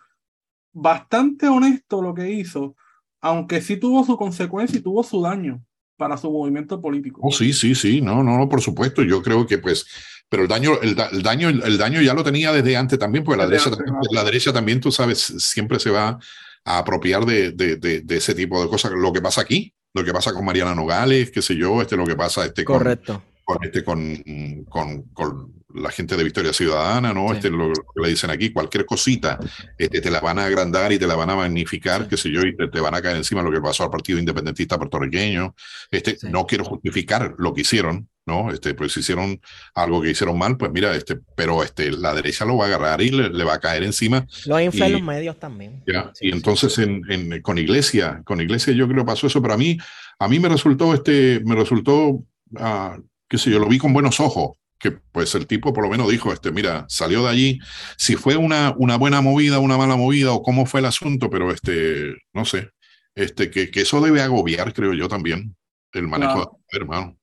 [0.72, 2.76] bastante honesto lo que hizo,
[3.20, 5.62] aunque sí tuvo su consecuencia y tuvo su daño
[5.98, 7.22] para su movimiento político.
[7.24, 9.04] Oh, sí, sí, sí, no, no, no, por supuesto.
[9.04, 9.86] Yo creo que pues
[10.30, 13.48] pero el daño, el, daño, el daño ya lo tenía desde antes también, porque la
[13.48, 13.70] derecha,
[14.12, 16.20] la derecha también, tú sabes, siempre se va
[16.64, 18.92] a apropiar de, de, de, ese tipo de cosas.
[18.92, 22.06] Lo que pasa aquí, lo que pasa con Mariana Nogales, qué sé yo, este, lo
[22.06, 23.24] que pasa este, Correcto.
[23.44, 27.34] con, este, con, con, con la gente de Victoria Ciudadana, ¿no?
[27.34, 29.40] Este, lo, que le dicen aquí, cualquier cosita,
[29.78, 32.42] este, te la van a agrandar y te la van a magnificar, qué sé yo,
[32.42, 35.56] y te, van a caer encima lo que pasó al Partido Independentista puertorriqueño.
[35.92, 38.52] Este, No quiero justificar lo que hicieron, ¿no?
[38.52, 39.40] Este, pues hicieron
[39.74, 43.02] algo que hicieron mal, pues mira, este, pero este, la derecha lo va a agarrar
[43.02, 44.26] y le, va a caer encima.
[44.46, 45.84] Los infla los medios también.
[46.22, 49.58] y entonces en, en, con Iglesia, con Iglesia yo creo que pasó eso, pero a
[49.58, 49.78] mí,
[50.20, 52.24] a mí me resultó, este, me resultó,
[52.58, 52.98] ah,
[53.28, 56.10] qué sé yo, lo vi con buenos ojos, que pues el tipo por lo menos
[56.10, 57.60] dijo, este, mira, salió de allí,
[57.98, 61.52] si fue una, una buena movida, una mala movida o cómo fue el asunto, pero
[61.52, 62.70] este, no sé,
[63.16, 65.56] este, que, que eso debe agobiar, creo yo también,
[65.94, 67.18] el manejo de hermano.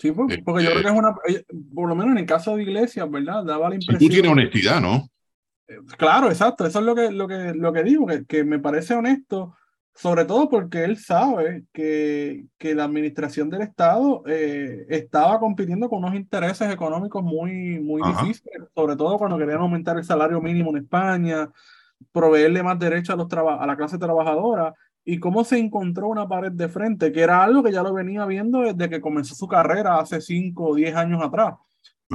[0.00, 1.14] Sí, porque yo creo este que es una,
[1.74, 3.44] por lo menos en el caso de Iglesias, ¿verdad?
[3.44, 3.98] Daba la impresión.
[3.98, 5.10] tú tienes honestidad, ¿no?
[5.68, 8.58] Eh, claro, exacto, eso es lo que, lo que, lo que digo, que, que me
[8.58, 9.56] parece honesto,
[9.94, 15.98] sobre todo porque él sabe que, que la administración del Estado eh, estaba compitiendo con
[15.98, 20.84] unos intereses económicos muy, muy difíciles, sobre todo cuando querían aumentar el salario mínimo en
[20.84, 21.50] España,
[22.12, 26.52] proveerle más derechos a, los a la clase trabajadora y cómo se encontró una pared
[26.52, 29.98] de frente, que era algo que ya lo venía viendo desde que comenzó su carrera
[29.98, 31.54] hace 5 o 10 años atrás,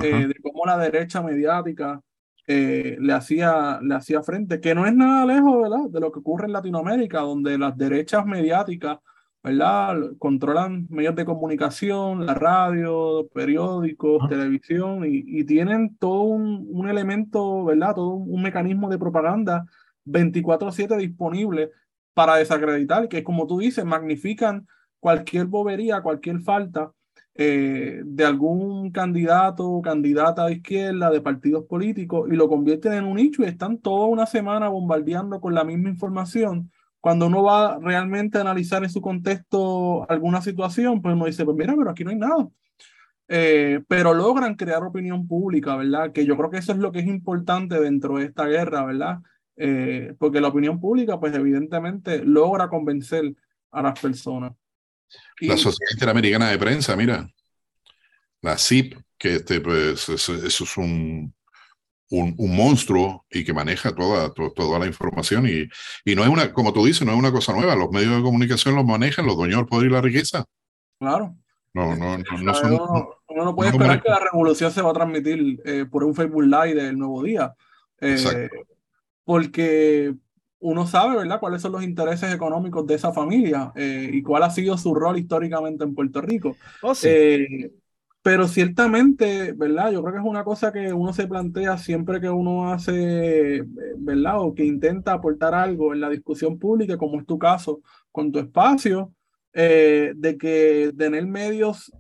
[0.02, 2.02] eh, de cómo la derecha mediática
[2.48, 5.90] eh, le, hacía, le hacía frente, que no es nada lejos ¿verdad?
[5.90, 9.00] de lo que ocurre en Latinoamérica, donde las derechas mediáticas
[9.44, 9.96] ¿verdad?
[10.20, 17.96] controlan medios de comunicación, la radio, periódicos, televisión, y, tienen todo un, un, elemento, ¿verdad?
[17.96, 19.66] todo un mecanismo de propaganda
[20.06, 21.72] 24/7 disponible
[22.14, 24.68] para desacreditar, que como tú dices, magnifican
[25.00, 26.92] cualquier bobería, cualquier falta
[27.36, 33.04] eh, de algún candidato o candidata de izquierda, de partidos políticos, y lo convierten en
[33.06, 36.72] un nicho y están toda una semana bombardeando con la misma información.
[37.02, 41.58] Cuando uno va realmente a analizar en su contexto alguna situación, pues uno dice, pues
[41.58, 42.48] mira, pero aquí no hay nada.
[43.28, 46.12] Eh, pero logran crear opinión pública, ¿verdad?
[46.12, 49.20] Que yo creo que eso es lo que es importante dentro de esta guerra, ¿verdad?
[49.58, 53.36] Eh, porque la opinión pública, pues evidentemente logra convencer
[53.72, 54.54] a las personas.
[55.42, 57.28] La Sociedad Interamericana de Prensa, mira,
[58.42, 61.34] la CIP, que este, pues, eso, es un,
[62.10, 65.68] un, un, monstruo y que maneja toda, toda la información y,
[66.04, 68.24] y no es una, como tú dices, no es una cosa nueva, los medios de
[68.24, 70.46] comunicación los manejan los dueños del poder y la riqueza.
[71.00, 71.36] Claro.
[71.74, 74.94] No, no, no, no son, uno, no puede esperar que la revolución se va a
[74.94, 77.54] transmitir eh, por un Facebook Live del nuevo día.
[78.00, 78.50] Eh,
[79.26, 80.16] porque
[80.66, 84.50] uno sabe, ¿verdad?, cuáles son los intereses económicos de esa familia eh, y cuál ha
[84.50, 86.56] sido su rol históricamente en Puerto Rico.
[86.82, 87.72] Oh, eh,
[88.24, 89.92] pero ciertamente, ¿verdad?
[89.92, 93.64] Yo creo que es una cosa que uno se plantea siempre que uno hace,
[93.98, 94.42] ¿verdad?
[94.42, 97.82] O que intenta aportar algo en la discusión pública, como es tu caso
[98.12, 99.14] con tu espacio,
[99.54, 101.92] eh, de que tener medios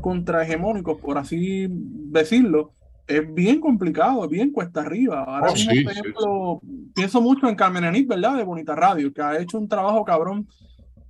[0.00, 2.72] contrahegemónicos, por así decirlo,
[3.06, 5.22] es bien complicado, es bien cuesta arriba.
[5.22, 6.60] Ahora oh, mismo, por ejemplo,
[6.94, 8.36] pienso mucho en Carmen Enid, ¿verdad?
[8.36, 10.48] De Bonita Radio, que ha hecho un trabajo cabrón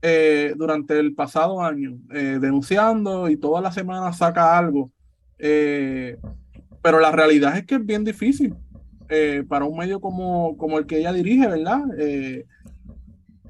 [0.02, 4.90] eh, durante el pasado año, eh, denunciando y toda la semana saca algo.
[5.38, 6.18] Eh,
[6.82, 8.54] pero la realidad es que es bien difícil
[9.48, 11.84] para un medio como, como el que ella dirige, ¿verdad?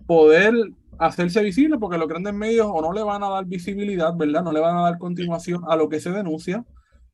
[0.07, 0.55] poder
[0.99, 4.43] hacerse visible, porque los grandes medios o no le van a dar visibilidad, ¿verdad?
[4.43, 6.65] No le van a dar continuación a lo que se denuncia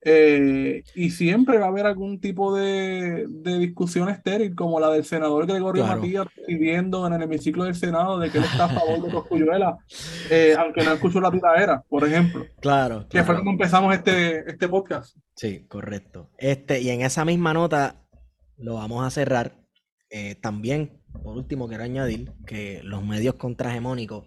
[0.04, 5.04] Eh, y siempre va a haber algún tipo de, de, discusión estéril, como la del
[5.04, 9.00] senador Gregorio Matías pidiendo en el hemiciclo del Senado de que él está a favor
[9.00, 9.78] de Coscuyuela,
[10.30, 12.44] eh, aunque no escuchó la tiradera, por ejemplo.
[12.60, 13.06] Claro.
[13.08, 15.16] Que fue cuando empezamos este, este podcast.
[15.36, 16.30] Sí, correcto.
[16.36, 18.02] Este, y en esa misma nota
[18.56, 19.56] lo vamos a cerrar.
[20.10, 24.26] Eh, también, por último, quiero añadir que los medios contrahegemónicos,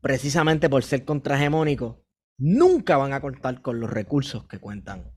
[0.00, 1.96] precisamente por ser contrahegemónicos,
[2.38, 5.12] nunca van a contar con los recursos que cuentan,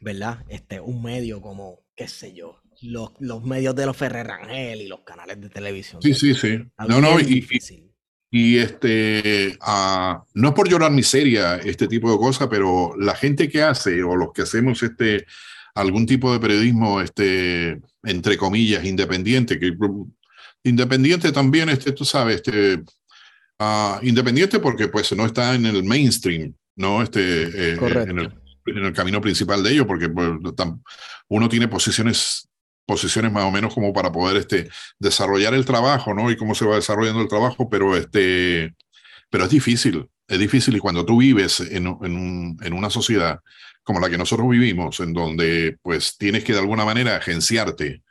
[0.00, 0.44] ¿verdad?
[0.48, 4.88] Este, un medio como, qué sé yo, los, los medios de los Ferrer Rangel y
[4.88, 6.02] los canales de televisión.
[6.02, 6.58] Sí, sí, sí.
[6.88, 7.46] No, no, y,
[8.30, 13.48] y, este, uh, no es por llorar miseria, este tipo de cosas, pero la gente
[13.48, 15.26] que hace o los que hacemos este,
[15.74, 19.72] algún tipo de periodismo, este, entre comillas, independiente, que
[20.64, 22.82] independiente también, este, tú sabes, este,
[24.02, 27.02] independiente porque pues no está en el mainstream, ¿no?
[27.02, 28.32] Este, eh, en, el,
[28.66, 30.30] en, el, camino principal de ello, porque pues,
[31.28, 32.48] uno tiene posiciones
[32.84, 34.68] posiciones más o menos como para poder este,
[34.98, 36.30] desarrollar el trabajo, ¿no?
[36.30, 38.74] Y cómo se va desarrollando el trabajo, pero, este,
[39.30, 43.40] pero es difícil, es difícil y cuando tú vives en, en, en una sociedad
[43.82, 48.02] como la que nosotros vivimos, en donde pues tienes que de alguna manera agenciarte,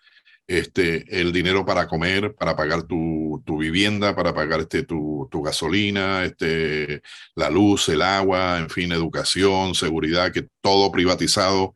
[0.57, 5.41] este, el dinero para comer, para pagar tu, tu vivienda, para pagar este, tu, tu,
[5.41, 7.01] gasolina, este,
[7.35, 11.73] la luz, el agua, en fin, educación, seguridad, que todo privatizado.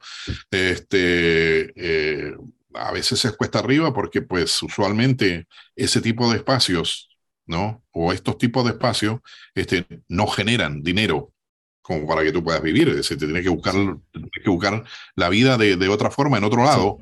[0.52, 2.36] Este, eh,
[2.74, 7.10] a veces es cuesta arriba porque pues usualmente ese tipo de espacios,
[7.46, 7.82] ¿no?
[7.92, 9.22] O estos tipos de espacios
[9.54, 11.32] este, no generan dinero
[11.82, 12.90] como para que tú puedas vivir.
[12.90, 13.76] Es decir, te tienes que buscar,
[14.44, 14.84] que buscar
[15.16, 17.00] la vida de, de, otra forma en otro lado.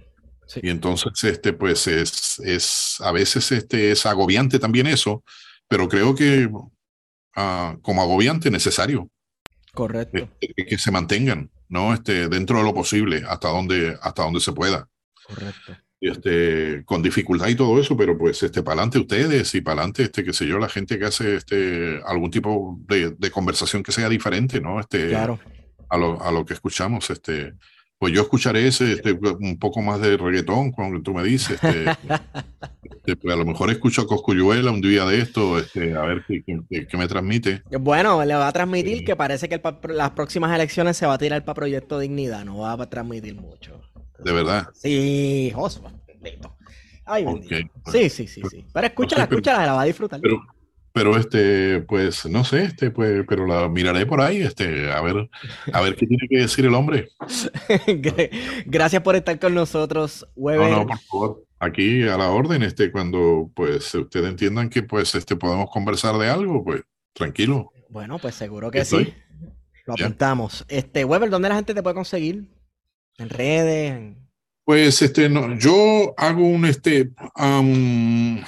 [0.61, 5.24] Y entonces, este, pues es, es, a veces este, es agobiante también eso,
[5.68, 9.10] pero creo que uh, como agobiante necesario.
[9.74, 10.30] Correcto.
[10.40, 11.94] Este, que se mantengan, ¿no?
[11.94, 14.88] Este, dentro de lo posible, hasta donde, hasta donde se pueda.
[15.26, 15.78] Correcto.
[15.99, 20.03] Este, con dificultad y todo eso, pero pues este, para adelante ustedes y para adelante,
[20.03, 23.94] este, qué sé yo, la gente que hace este, algún tipo de, de conversación que
[23.94, 24.82] sea diferente, ¿no?
[24.82, 25.40] Este, claro.
[25.90, 27.53] a, lo, a lo que escuchamos, este,
[28.04, 31.58] pues yo escucharé ese, este, un poco más de reggaetón, como tú me dices.
[31.64, 31.90] Este,
[32.84, 36.22] este, pues a lo mejor escucho a Coscuyuela un día de esto, este, a ver
[36.28, 37.64] qué, qué, qué me transmite.
[37.80, 39.06] Bueno, le va a transmitir sí.
[39.06, 39.62] que parece que el,
[39.96, 43.80] las próximas elecciones se va a tirar para Proyecto Dignidad, no va a transmitir mucho.
[44.20, 44.68] ¿De verdad?
[44.74, 45.90] Sí, Josué.
[47.06, 47.24] Ay.
[47.26, 48.66] Okay, sí, sí, sí, sí.
[48.74, 50.20] Pero escúchala, escúchala, la va a disfrutar.
[50.20, 50.42] Pero,
[50.94, 55.28] pero este, pues, no sé, este, pues, pero la miraré por ahí, este, a ver,
[55.74, 57.10] a ver qué tiene que decir el hombre.
[58.68, 60.70] Gracias por estar con nosotros, Weber.
[60.70, 65.15] No, no, por favor, aquí a la orden, este, cuando, pues, ustedes entiendan que, pues,
[65.15, 66.84] este, podemos conversar de algo, pues,
[67.14, 67.72] tranquilo.
[67.90, 69.06] Bueno, pues seguro que ¿Estoy?
[69.06, 69.14] sí.
[69.86, 70.64] Lo apuntamos.
[70.68, 72.45] Este, Weber, ¿dónde la gente te puede conseguir?
[73.18, 73.91] ¿En redes?
[73.91, 74.30] En...
[74.64, 78.41] Pues, este, no, yo hago un, este, um,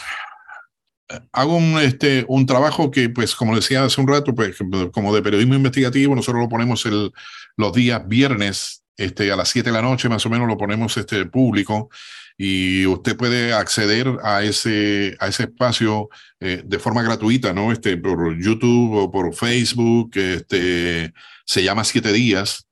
[1.32, 4.57] hago un, este, un trabajo que, pues, como decía hace un rato, pues,
[4.91, 7.11] como de periodismo investigativo, nosotros lo ponemos el,
[7.57, 10.98] los días viernes este, a las 7 de la noche, más o menos, lo ponemos
[10.98, 11.90] este, público
[12.38, 16.10] y usted puede acceder a ese, a ese espacio
[16.40, 17.72] eh, de forma gratuita, ¿no?
[17.72, 21.14] Este, por YouTube o por Facebook, este,
[21.45, 22.68] se llama Siete Días.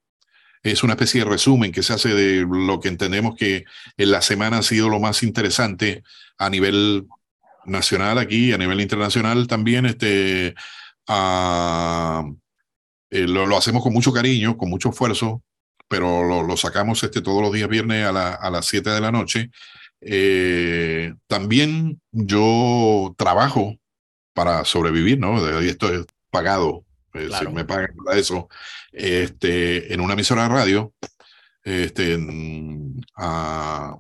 [0.64, 3.66] Es una especie de resumen que se hace de lo que entendemos que
[3.98, 6.04] en la semana ha sido lo más interesante
[6.38, 7.06] a nivel
[7.66, 10.56] nacional aquí, a nivel internacional también, este,
[11.08, 12.36] uh,
[13.10, 15.44] eh, lo, lo, hacemos con mucho cariño, con mucho esfuerzo,
[15.88, 19.02] pero lo, lo sacamos este, todos los días viernes a, la, a las 7 de
[19.02, 19.52] la noche.
[20.02, 23.78] Eh, también yo trabajo
[24.34, 25.62] para sobrevivir, ¿no?
[25.62, 27.28] Y esto es pagado, claro.
[27.28, 28.50] es decir, me pagan para eso,
[28.92, 30.94] este, en una emisora de radio,
[31.64, 34.00] este, uh,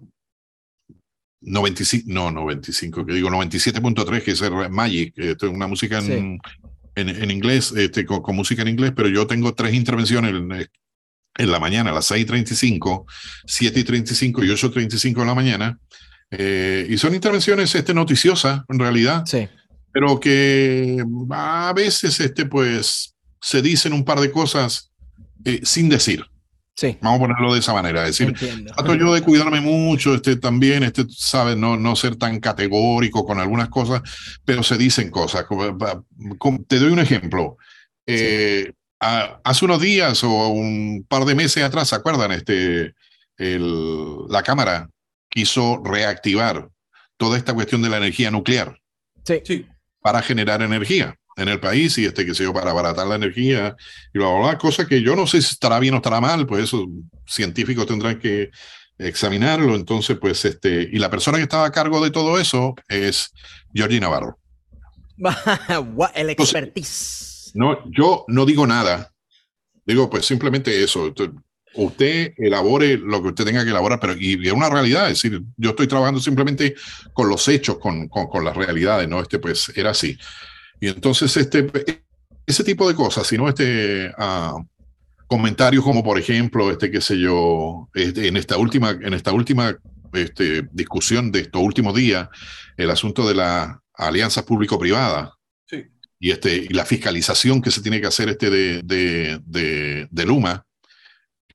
[1.43, 6.05] 95, no, 95, que digo 97.3, que es el Magic, esto es una música en,
[6.05, 6.37] sí.
[6.95, 10.51] en, en, inglés, este, con, con, música en inglés, pero yo tengo tres intervenciones en,
[11.37, 13.05] en la mañana, a las 6.35,
[13.45, 15.79] 7.35 y 8.35 de la mañana,
[16.31, 19.47] eh, y son intervenciones este, noticiosas, en realidad, sí.
[19.91, 24.91] pero que a veces este, pues, se dicen un par de cosas
[25.45, 26.25] eh, sin decir.
[26.75, 26.97] Sí.
[27.01, 28.01] Vamos a ponerlo de esa manera.
[28.01, 28.73] Es decir, Entiendo.
[28.73, 33.39] trato yo de cuidarme mucho, este, también, este, sabes, no, no ser tan categórico con
[33.39, 34.01] algunas cosas,
[34.43, 35.45] pero se dicen cosas.
[36.67, 37.57] Te doy un ejemplo.
[38.07, 38.73] Eh, sí.
[38.99, 42.31] a, hace unos días o un par de meses atrás, ¿se acuerdan?
[42.31, 42.95] Este,
[43.37, 44.89] el, la Cámara
[45.29, 46.69] quiso reactivar
[47.17, 48.79] toda esta cuestión de la energía nuclear.
[49.23, 49.41] Sí.
[49.45, 49.67] sí.
[50.01, 51.15] Para generar energía.
[51.35, 53.75] En el país y este que se yo para abaratar la energía
[54.13, 56.45] y bla, bla, bla, cosa que yo no sé si estará bien o estará mal,
[56.45, 56.87] pues eso
[57.25, 58.51] científicos tendrán que
[58.97, 59.75] examinarlo.
[59.75, 63.31] Entonces, pues este, y la persona que estaba a cargo de todo eso es
[63.73, 64.37] Georgie Navarro.
[66.15, 67.51] el expertise.
[67.53, 69.11] no, yo no digo nada.
[69.85, 71.13] Digo, pues simplemente eso.
[71.75, 75.09] Usted elabore lo que usted tenga que elaborar, pero y, es una realidad.
[75.09, 76.75] Es decir, yo estoy trabajando simplemente
[77.13, 79.21] con los hechos, con, con, con las realidades, ¿no?
[79.21, 80.17] Este, pues era así.
[80.83, 81.65] Y entonces, este,
[82.45, 84.61] ese tipo de cosas, sino este, uh,
[85.27, 89.77] comentarios como, por ejemplo, este, qué sé yo, este, en esta última, en esta última
[90.11, 92.27] este, discusión de estos últimos días,
[92.75, 95.37] el asunto de la alianza público-privada.
[95.67, 95.85] Sí.
[96.19, 100.25] Y, este, y la fiscalización que se tiene que hacer este de, de, de, de
[100.25, 100.65] Luma,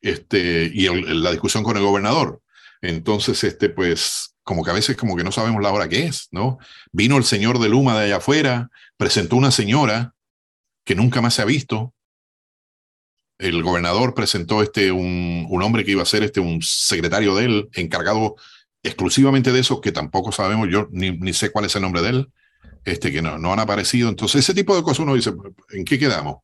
[0.00, 2.40] este, y el, la discusión con el gobernador.
[2.80, 6.28] Entonces, este, pues, como que a veces como que no sabemos la hora que es,
[6.30, 6.56] ¿no?
[6.90, 10.14] Vino el señor de Luma de allá afuera, presentó una señora
[10.86, 11.92] que nunca más se ha visto.
[13.36, 17.44] El gobernador presentó este, un, un hombre que iba a ser este, un secretario de
[17.44, 18.36] él, encargado
[18.82, 22.08] exclusivamente de eso, que tampoco sabemos, yo ni, ni sé cuál es el nombre de
[22.08, 22.32] él,
[22.86, 24.08] este, que no, no han aparecido.
[24.08, 25.30] Entonces, ese tipo de cosas uno dice,
[25.72, 26.38] ¿en qué quedamos?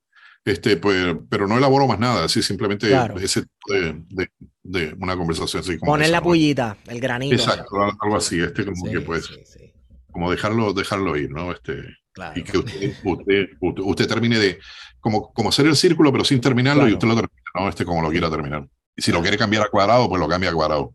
[0.44, 3.16] Este, pues, pero no elaboro más nada, así simplemente Claro.
[3.18, 4.28] ese de, de,
[4.62, 6.24] de una conversación así como Poner esa, la ¿no?
[6.24, 7.34] pullita, el granito.
[7.34, 9.72] Exacto, algo así, este como Sí, que pues, sí, sí,
[10.12, 11.50] como dejarlo, dejarlo ir, ¿no?
[11.50, 12.38] Este, claro.
[12.38, 14.58] y que usted, usted, usted, usted termine de,
[15.00, 17.68] como, como hacer el círculo, pero sin terminarlo, y usted lo termina, ¿no?
[17.70, 18.68] Este como lo quiera terminar.
[18.96, 20.94] Y si lo quiere cambiar a cuadrado, pues lo cambia a cuadrado.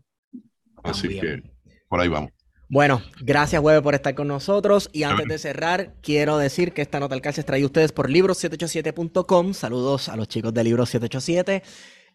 [0.84, 1.42] Así También.
[1.42, 1.50] que
[1.88, 2.30] por ahí vamos.
[2.72, 4.90] Bueno, gracias, Webe, por estar con nosotros.
[4.92, 7.90] Y antes de cerrar, quiero decir que esta nota al calce es traída a ustedes
[7.90, 9.54] por libros787.com.
[9.54, 11.64] Saludos a los chicos de Libros 787.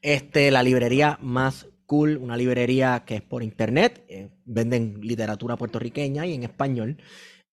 [0.02, 4.06] Este, la librería más cool, una librería que es por internet.
[4.08, 7.04] eh, venden literatura puertorriqueña y en español.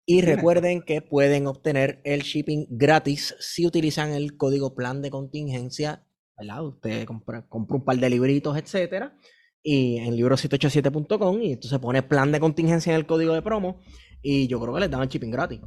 [0.06, 6.06] Y recuerden que pueden obtener el shipping gratis si utilizan el código plan de contingencia.
[6.38, 6.64] ¿verdad?
[6.64, 9.16] Usted compra, compra un par de libritos, etcétera
[9.62, 13.80] y en libro787.com y entonces pone plan de contingencia en el código de promo
[14.20, 15.60] y yo creo que les dan el shipping gratis.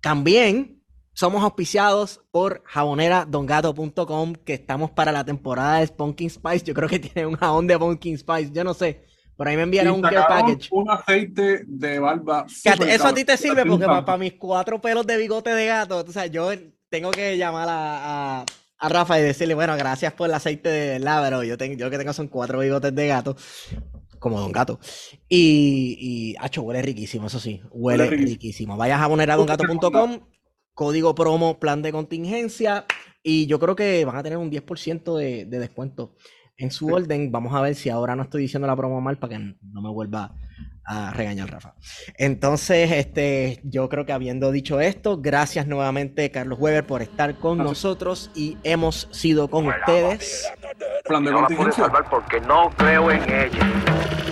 [0.00, 0.82] También
[1.14, 6.64] somos auspiciados por jaboneradongato.com que estamos para la temporada de Pumpkin Spice.
[6.64, 9.04] Yo creo que tiene un jabón de Pumpkin Spice, yo no sé.
[9.36, 10.68] Por ahí me enviaron un care package.
[10.70, 12.46] un aceite de barba.
[12.48, 16.12] Eso a ti te sirve porque para, mis cuatro pelos de bigote de gato, o
[16.12, 16.50] sea, yo
[16.88, 18.44] tengo que llamar a, a-
[18.82, 21.88] a Rafa y decirle, bueno, gracias por el aceite de verdad, pero yo, tengo, yo
[21.88, 23.36] que tengo son cuatro bigotes de gato,
[24.18, 24.80] como Don Gato.
[25.28, 28.28] Y, y hacho, huele riquísimo, eso sí, huele, Huele riquísimo.
[28.34, 28.76] riquísimo.
[28.76, 30.20] Vaya a jaboneradongato.com,
[30.74, 32.86] código promo, plan de contingencia,
[33.22, 36.16] y yo creo que van a tener un 10% de, de descuento
[36.56, 36.92] en su Sí.
[36.92, 37.30] orden.
[37.30, 39.90] Vamos a ver si ahora no estoy diciendo la promo mal para que no me
[39.90, 40.34] vuelva
[40.84, 41.74] a regañar Rafa.
[42.18, 47.58] Entonces, este, yo creo que habiendo dicho esto, gracias nuevamente Carlos Weber por estar con
[47.58, 50.50] nosotros y hemos sido con ustedes.
[51.04, 54.31] Plan de no la pude salvar porque no creo en ella.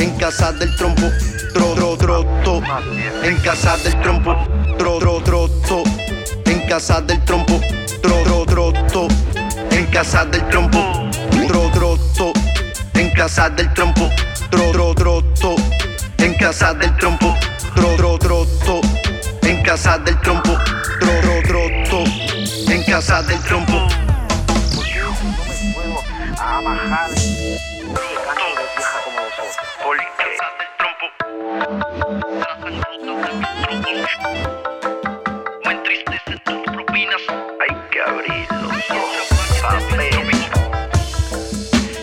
[0.00, 1.10] En casa del trompo,
[1.52, 2.62] tro, tro, troto.
[3.22, 4.34] En casa del trompo,
[4.78, 5.82] tro, tro, troto.
[6.46, 7.60] En casa del trompo,
[8.00, 9.08] tro, tro, troto.
[9.70, 10.78] En casa del trompo,
[11.46, 12.32] tro, troto.
[12.94, 14.08] En casa del trompo,
[14.50, 15.56] tro, tro, troto.
[16.16, 17.36] En casa del trompo,
[17.74, 18.80] tro, tro, troto.
[19.42, 20.56] En casa del trompo,
[20.98, 22.04] tro, tro, troto.
[22.72, 24.09] En casa del trompo.
[31.60, 31.76] Porque
[37.60, 39.28] hay que abrir los ojos,
[39.62, 40.10] papel.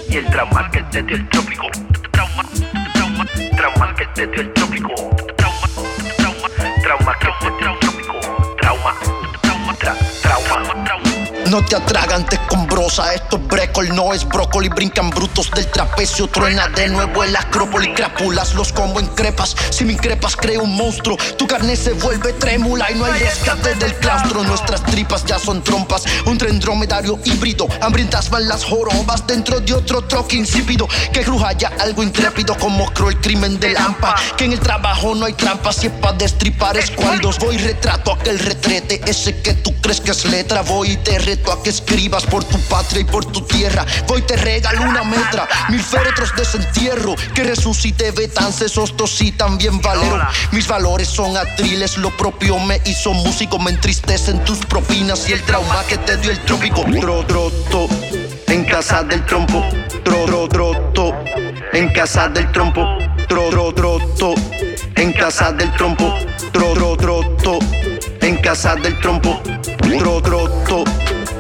[0.10, 1.68] Y el trauma que te dio el trópico.
[2.12, 2.44] Trauma,
[2.94, 3.26] trauma,
[3.56, 4.94] trauma que te dio el trópico.
[5.38, 5.68] Trauma,
[6.18, 6.50] trauma,
[6.84, 8.14] trauma que te dio el trópico.
[8.60, 8.94] Trauma,
[9.42, 10.77] trauma, tra- trauma, trauma.
[11.50, 14.68] No te atragantes con brosa, esto es brécol, no es brócoli.
[14.68, 17.94] Brincan brutos del trapecio, truena de nuevo el acrópoli.
[17.94, 21.16] Crápulas los como en crepas, si me increpas creo un monstruo.
[21.38, 24.44] Tu carne se vuelve trémula y no hay rescate del claustro.
[24.44, 27.68] Nuestras tripas ya son trompas, un tren dromedario híbrido.
[27.82, 30.88] Hambrientas van las jorobas dentro de otro troque insípido.
[31.14, 34.16] Que cruja ya algo intrépido como el crimen de Lampa.
[34.36, 37.40] Que en el trabajo no hay trampas, si es pa' destripar escuálidos.
[37.40, 40.62] Voy retrato aquel retrete, ese que tú crees que es letra.
[40.62, 41.18] Voy y te
[41.52, 43.86] a que escribas por tu patria y por tu tierra.
[44.08, 47.16] Voy te regalo una metra, mil féretros de desentierro.
[47.34, 50.28] Que resucite Betance, Sostos y también Valero.
[50.52, 53.60] Mis valores son atriles, lo propio me hizo músico.
[53.60, 56.84] Me entristecen tus propinas y el trauma que te dio el trópico.
[57.00, 57.88] Tro, troto,
[58.48, 59.64] en casa del trompo.
[60.04, 61.24] Tro, tro,
[61.74, 62.86] en casa del trompo.
[63.28, 64.36] Tro, tro,
[64.96, 66.14] en casa del trompo.
[66.52, 67.60] Tro, tro,
[68.22, 69.42] en casa del trompo.
[70.00, 70.84] Tro, troto,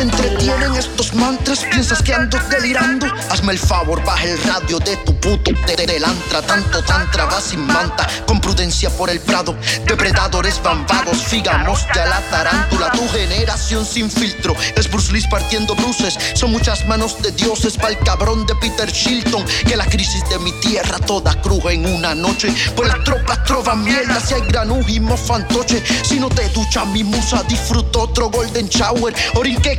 [0.00, 3.06] Te entretienen estos mantras, piensas que ando delirando.
[3.28, 6.40] Hazme el favor, baja el radio de tu puto telantra.
[6.42, 9.54] Tanto tantra va sin manta, con prudencia por el prado.
[9.84, 12.90] Depredadores bambados, figamos ya la tarántula.
[12.92, 16.18] Tu generación sin filtro es Bruce Lee partiendo bruces.
[16.34, 19.44] Son muchas manos de dioses para el cabrón de Peter Shilton.
[19.66, 22.54] Que la crisis de mi tierra toda cruje en una noche.
[22.74, 25.82] Pues las tropas trovan mierda si hay granujimo fantoche.
[26.04, 29.14] Si no te ducha mi musa, disfruto otro golden shower.
[29.34, 29.78] Orinque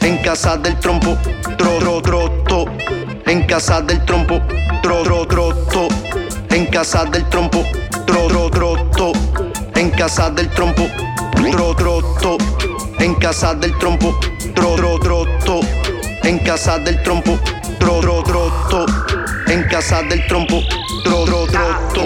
[0.00, 1.16] en casa del trompo,
[1.56, 2.64] tro, tro, troto,
[3.26, 4.40] en casa del trompo,
[4.82, 5.88] tro, tro, troto,
[6.50, 7.64] en casa del trompo,
[8.06, 9.12] tro, tro, troto,
[9.74, 10.88] en casa del trompo,
[11.50, 12.38] tro, troto,
[12.98, 14.18] en casa del trompo,
[14.54, 15.60] tro, tro, troto,
[16.22, 17.38] en casa del trompo,
[17.78, 18.86] tro, tro, troto,
[19.48, 20.60] en casa del trompo,
[21.04, 22.02] tro, tro, troto.